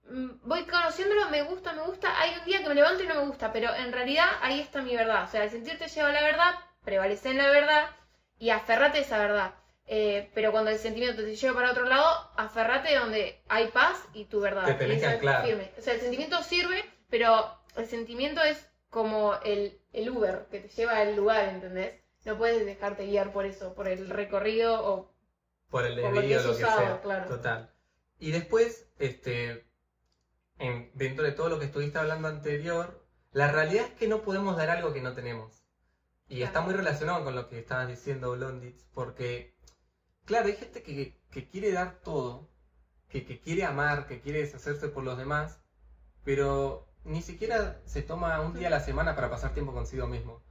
mm, 0.10 0.30
voy 0.43 0.63
conociéndolo, 0.65 1.30
me 1.30 1.41
gusta, 1.43 1.74
me 1.74 1.82
gusta, 1.82 2.19
hay 2.19 2.38
un 2.38 2.45
día 2.45 2.62
que 2.62 2.69
me 2.69 2.76
levanto 2.76 3.04
y 3.04 3.08
no 3.08 3.15
me 3.15 3.26
gusta, 3.26 3.52
pero 3.52 3.74
en 3.74 3.91
realidad 3.91 4.28
ahí 4.41 4.60
está 4.60 4.82
mi 4.82 4.95
verdad. 4.95 5.24
O 5.24 5.28
sea, 5.28 5.43
el 5.43 5.50
sentir 5.50 5.80
te 5.80 5.88
lleva 5.88 6.10
a 6.10 6.13
la 6.13 6.21
verdad, 6.21 6.54
prevalece 6.84 7.30
en 7.30 7.39
la 7.39 7.50
verdad 7.50 7.89
y 8.38 8.52
aferrate 8.52 9.00
a 9.00 9.02
esa 9.02 9.17
verdad. 9.17 9.56
Eh, 9.88 10.32
pero 10.34 10.52
cuando 10.52 10.71
el 10.71 10.78
sentimiento 10.80 11.24
te 11.24 11.36
lleva 11.36 11.56
para 11.56 11.71
otro 11.71 11.86
lado, 11.86 12.32
aferrate 12.38 12.95
donde 12.95 13.41
hay 13.48 13.67
paz 13.67 14.04
y 14.13 14.26
tu 14.26 14.41
verdad. 14.41 14.65
Te 14.65 14.74
tenés 14.76 15.00
que 15.00 15.08
anclar. 15.08 15.43
firme. 15.43 15.71
O 15.78 15.82
sea, 15.82 15.93
el 15.93 16.02
sentimiento 16.02 16.41
sirve, 16.43 16.84
pero 17.10 17.56
el 17.76 17.88
sentimiento 17.88 18.41
es 18.43 18.67
como 18.89 19.36
el, 19.43 19.80
el 19.93 20.10
Uber 20.10 20.48
que 20.50 20.60
te 20.62 20.67
lleva 20.69 20.98
al 21.00 21.15
lugar, 21.15 21.50
¿entendés? 21.50 22.00
No 22.26 22.38
puedes 22.38 22.65
dejarte 22.65 23.06
guiar 23.06 23.32
por 23.34 23.45
eso, 23.45 23.74
por 23.76 23.88
el 23.88 24.10
recorrido 24.10 24.86
o 24.86 25.12
por 25.69 25.86
el 25.86 25.95
lo 25.95 26.12
que 26.21 26.36
lo 26.36 26.54
sea. 26.54 27.02
claro. 27.02 27.28
Total. 27.28 27.71
Y 28.19 28.32
después, 28.32 28.88
este, 28.98 29.65
en- 30.58 30.89
dentro 30.93 31.24
de 31.26 31.32
todo 31.34 31.50
lo 31.50 31.60
que 31.60 31.65
estuviste 31.65 31.98
hablando 32.00 32.28
anterior, 32.28 33.06
la 33.32 33.52
realidad 33.52 33.86
es 33.86 33.93
que 33.93 34.08
no 34.08 34.21
podemos 34.21 34.56
dar 34.58 34.69
algo 34.69 34.93
que 34.93 35.02
no 35.02 35.13
tenemos. 35.13 35.63
Y 36.28 36.38
Claro. 36.38 36.48
está 36.48 36.62
muy 36.62 36.74
relacionado 36.74 37.24
con 37.24 37.36
lo 37.36 37.50
que 37.50 37.60
estabas 37.60 37.88
diciendo, 37.88 38.32
Blonditz, 38.32 38.86
porque, 38.93 39.54
claro, 40.26 40.48
hay 40.48 40.56
gente 40.56 40.82
que, 40.82 41.19
que 41.32 41.48
quiere 41.48 41.71
dar 41.71 42.00
todo, 42.04 42.50
que, 43.10 43.26
que 43.26 43.39
quiere 43.39 43.63
amar, 43.65 44.08
que 44.08 44.21
quiere 44.21 44.39
deshacerse 44.41 44.88
por 44.88 45.04
los 45.04 45.17
demás, 45.17 45.60
pero 46.24 46.85
ni 47.06 47.22
siquiera 47.22 47.82
se 47.86 48.02
toma 48.02 48.41
un 48.41 48.54
día 48.54 48.68
a 48.68 48.72
la 48.72 48.80
semana 48.82 49.15
para 49.15 49.30
pasar 49.30 49.54
tiempo 49.54 49.74
consigo 49.74 50.08
mismo. 50.08 50.44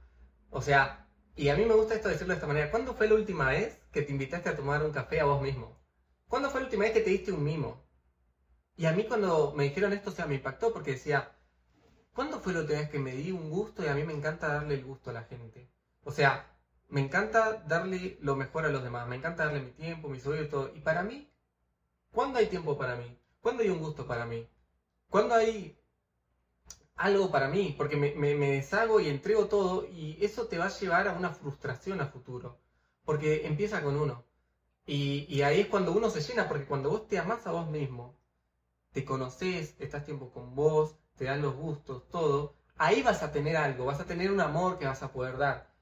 O 0.49 0.61
sea, 0.61 1.01
Y 1.35 1.49
a 1.49 1.55
mí 1.57 1.65
me 1.65 1.73
gusta 1.75 1.95
esto 1.95 2.09
decirlo 2.09 2.33
de 2.33 2.35
esta 2.35 2.47
manera. 2.47 2.71
¿Cuándo 2.71 2.93
fue 2.95 3.07
la 3.09 3.15
última 3.15 3.49
vez 3.49 3.77
que 3.91 4.01
te 4.01 4.11
invitaste 4.11 4.49
a 4.49 4.55
tomar 4.55 4.83
un 4.83 4.91
café 4.93 5.19
a 5.19 5.25
vos 5.25 5.41
mismo? 5.41 5.77
¿Cuándo 6.27 6.49
fue 6.49 6.61
la 6.61 6.67
última 6.67 6.83
vez 6.85 6.93
que 6.93 7.01
te 7.01 7.09
diste 7.09 7.31
un 7.33 7.43
mimo? 7.43 7.85
Y 8.77 8.85
a 8.85 8.93
mí 8.93 9.05
cuando 9.05 9.53
me 9.55 9.65
dijeron 9.65 9.93
esto, 9.93 10.09
o 10.11 10.13
sea, 10.13 10.27
me 10.27 10.35
impactó 10.35 10.73
porque 10.73 10.91
decía, 10.91 11.35
¿cuándo 12.13 12.39
fue 12.39 12.53
la 12.53 12.61
última 12.61 12.79
vez 12.79 12.89
que 12.89 12.99
me 12.99 13.13
di 13.13 13.31
un 13.31 13.49
gusto 13.49 13.83
y 13.83 13.87
a 13.87 13.95
mí 13.95 14.03
me 14.03 14.13
encanta 14.13 14.47
darle 14.47 14.75
el 14.75 14.85
gusto 14.85 15.09
a 15.09 15.13
la 15.13 15.23
gente? 15.23 15.69
O 16.03 16.11
sea, 16.11 16.47
me 16.89 17.01
encanta 17.01 17.63
darle 17.67 18.17
lo 18.21 18.35
mejor 18.35 18.65
a 18.65 18.69
los 18.69 18.83
demás, 18.83 19.07
me 19.07 19.15
encanta 19.17 19.45
darle 19.45 19.61
mi 19.61 19.71
tiempo, 19.71 20.09
mi 20.09 20.19
sueño 20.19 20.43
y 20.43 20.49
todo. 20.49 20.71
Y 20.75 20.79
para 20.81 21.03
mí, 21.03 21.29
¿cuándo 22.11 22.39
hay 22.39 22.47
tiempo 22.47 22.77
para 22.77 22.95
mí? 22.95 23.19
¿Cuándo 23.41 23.63
hay 23.63 23.69
un 23.69 23.79
gusto 23.79 24.07
para 24.07 24.25
mí? 24.25 24.47
¿Cuándo 25.09 25.35
hay 25.35 25.77
algo 26.95 27.31
para 27.31 27.47
mí? 27.47 27.75
Porque 27.77 27.97
me, 27.97 28.13
me, 28.15 28.51
deshago 28.51 28.99
y 28.99 29.09
entrego 29.09 29.47
todo 29.47 29.85
y 29.85 30.17
eso 30.23 30.47
te 30.47 30.57
va 30.57 30.65
a 30.65 30.79
llevar 30.79 31.07
a 31.07 31.13
una 31.13 31.31
frustración 31.31 32.01
a 32.01 32.07
futuro. 32.07 32.59
Porque 33.03 33.45
empieza 33.45 33.81
con 33.81 33.97
uno. 33.97 34.25
Y, 34.87 35.41
ahí 35.41 35.61
es 35.61 35.67
cuando 35.67 35.91
uno 35.93 36.09
se 36.09 36.21
llena, 36.21 36.47
porque 36.47 36.65
cuando 36.65 36.89
vos 36.89 37.07
te 37.07 37.17
amás 37.17 37.45
a 37.47 37.51
vos 37.51 37.67
mismo, 37.67 38.19
te 38.91 39.03
conoces, 39.03 39.75
estás 39.79 40.05
tiempo 40.05 40.31
con 40.31 40.53
vos, 40.53 40.95
te 41.17 41.25
dan 41.25 41.41
los 41.41 41.55
gustos, 41.55 42.07
todo, 42.09 42.55
ahí 42.77 43.01
vas 43.01 43.23
a 43.23 43.31
tener 43.31 43.57
algo, 43.57 43.85
vas 43.85 43.99
a 43.99 44.05
tener 44.05 44.31
un 44.31 44.41
amor 44.41 44.77
que 44.77 44.85
vas 44.85 45.01
a 45.01 45.11
poder 45.11 45.37
dar. 45.37 45.73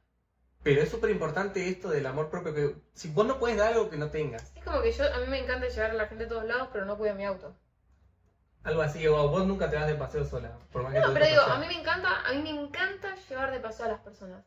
Pero 0.63 0.81
es 0.81 0.89
súper 0.89 1.09
importante 1.09 1.67
esto 1.67 1.89
del 1.89 2.05
amor 2.05 2.29
propio, 2.29 2.53
que 2.53 2.75
si 2.93 3.09
vos 3.09 3.27
no 3.27 3.39
puedes 3.39 3.57
dar 3.57 3.73
algo 3.73 3.89
que 3.89 3.97
no 3.97 4.09
tengas, 4.09 4.53
Es 4.55 4.63
como 4.63 4.81
que 4.81 4.93
yo, 4.93 5.03
a 5.13 5.19
mí 5.19 5.27
me 5.27 5.39
encanta 5.39 5.67
llevar 5.67 5.91
a 5.91 5.95
la 5.95 6.07
gente 6.07 6.23
a 6.23 6.29
todos 6.29 6.45
lados, 6.45 6.69
pero 6.71 6.85
no 6.85 6.97
cuido 6.97 7.15
mi 7.15 7.25
auto. 7.25 7.53
Algo 8.63 8.81
así, 8.81 9.07
o 9.07 9.27
vos 9.29 9.45
nunca 9.45 9.69
te 9.69 9.75
vas 9.75 9.87
de 9.87 9.95
paseo 9.95 10.25
sola. 10.25 10.57
Por 10.71 10.83
más 10.83 10.93
que 10.93 10.99
No, 10.99 11.07
te 11.07 11.13
pero 11.13 11.25
digo, 11.25 11.41
a 11.41 11.57
mí 11.57 11.67
me 11.67 11.79
encanta, 11.79 12.21
a 12.25 12.31
mí 12.33 12.41
me 12.41 12.49
encanta 12.49 13.15
llevar 13.15 13.51
de 13.51 13.59
paseo 13.59 13.85
a 13.85 13.89
las 13.89 13.99
personas. 14.01 14.45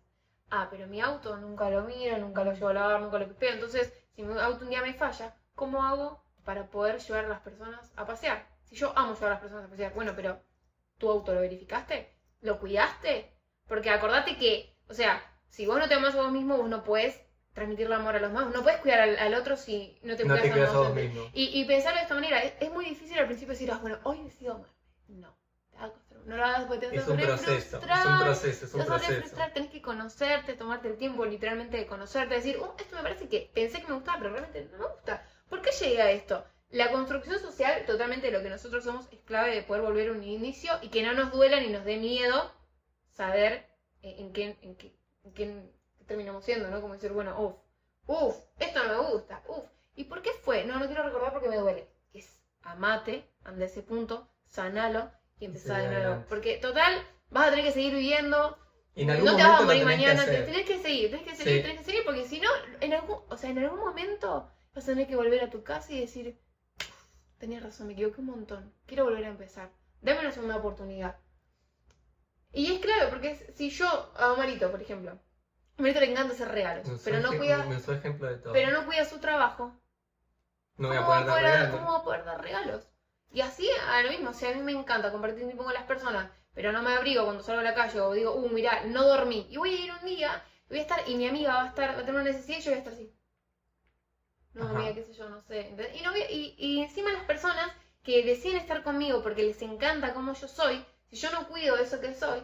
Ah, 0.51 0.69
pero 0.71 0.87
mi 0.87 1.01
auto 1.01 1.37
nunca 1.37 1.69
lo 1.71 1.83
miro, 1.83 2.19
nunca 2.19 2.45
lo 2.45 2.53
llevo 2.53 2.69
a 2.69 2.75
lavar, 2.75 3.01
nunca 3.01 3.19
lo 3.19 3.29
pipeo. 3.29 3.53
Entonces, 3.53 3.93
si 4.15 4.23
mi 4.23 4.39
auto 4.39 4.65
un 4.65 4.71
día 4.71 4.83
me 4.83 4.95
falla, 4.95 5.37
¿cómo 5.55 5.85
hago 5.85 6.23
para 6.45 6.67
poder 6.71 6.99
llevar 7.01 7.25
a 7.27 7.29
las 7.29 7.41
personas 7.41 7.93
a 7.97 8.07
pasear? 8.07 8.47
Si 8.65 8.77
yo 8.77 8.93
amo 8.97 9.15
llevar 9.15 9.31
a 9.31 9.35
las 9.35 9.41
personas 9.41 9.65
a 9.67 9.69
pasear, 9.69 9.93
bueno, 9.95 10.13
pero 10.17 10.41
¿tu 10.99 11.11
auto 11.11 11.35
lo 11.35 11.41
verificaste? 11.41 12.15
¿Lo 12.41 12.59
cuidaste? 12.59 13.33
Porque 13.67 13.91
acordate 13.91 14.39
que, 14.39 14.77
o 14.89 14.95
sea, 14.95 15.21
si 15.49 15.67
vos 15.67 15.79
no 15.79 15.89
te 15.89 15.95
amás 15.95 16.15
a 16.15 16.23
vos 16.23 16.33
mismo, 16.33 16.57
vos 16.57 16.69
no 16.69 16.85
puedes 16.85 17.26
transmitirle 17.57 17.95
amor 17.95 18.15
a 18.15 18.21
los 18.21 18.31
demás, 18.31 18.55
no 18.55 18.63
puedes 18.63 18.81
cuidar 18.81 19.01
al, 19.01 19.19
al 19.19 19.35
otro 19.35 19.57
si 19.57 19.99
no 20.03 20.15
te 20.15 20.25
no 20.25 20.35
cuidas 20.35 20.43
te 20.43 20.49
a 20.51 20.53
cuidas 20.53 20.75
a 20.75 20.79
vos 20.79 20.95
mismo. 20.95 21.23
Y, 21.33 21.59
y 21.59 21.65
pensarlo 21.65 21.97
de 21.97 22.03
esta 22.03 22.15
manera, 22.15 22.43
es, 22.43 22.53
es 22.61 22.71
muy 22.71 22.85
difícil 22.85 23.19
al 23.19 23.25
principio 23.25 23.55
decir, 23.55 23.71
ah, 23.73 23.79
bueno, 23.81 23.99
hoy 24.03 24.23
decido 24.23 24.53
amarme. 24.53 24.75
No, 25.09 25.35
te 25.71 25.79
va 25.79 25.85
a 25.87 25.91
costar. 25.91 26.19
No 26.27 26.37
lo 26.37 26.45
hagas 26.45 26.65
porque 26.67 26.87
te 26.87 26.87
vas 26.89 26.97
Es 26.97 27.09
a 27.09 27.13
un 27.13 27.19
re 27.19 27.25
proceso, 27.25 27.57
es 27.57 27.73
un 27.73 28.19
proceso, 28.21 28.67
es 28.67 28.75
un 28.75 28.85
proceso. 28.85 29.37
tenés 29.55 29.71
que 29.71 29.81
conocerte, 29.81 30.53
tomarte 30.53 30.89
el 30.89 30.99
tiempo 30.99 31.25
literalmente 31.25 31.79
de 31.79 31.87
conocerte, 31.87 32.35
decir, 32.35 32.59
oh, 32.61 32.75
esto 32.79 32.95
me 32.95 33.03
parece 33.03 33.27
que 33.27 33.51
pensé 33.55 33.81
que 33.81 33.89
me 33.89 33.95
gustaba, 33.95 34.19
pero 34.19 34.31
realmente 34.33 34.69
no 34.71 34.79
me 34.79 34.93
gusta. 34.93 35.27
¿Por 35.49 35.63
qué 35.63 35.71
llegué 35.71 36.03
a 36.03 36.11
esto? 36.11 36.45
La 36.69 36.91
construcción 36.91 37.39
social, 37.39 37.87
totalmente 37.87 38.31
lo 38.31 38.43
que 38.43 38.51
nosotros 38.51 38.85
somos, 38.85 39.07
es 39.13 39.21
clave 39.21 39.55
de 39.55 39.63
poder 39.63 39.83
volver 39.83 40.11
a 40.11 40.13
un 40.13 40.23
inicio 40.23 40.73
y 40.83 40.89
que 40.89 41.03
no 41.03 41.15
nos 41.15 41.33
duela 41.33 41.59
ni 41.59 41.69
nos 41.69 41.87
dé 41.87 41.97
miedo 41.97 42.53
saber 43.13 43.67
eh, 44.03 44.17
en 44.19 44.33
qué, 44.35 44.59
en 44.61 44.77
qué, 44.77 44.95
en 45.25 45.33
qué 45.33 45.76
terminamos 46.07 46.45
siendo, 46.45 46.71
¿no? 46.71 46.81
Como 46.81 46.95
decir, 46.95 47.13
bueno, 47.13 47.35
uff, 47.41 47.55
uff, 48.07 48.37
esto 48.59 48.83
no 48.85 49.03
me 49.03 49.11
gusta, 49.11 49.43
uff. 49.49 49.65
¿Y 49.95 50.05
por 50.05 50.23
qué 50.23 50.31
fue? 50.33 50.65
No, 50.65 50.79
no 50.79 50.87
quiero 50.87 51.03
recordar 51.03 51.33
porque 51.33 51.49
me 51.49 51.57
duele. 51.57 51.89
Es 52.13 52.41
amate, 52.63 53.29
anda 53.45 53.65
a 53.65 53.69
ese 53.69 53.83
punto, 53.83 54.29
sanalo 54.47 55.11
y 55.39 55.47
empezá 55.47 55.77
Sí, 55.77 55.83
de 55.87 55.89
nuevo. 55.89 56.25
porque 56.29 56.59
total, 56.59 57.03
vas 57.31 57.47
a 57.47 57.51
tener 57.51 57.65
que 57.65 57.73
seguir 57.73 57.95
viviendo, 57.95 58.59
Y 58.95 59.03
en 59.03 59.11
algún 59.11 59.27
no 59.27 59.37
te 59.37 59.43
vas 59.43 59.61
a 59.61 59.65
morir 59.65 59.81
que 59.81 59.85
mañana, 59.87 60.23
hacer. 60.23 60.47
tenés 60.47 60.67
que 60.67 60.79
seguir, 60.79 61.11
tenés 61.11 61.27
que 61.27 61.35
seguir, 61.37 61.57
Sí. 61.57 61.63
tenés 61.63 61.79
que 61.79 61.85
seguir, 61.85 62.05
porque 62.05 62.25
si 62.25 62.41
no, 62.41 62.49
en 62.81 62.93
algún, 62.95 63.19
o 63.29 63.37
sea, 63.37 63.51
en 63.51 63.59
algún 63.59 63.81
momento 63.81 64.51
vas 64.75 64.85
a 64.85 64.87
tener 64.87 65.07
que 65.07 65.17
volver 65.17 65.43
a 65.45 65.51
tu 65.51 65.63
casa 65.63 65.93
y 65.93 66.01
decir, 66.01 66.39
tenías 67.39 67.63
razón, 67.63 67.87
me 67.87 67.93
equivoqué 67.95 68.21
un 68.21 68.27
montón, 68.27 68.73
quiero 68.87 69.05
volver 69.05 69.25
a 69.25 69.29
empezar, 69.29 69.71
dame 70.01 70.21
una 70.21 70.33
segunda 70.33 70.57
oportunidad. 70.57 71.17
Y 72.53 72.73
es 72.73 72.79
claro, 72.81 73.11
porque 73.11 73.35
si 73.55 73.69
yo, 73.71 73.87
a 74.17 74.35
Marito, 74.37 74.71
por 74.71 74.81
ejemplo, 74.81 75.19
a 75.79 75.83
Marito 75.83 76.01
le 76.01 76.11
encanta 76.11 76.33
hacer 76.35 76.49
regalos, 76.49 76.89
pero 77.05 77.21
no 77.21 77.37
cuida, 77.37 77.65
me 77.65 77.77
usó 77.77 77.93
ejemplo 77.93 78.29
de 78.29 78.37
todo. 78.39 78.53
pero 78.53 78.71
no 78.71 78.87
cuida 78.87 79.05
su 79.05 79.19
trabajo, 79.21 79.73
no 80.79 80.89
voy 80.89 80.97
a 80.97 81.01
¿Cómo 81.01 81.11
va 81.11 81.25
poder 81.25 81.25
a 81.25 81.27
dar 81.27 81.43
regalos. 81.43 81.71
¿Cómo 81.71 81.93
va 81.93 81.99
a 81.99 82.03
poder 82.05 82.25
dar 82.25 82.41
regalos? 82.43 82.89
Y 83.31 83.41
así 83.43 83.69
a 83.89 84.03
lo 84.03 84.11
mismo, 84.11 84.31
o 84.31 84.33
sea, 84.35 84.51
a 84.51 84.55
mí 84.55 84.63
me 84.63 84.73
encanta 84.73 85.13
compartir 85.13 85.45
tiempo 85.45 85.65
con 85.65 85.75
las 85.75 85.85
personas, 85.85 86.31
pero 86.55 86.73
no 86.73 86.83
me 86.83 86.93
abrigo 86.95 87.25
cuando 87.25 87.43
salgo 87.43 87.61
a 87.61 87.65
la 87.65 87.75
calle 87.75 88.01
o 88.01 88.13
digo, 88.13 88.35
uh, 88.35 88.49
mirá, 88.49 88.85
no 88.87 89.05
dormí. 89.07 89.47
Y 89.51 89.57
voy 89.59 89.75
a 89.75 89.85
ir 89.85 89.93
un 89.93 90.07
día, 90.07 90.43
y 90.67 90.69
voy 90.71 90.79
a 90.79 90.83
estar, 90.83 91.09
y 91.09 91.17
mi 91.17 91.27
amiga 91.29 91.55
va 91.55 91.65
a 91.65 91.69
estar, 91.69 91.91
va 91.91 91.95
a 92.01 92.05
tener 92.07 92.15
una 92.15 92.25
necesidad 92.25 92.59
y 92.59 92.63
yo 92.63 92.71
voy 92.71 92.77
a 92.77 92.79
estar 92.79 92.93
así. 92.95 93.13
No, 94.55 94.65
Ajá. 94.65 94.73
amiga, 94.73 94.95
qué 94.95 95.05
sé 95.05 95.13
yo, 95.15 95.29
no 95.29 95.41
sé. 95.41 95.71
Y, 95.95 96.03
no 96.03 96.17
y, 96.17 96.55
y 96.59 96.81
encima 96.83 97.13
las 97.13 97.25
personas 97.25 97.71
que 98.03 98.25
deciden 98.25 98.57
estar 98.59 98.83
conmigo 98.83 99.23
porque 99.23 99.43
les 99.45 99.61
encanta 99.63 100.15
cómo 100.15 100.33
yo 100.35 100.49
soy, 100.49 100.85
si 101.09 101.17
yo 101.17 101.31
no 101.31 101.47
cuido 101.49 101.77
eso 101.77 102.01
que 102.01 102.13
soy, 102.15 102.41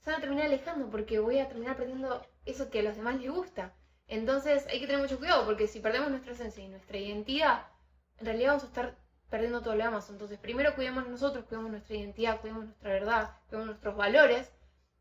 se 0.00 0.10
van 0.10 0.18
a 0.18 0.20
terminar 0.22 0.46
alejando 0.46 0.88
porque 0.90 1.18
voy 1.18 1.38
a 1.38 1.48
terminar 1.48 1.76
perdiendo 1.76 2.24
eso 2.50 2.70
que 2.70 2.80
a 2.80 2.82
los 2.82 2.96
demás 2.96 3.20
les 3.20 3.30
gusta. 3.30 3.74
Entonces 4.06 4.66
hay 4.68 4.80
que 4.80 4.86
tener 4.86 5.02
mucho 5.02 5.18
cuidado 5.18 5.44
porque 5.44 5.66
si 5.66 5.80
perdemos 5.80 6.10
nuestra 6.10 6.32
esencia 6.32 6.64
y 6.64 6.68
nuestra 6.68 6.96
identidad, 6.96 7.66
en 8.18 8.26
realidad 8.26 8.48
vamos 8.48 8.64
a 8.64 8.68
estar 8.68 8.96
perdiendo 9.30 9.60
todo 9.60 9.74
lo 9.74 9.84
demás. 9.84 10.08
Entonces, 10.10 10.38
primero 10.38 10.74
cuidemos 10.74 11.06
nosotros, 11.08 11.44
cuidemos 11.44 11.70
nuestra 11.70 11.96
identidad, 11.96 12.40
cuidemos 12.40 12.64
nuestra 12.64 12.90
verdad, 12.90 13.30
cuidemos 13.48 13.66
nuestros 13.66 13.96
valores, 13.96 14.50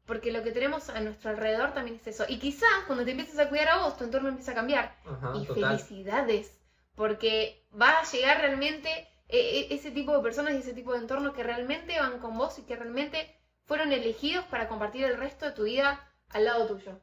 porque 0.06 0.32
lo 0.32 0.44
que 0.44 0.52
tenemos 0.52 0.90
a 0.90 1.00
nuestro 1.00 1.30
alrededor 1.32 1.74
también 1.74 1.98
es 1.98 2.08
eso. 2.08 2.26
Y 2.28 2.40
quizás 2.40 2.70
cuando 2.86 3.06
te 3.06 3.12
empieces 3.12 3.40
a 3.40 3.50
cuidar 3.50 3.70
a 3.70 3.84
vos, 3.84 3.98
tu 3.98 4.04
entorno 4.04 4.30
empieza 4.30 4.52
a 4.52 4.56
cambiar. 4.56 4.96
Ajá, 5.06 5.34
y 5.36 5.46
total. 5.46 5.80
felicidades, 5.80 6.58
porque 6.96 7.66
va 7.80 8.00
a 8.00 8.04
llegar 8.04 8.42
realmente 8.42 8.90
eh, 9.30 9.60
eh, 9.60 9.68
ese 9.72 9.92
tipo 9.92 10.16
de 10.16 10.24
personas 10.24 10.54
y 10.54 10.58
ese 10.58 10.74
tipo 10.74 10.94
de 10.94 11.00
entornos 11.00 11.34
que 11.34 11.44
realmente 11.44 12.00
van 12.00 12.20
con 12.20 12.38
vos 12.38 12.58
y 12.60 12.64
que 12.64 12.76
realmente 12.76 13.34
fueron 13.66 13.92
elegidos 13.92 14.46
para 14.46 14.70
compartir 14.70 15.04
el 15.04 15.18
resto 15.18 15.46
de 15.46 15.52
tu 15.52 15.64
vida 15.64 16.10
al 16.30 16.46
lado 16.46 16.68
tuyo. 16.68 17.00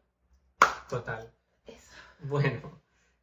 Total. 0.99 1.31
Eso. 1.67 1.91
Bueno, 2.21 2.61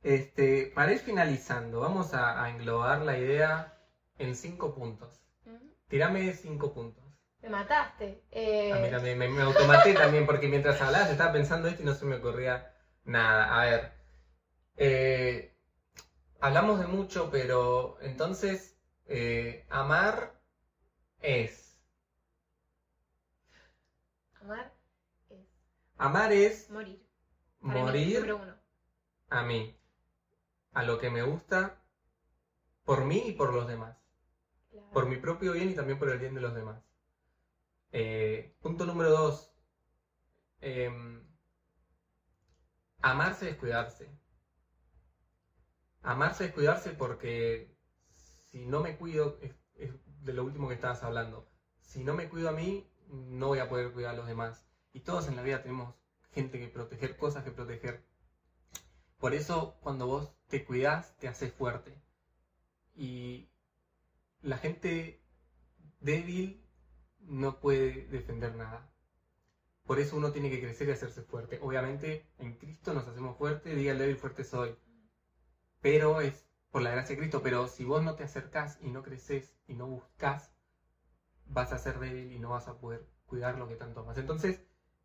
este, 0.03 0.71
para 0.75 0.91
ir 0.91 0.99
finalizando, 0.99 1.79
vamos 1.79 2.13
a, 2.13 2.43
a 2.43 2.49
englobar 2.49 3.01
la 3.01 3.17
idea 3.17 3.73
en 4.17 4.35
cinco 4.35 4.73
puntos. 4.73 5.21
Ujú. 5.45 5.73
Tirame 5.87 6.33
cinco 6.33 6.73
puntos. 6.73 7.03
Me 7.41 7.49
mataste. 7.49 8.21
Eh, 8.31 8.71
A 8.73 8.77
mí 8.79 8.89
también 8.89 9.17
me, 9.17 9.27
me 9.27 9.41
automaté 9.41 9.93
también 10.03 10.25
porque 10.25 10.47
mientras 10.47 10.81
hablabas 10.81 11.09
estaba 11.09 11.31
pensando 11.31 11.67
esto 11.67 11.81
y 11.81 11.85
no 11.85 11.93
se 11.93 12.05
me 12.05 12.15
ocurría 12.15 12.71
nada. 13.05 13.59
A 13.59 13.65
ver, 13.65 13.91
eh, 14.77 15.53
hablamos 16.41 16.79
de 16.79 16.87
mucho, 16.87 17.29
pero 17.31 17.97
entonces 18.01 18.77
eh, 19.07 19.65
amar 19.69 20.33
es. 21.21 21.77
Amar 24.41 24.73
es 25.29 25.47
Amar 25.97 26.33
es 26.33 26.69
morir. 26.69 26.99
Para 27.61 27.79
morir 27.83 28.33
uno. 28.33 28.55
a 29.29 29.43
mí, 29.43 29.77
a 30.73 30.83
lo 30.83 30.97
que 30.99 31.09
me 31.09 31.21
gusta, 31.21 31.81
por 32.83 33.05
mí 33.05 33.23
y 33.27 33.31
por 33.33 33.53
los 33.53 33.67
demás. 33.67 33.97
Claro. 34.71 34.89
Por 34.91 35.07
mi 35.07 35.17
propio 35.17 35.53
bien 35.53 35.69
y 35.69 35.75
también 35.75 35.99
por 35.99 36.09
el 36.09 36.19
bien 36.19 36.33
de 36.33 36.41
los 36.41 36.55
demás. 36.55 36.81
Eh, 37.91 38.55
punto 38.61 38.85
número 38.85 39.11
dos. 39.11 39.53
em, 40.61 41.23
amarse 43.01 43.49
es 43.49 43.57
cuidarse. 43.57 44.09
Amarse 46.03 46.45
es 46.45 46.53
cuidarse 46.53 46.91
porque 46.91 47.75
si 48.15 48.65
no 48.65 48.79
me 48.81 48.97
cuido, 48.97 49.37
es, 49.41 49.55
es 49.75 49.93
de 50.05 50.33
lo 50.33 50.43
último 50.43 50.67
que 50.67 50.75
estabas 50.75 51.03
hablando. 51.03 51.49
Si 51.79 52.03
no 52.03 52.13
me 52.13 52.29
cuido 52.29 52.49
a 52.49 52.53
mí, 52.53 52.89
no 53.07 53.47
voy 53.47 53.59
a 53.59 53.69
poder 53.69 53.91
cuidar 53.91 54.13
a 54.13 54.17
los 54.17 54.27
demás. 54.27 54.67
Y 54.93 55.01
todos 55.01 55.27
en 55.27 55.35
la 55.35 55.41
vida 55.43 55.61
tenemos 55.61 55.95
gente 56.31 56.59
que 56.59 56.67
proteger, 56.67 57.17
cosas 57.17 57.43
que 57.43 57.51
proteger. 57.51 58.03
Por 59.19 59.33
eso 59.33 59.77
cuando 59.81 60.07
vos 60.07 60.33
te 60.47 60.65
cuidás, 60.65 61.15
te 61.17 61.27
haces 61.27 61.53
fuerte. 61.53 62.01
Y 62.95 63.49
la 64.41 64.57
gente 64.57 65.21
débil 65.99 66.65
no 67.19 67.59
puede 67.59 68.07
defender 68.07 68.55
nada. 68.55 68.91
Por 69.85 69.99
eso 69.99 70.15
uno 70.15 70.31
tiene 70.31 70.49
que 70.49 70.61
crecer 70.61 70.87
y 70.87 70.91
hacerse 70.91 71.21
fuerte. 71.21 71.59
Obviamente 71.61 72.25
en 72.39 72.55
Cristo 72.57 72.93
nos 72.93 73.07
hacemos 73.07 73.37
fuertes, 73.37 73.75
diga 73.75 73.91
el 73.91 73.99
débil 73.99 74.17
fuerte 74.17 74.43
soy. 74.43 74.75
Pero 75.81 76.21
es 76.21 76.47
por 76.71 76.81
la 76.81 76.91
gracia 76.91 77.15
de 77.15 77.19
Cristo. 77.19 77.41
Pero 77.43 77.67
si 77.67 77.83
vos 77.83 78.03
no 78.03 78.15
te 78.15 78.23
acercás 78.23 78.79
y 78.81 78.89
no 78.89 79.03
creces 79.03 79.55
y 79.67 79.73
no 79.73 79.87
buscas, 79.87 80.51
vas 81.45 81.73
a 81.73 81.77
ser 81.77 81.99
débil 81.99 82.31
y 82.31 82.39
no 82.39 82.49
vas 82.49 82.67
a 82.67 82.79
poder 82.79 83.05
cuidar 83.25 83.57
lo 83.57 83.67
que 83.67 83.75
tanto 83.75 84.01
amas. 84.01 84.17
Entonces, 84.17 84.61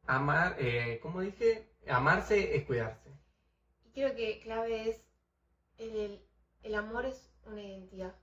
amar, 0.07 0.57
eh, 0.59 0.99
como 1.03 1.21
dije, 1.21 1.69
amarse 1.89 2.57
es 2.57 2.65
cuidarse. 2.65 3.11
Y 3.85 3.93
creo 3.93 4.15
que 4.15 4.41
clave 4.41 4.91
es 4.91 5.05
el, 5.79 5.97
el, 5.97 6.27
el 6.63 6.75
amor 6.75 7.07
es 7.07 7.33
una 7.45 7.63
identidad. 7.63 8.15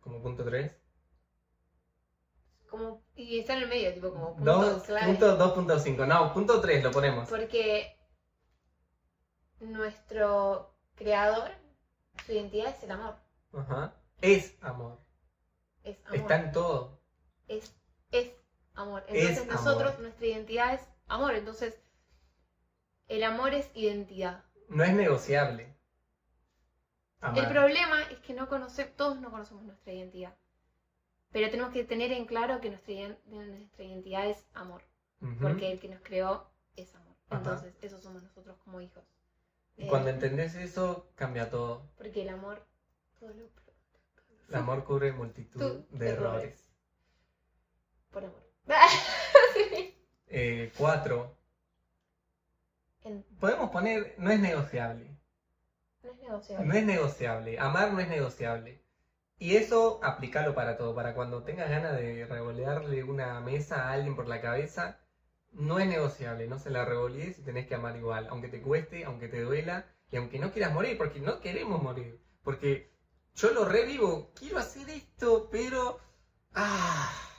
Como 0.00 0.22
punto 0.22 0.44
3. 0.44 0.72
Como, 2.68 3.04
y 3.16 3.40
está 3.40 3.56
en 3.56 3.64
el 3.64 3.68
medio, 3.68 3.92
tipo 3.92 4.10
como. 4.10 4.36
Punto 4.36 4.78
2.5. 4.86 6.06
No, 6.06 6.32
punto 6.32 6.60
3 6.60 6.84
lo 6.84 6.90
ponemos. 6.92 7.28
Porque 7.28 7.98
nuestro 9.58 10.74
creador, 10.94 11.50
su 12.24 12.32
identidad 12.32 12.68
es 12.68 12.82
el 12.84 12.92
amor. 12.92 13.16
Ajá. 13.52 13.94
Es 14.20 14.56
amor. 14.62 15.00
Es 15.82 15.98
amor. 16.06 16.16
Está 16.16 16.40
en 16.40 16.52
todo. 16.52 17.00
Es, 17.48 17.74
es 18.12 18.30
amor. 18.80 19.04
Es 19.08 19.14
Entonces 19.16 19.42
amor. 19.42 19.54
nosotros, 19.54 19.98
nuestra 20.00 20.26
identidad 20.26 20.74
es 20.74 20.80
amor. 21.08 21.34
Entonces, 21.34 21.80
el 23.08 23.22
amor 23.24 23.54
es 23.54 23.70
identidad. 23.74 24.44
No 24.68 24.84
es 24.84 24.92
negociable. 24.94 25.74
Amar. 27.20 27.38
El 27.44 27.50
problema 27.50 28.02
es 28.10 28.18
que 28.20 28.32
no 28.34 28.48
conocemos, 28.48 28.96
todos 28.96 29.20
no 29.20 29.30
conocemos 29.30 29.62
nuestra 29.64 29.92
identidad. 29.92 30.34
Pero 31.32 31.50
tenemos 31.50 31.72
que 31.72 31.84
tener 31.84 32.12
en 32.12 32.26
claro 32.26 32.60
que 32.60 32.70
nuestra, 32.70 32.92
iden- 32.94 33.18
nuestra 33.26 33.84
identidad 33.84 34.28
es 34.28 34.44
amor. 34.54 34.82
Porque 35.40 35.70
el 35.72 35.78
que 35.80 35.88
nos 35.88 36.00
creó 36.02 36.50
es 36.76 36.94
amor. 36.94 37.14
Ajá. 37.28 37.38
Entonces, 37.38 37.74
eso 37.82 38.00
somos 38.00 38.22
nosotros 38.22 38.56
como 38.64 38.80
hijos. 38.80 39.04
Y 39.76 39.86
cuando 39.86 40.08
Eh, 40.08 40.12
entendés 40.14 40.54
eso, 40.56 41.10
cambia 41.14 41.50
todo. 41.50 41.90
Porque 41.98 42.22
el 42.22 42.30
amor, 42.30 42.64
todo 43.18 43.30
lo 43.34 43.44
El 44.48 44.54
amor 44.56 44.82
cubre 44.84 45.12
multitud 45.12 45.60
Tú, 45.60 45.96
de 45.96 46.08
errores. 46.08 46.72
por 48.10 48.24
amor. 48.24 48.49
Eh, 50.32 50.72
cuatro. 50.78 51.36
Podemos 53.40 53.70
poner, 53.70 54.14
no 54.18 54.30
es 54.30 54.38
negociable. 54.38 55.16
no 56.04 56.10
es 56.12 56.18
negociable. 56.20 56.66
No 56.66 56.74
es 56.74 56.84
negociable. 56.84 57.58
Amar 57.58 57.92
no 57.92 57.98
es 57.98 58.08
negociable. 58.08 58.80
Y 59.40 59.56
eso 59.56 59.98
aplícalo 60.04 60.54
para 60.54 60.76
todo. 60.76 60.94
Para 60.94 61.14
cuando 61.14 61.42
tengas 61.42 61.68
ganas 61.68 61.96
de 61.96 62.26
revolearle 62.26 63.02
una 63.02 63.40
mesa 63.40 63.88
a 63.88 63.92
alguien 63.92 64.14
por 64.14 64.28
la 64.28 64.40
cabeza, 64.40 65.00
no 65.50 65.80
es 65.80 65.88
negociable. 65.88 66.46
No 66.46 66.60
se 66.60 66.70
la 66.70 66.84
revolees 66.84 67.38
y 67.40 67.42
tenés 67.42 67.66
que 67.66 67.74
amar 67.74 67.96
igual. 67.96 68.28
Aunque 68.30 68.48
te 68.48 68.62
cueste, 68.62 69.04
aunque 69.04 69.26
te 69.26 69.40
duela 69.40 69.86
y 70.12 70.16
aunque 70.16 70.38
no 70.38 70.52
quieras 70.52 70.72
morir, 70.72 70.96
porque 70.96 71.20
no 71.20 71.40
queremos 71.40 71.82
morir. 71.82 72.20
Porque 72.44 72.92
yo 73.34 73.50
lo 73.50 73.64
revivo. 73.64 74.30
Quiero 74.34 74.58
hacer 74.58 74.88
esto, 74.90 75.48
pero. 75.50 75.98
Ah. 76.54 77.29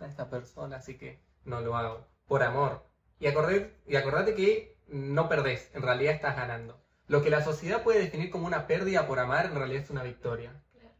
A 0.00 0.06
esta 0.06 0.28
persona, 0.28 0.76
así 0.76 0.98
que 0.98 1.20
no 1.44 1.60
lo 1.60 1.76
hago. 1.76 2.04
Por 2.26 2.42
amor. 2.42 2.82
Y, 3.20 3.26
acordé, 3.28 3.76
y 3.86 3.94
acordate 3.96 4.34
que 4.34 4.76
no 4.88 5.28
perdés, 5.28 5.70
en 5.74 5.82
realidad 5.82 6.14
estás 6.14 6.34
ganando. 6.36 6.80
Lo 7.06 7.22
que 7.22 7.30
la 7.30 7.42
sociedad 7.44 7.82
puede 7.84 8.00
definir 8.00 8.30
como 8.30 8.46
una 8.46 8.66
pérdida 8.66 9.06
por 9.06 9.18
amar, 9.20 9.46
en 9.46 9.54
realidad 9.56 9.82
es 9.82 9.90
una 9.90 10.02
victoria. 10.02 10.60
Claro. 10.72 10.94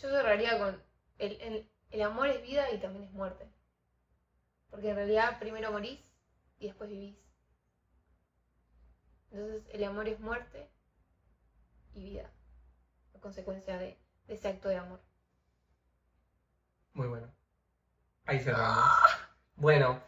Yo 0.00 0.08
cerraría 0.08 0.58
con 0.58 0.82
el, 1.18 1.40
el- 1.42 1.70
el 1.90 2.02
amor 2.02 2.28
es 2.28 2.40
vida 2.42 2.70
y 2.72 2.78
también 2.78 3.04
es 3.04 3.12
muerte. 3.12 3.50
Porque 4.70 4.88
en 4.90 4.96
realidad 4.96 5.38
primero 5.40 5.70
morís 5.72 6.00
y 6.58 6.66
después 6.68 6.88
vivís. 6.88 7.16
Entonces 9.30 9.62
el 9.72 9.84
amor 9.84 10.06
es 10.08 10.20
muerte 10.20 10.68
y 11.94 12.02
vida. 12.04 12.30
A 13.14 13.20
consecuencia 13.20 13.78
de, 13.78 13.98
de 14.26 14.34
ese 14.34 14.48
acto 14.48 14.68
de 14.70 14.76
amor. 14.76 15.00
Muy 16.92 17.06
bueno. 17.08 17.32
Ahí 18.28 18.40
cerramos. 18.40 18.84
Bueno, 19.56 20.02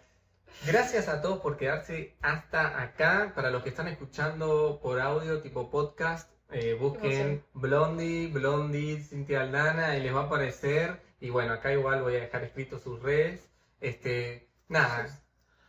gracias 0.66 1.08
a 1.08 1.22
todos 1.22 1.40
por 1.40 1.56
quedarse 1.56 2.18
hasta 2.20 2.82
acá. 2.82 3.32
Para 3.34 3.50
los 3.50 3.62
que 3.62 3.70
están 3.70 3.88
escuchando 3.88 4.78
por 4.82 5.00
audio, 5.00 5.40
tipo 5.40 5.70
podcast, 5.70 6.30
eh, 6.50 6.76
busquen. 6.78 7.42
Blondie, 7.54 8.26
Blondie, 8.26 9.02
Cintia 9.02 9.40
Aldana 9.40 9.96
y 9.96 10.02
les 10.02 10.14
va 10.14 10.20
a 10.20 10.24
aparecer. 10.24 11.00
Y 11.18 11.30
bueno, 11.30 11.54
acá 11.54 11.72
igual 11.72 12.02
voy 12.02 12.16
a 12.16 12.20
dejar 12.20 12.44
escrito 12.44 12.78
sus 12.78 13.00
redes. 13.00 13.48
Este, 13.80 14.50
nada, 14.68 15.06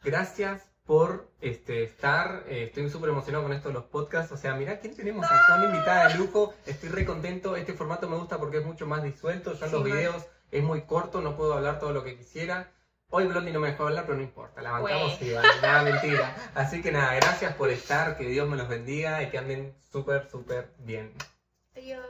gracias 0.03 0.73
por 0.85 1.31
este, 1.39 1.83
estar. 1.83 2.43
Eh, 2.49 2.65
estoy 2.65 2.89
súper 2.89 3.11
emocionado 3.11 3.45
con 3.45 3.53
esto 3.53 3.69
de 3.69 3.75
los 3.75 3.85
podcasts. 3.85 4.33
O 4.33 4.37
sea, 4.37 4.55
mirá 4.55 4.77
quién 4.81 4.93
tenemos 4.93 5.25
acá, 5.25 5.55
una 5.55 5.67
invitada 5.67 6.09
de 6.09 6.15
lujo. 6.15 6.53
Estoy 6.65 6.89
re 6.89 7.05
contento. 7.05 7.55
Este 7.55 7.71
formato 7.71 8.09
me 8.09 8.17
gusta 8.17 8.37
porque 8.37 8.57
es 8.57 8.65
mucho 8.65 8.85
más 8.87 9.03
disuelto. 9.03 9.53
Yo 9.53 9.63
en 9.63 9.71
Sí, 9.71 9.75
los 9.77 9.85
videos 9.85 10.25
es 10.51 10.63
muy 10.63 10.81
corto, 10.81 11.21
no 11.21 11.35
puedo 11.35 11.53
hablar 11.53 11.79
todo 11.79 11.93
lo 11.93 12.03
que 12.03 12.17
quisiera. 12.17 12.71
Hoy 13.09 13.27
Blondie 13.27 13.51
no 13.51 13.59
me 13.59 13.71
dejó 13.71 13.83
hablar, 13.83 14.05
pero 14.05 14.17
no 14.17 14.23
importa, 14.23 14.61
la 14.61 14.71
bancamos 14.71 15.21
y 15.21 15.33
vale, 15.33 15.49
nada, 15.61 15.83
mentira. 15.83 16.51
Así 16.55 16.81
que 16.81 16.91
nada, 16.91 17.13
gracias 17.15 17.55
por 17.55 17.69
estar, 17.69 18.17
que 18.17 18.25
Dios 18.25 18.47
me 18.47 18.55
los 18.55 18.69
bendiga 18.69 19.21
y 19.23 19.29
que 19.29 19.37
anden 19.37 19.75
súper, 19.91 20.29
súper 20.29 20.73
bien. 20.79 21.13
Adiós. 21.75 22.05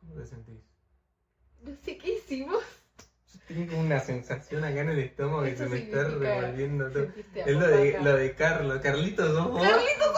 ¿Cómo 0.00 0.14
te 0.14 0.26
sentís? 0.26 0.62
No 1.62 1.76
sé 1.84 1.98
qué 1.98 2.14
hicimos. 2.14 2.64
Tengo 3.50 3.80
una 3.80 3.98
sensación 3.98 4.62
acá 4.62 4.80
en 4.80 4.90
el 4.90 5.00
estómago 5.00 5.42
que 5.42 5.56
se 5.56 5.66
me 5.66 5.78
está 5.78 6.04
revolviendo 6.04 6.88
todo. 6.90 7.08
Es 7.34 7.56
lo 7.56 7.66
de, 7.66 7.98
lo 8.00 8.16
de 8.16 8.34
Carlos. 8.36 8.80
Carlitos, 8.80 9.34
¿sos 9.34 9.50
vos? 9.50 9.62
Carlitos, 9.62 10.08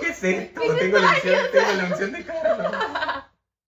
¿Qué 0.00 0.08
es 0.10 0.24
esto? 0.24 0.60
Tengo 0.78 0.98
la 0.98 1.08
unción, 1.08 1.40
tengo 1.50 1.72
la 1.72 1.84
unción 1.84 2.12
de 2.12 2.24
Carlos. 2.24 2.72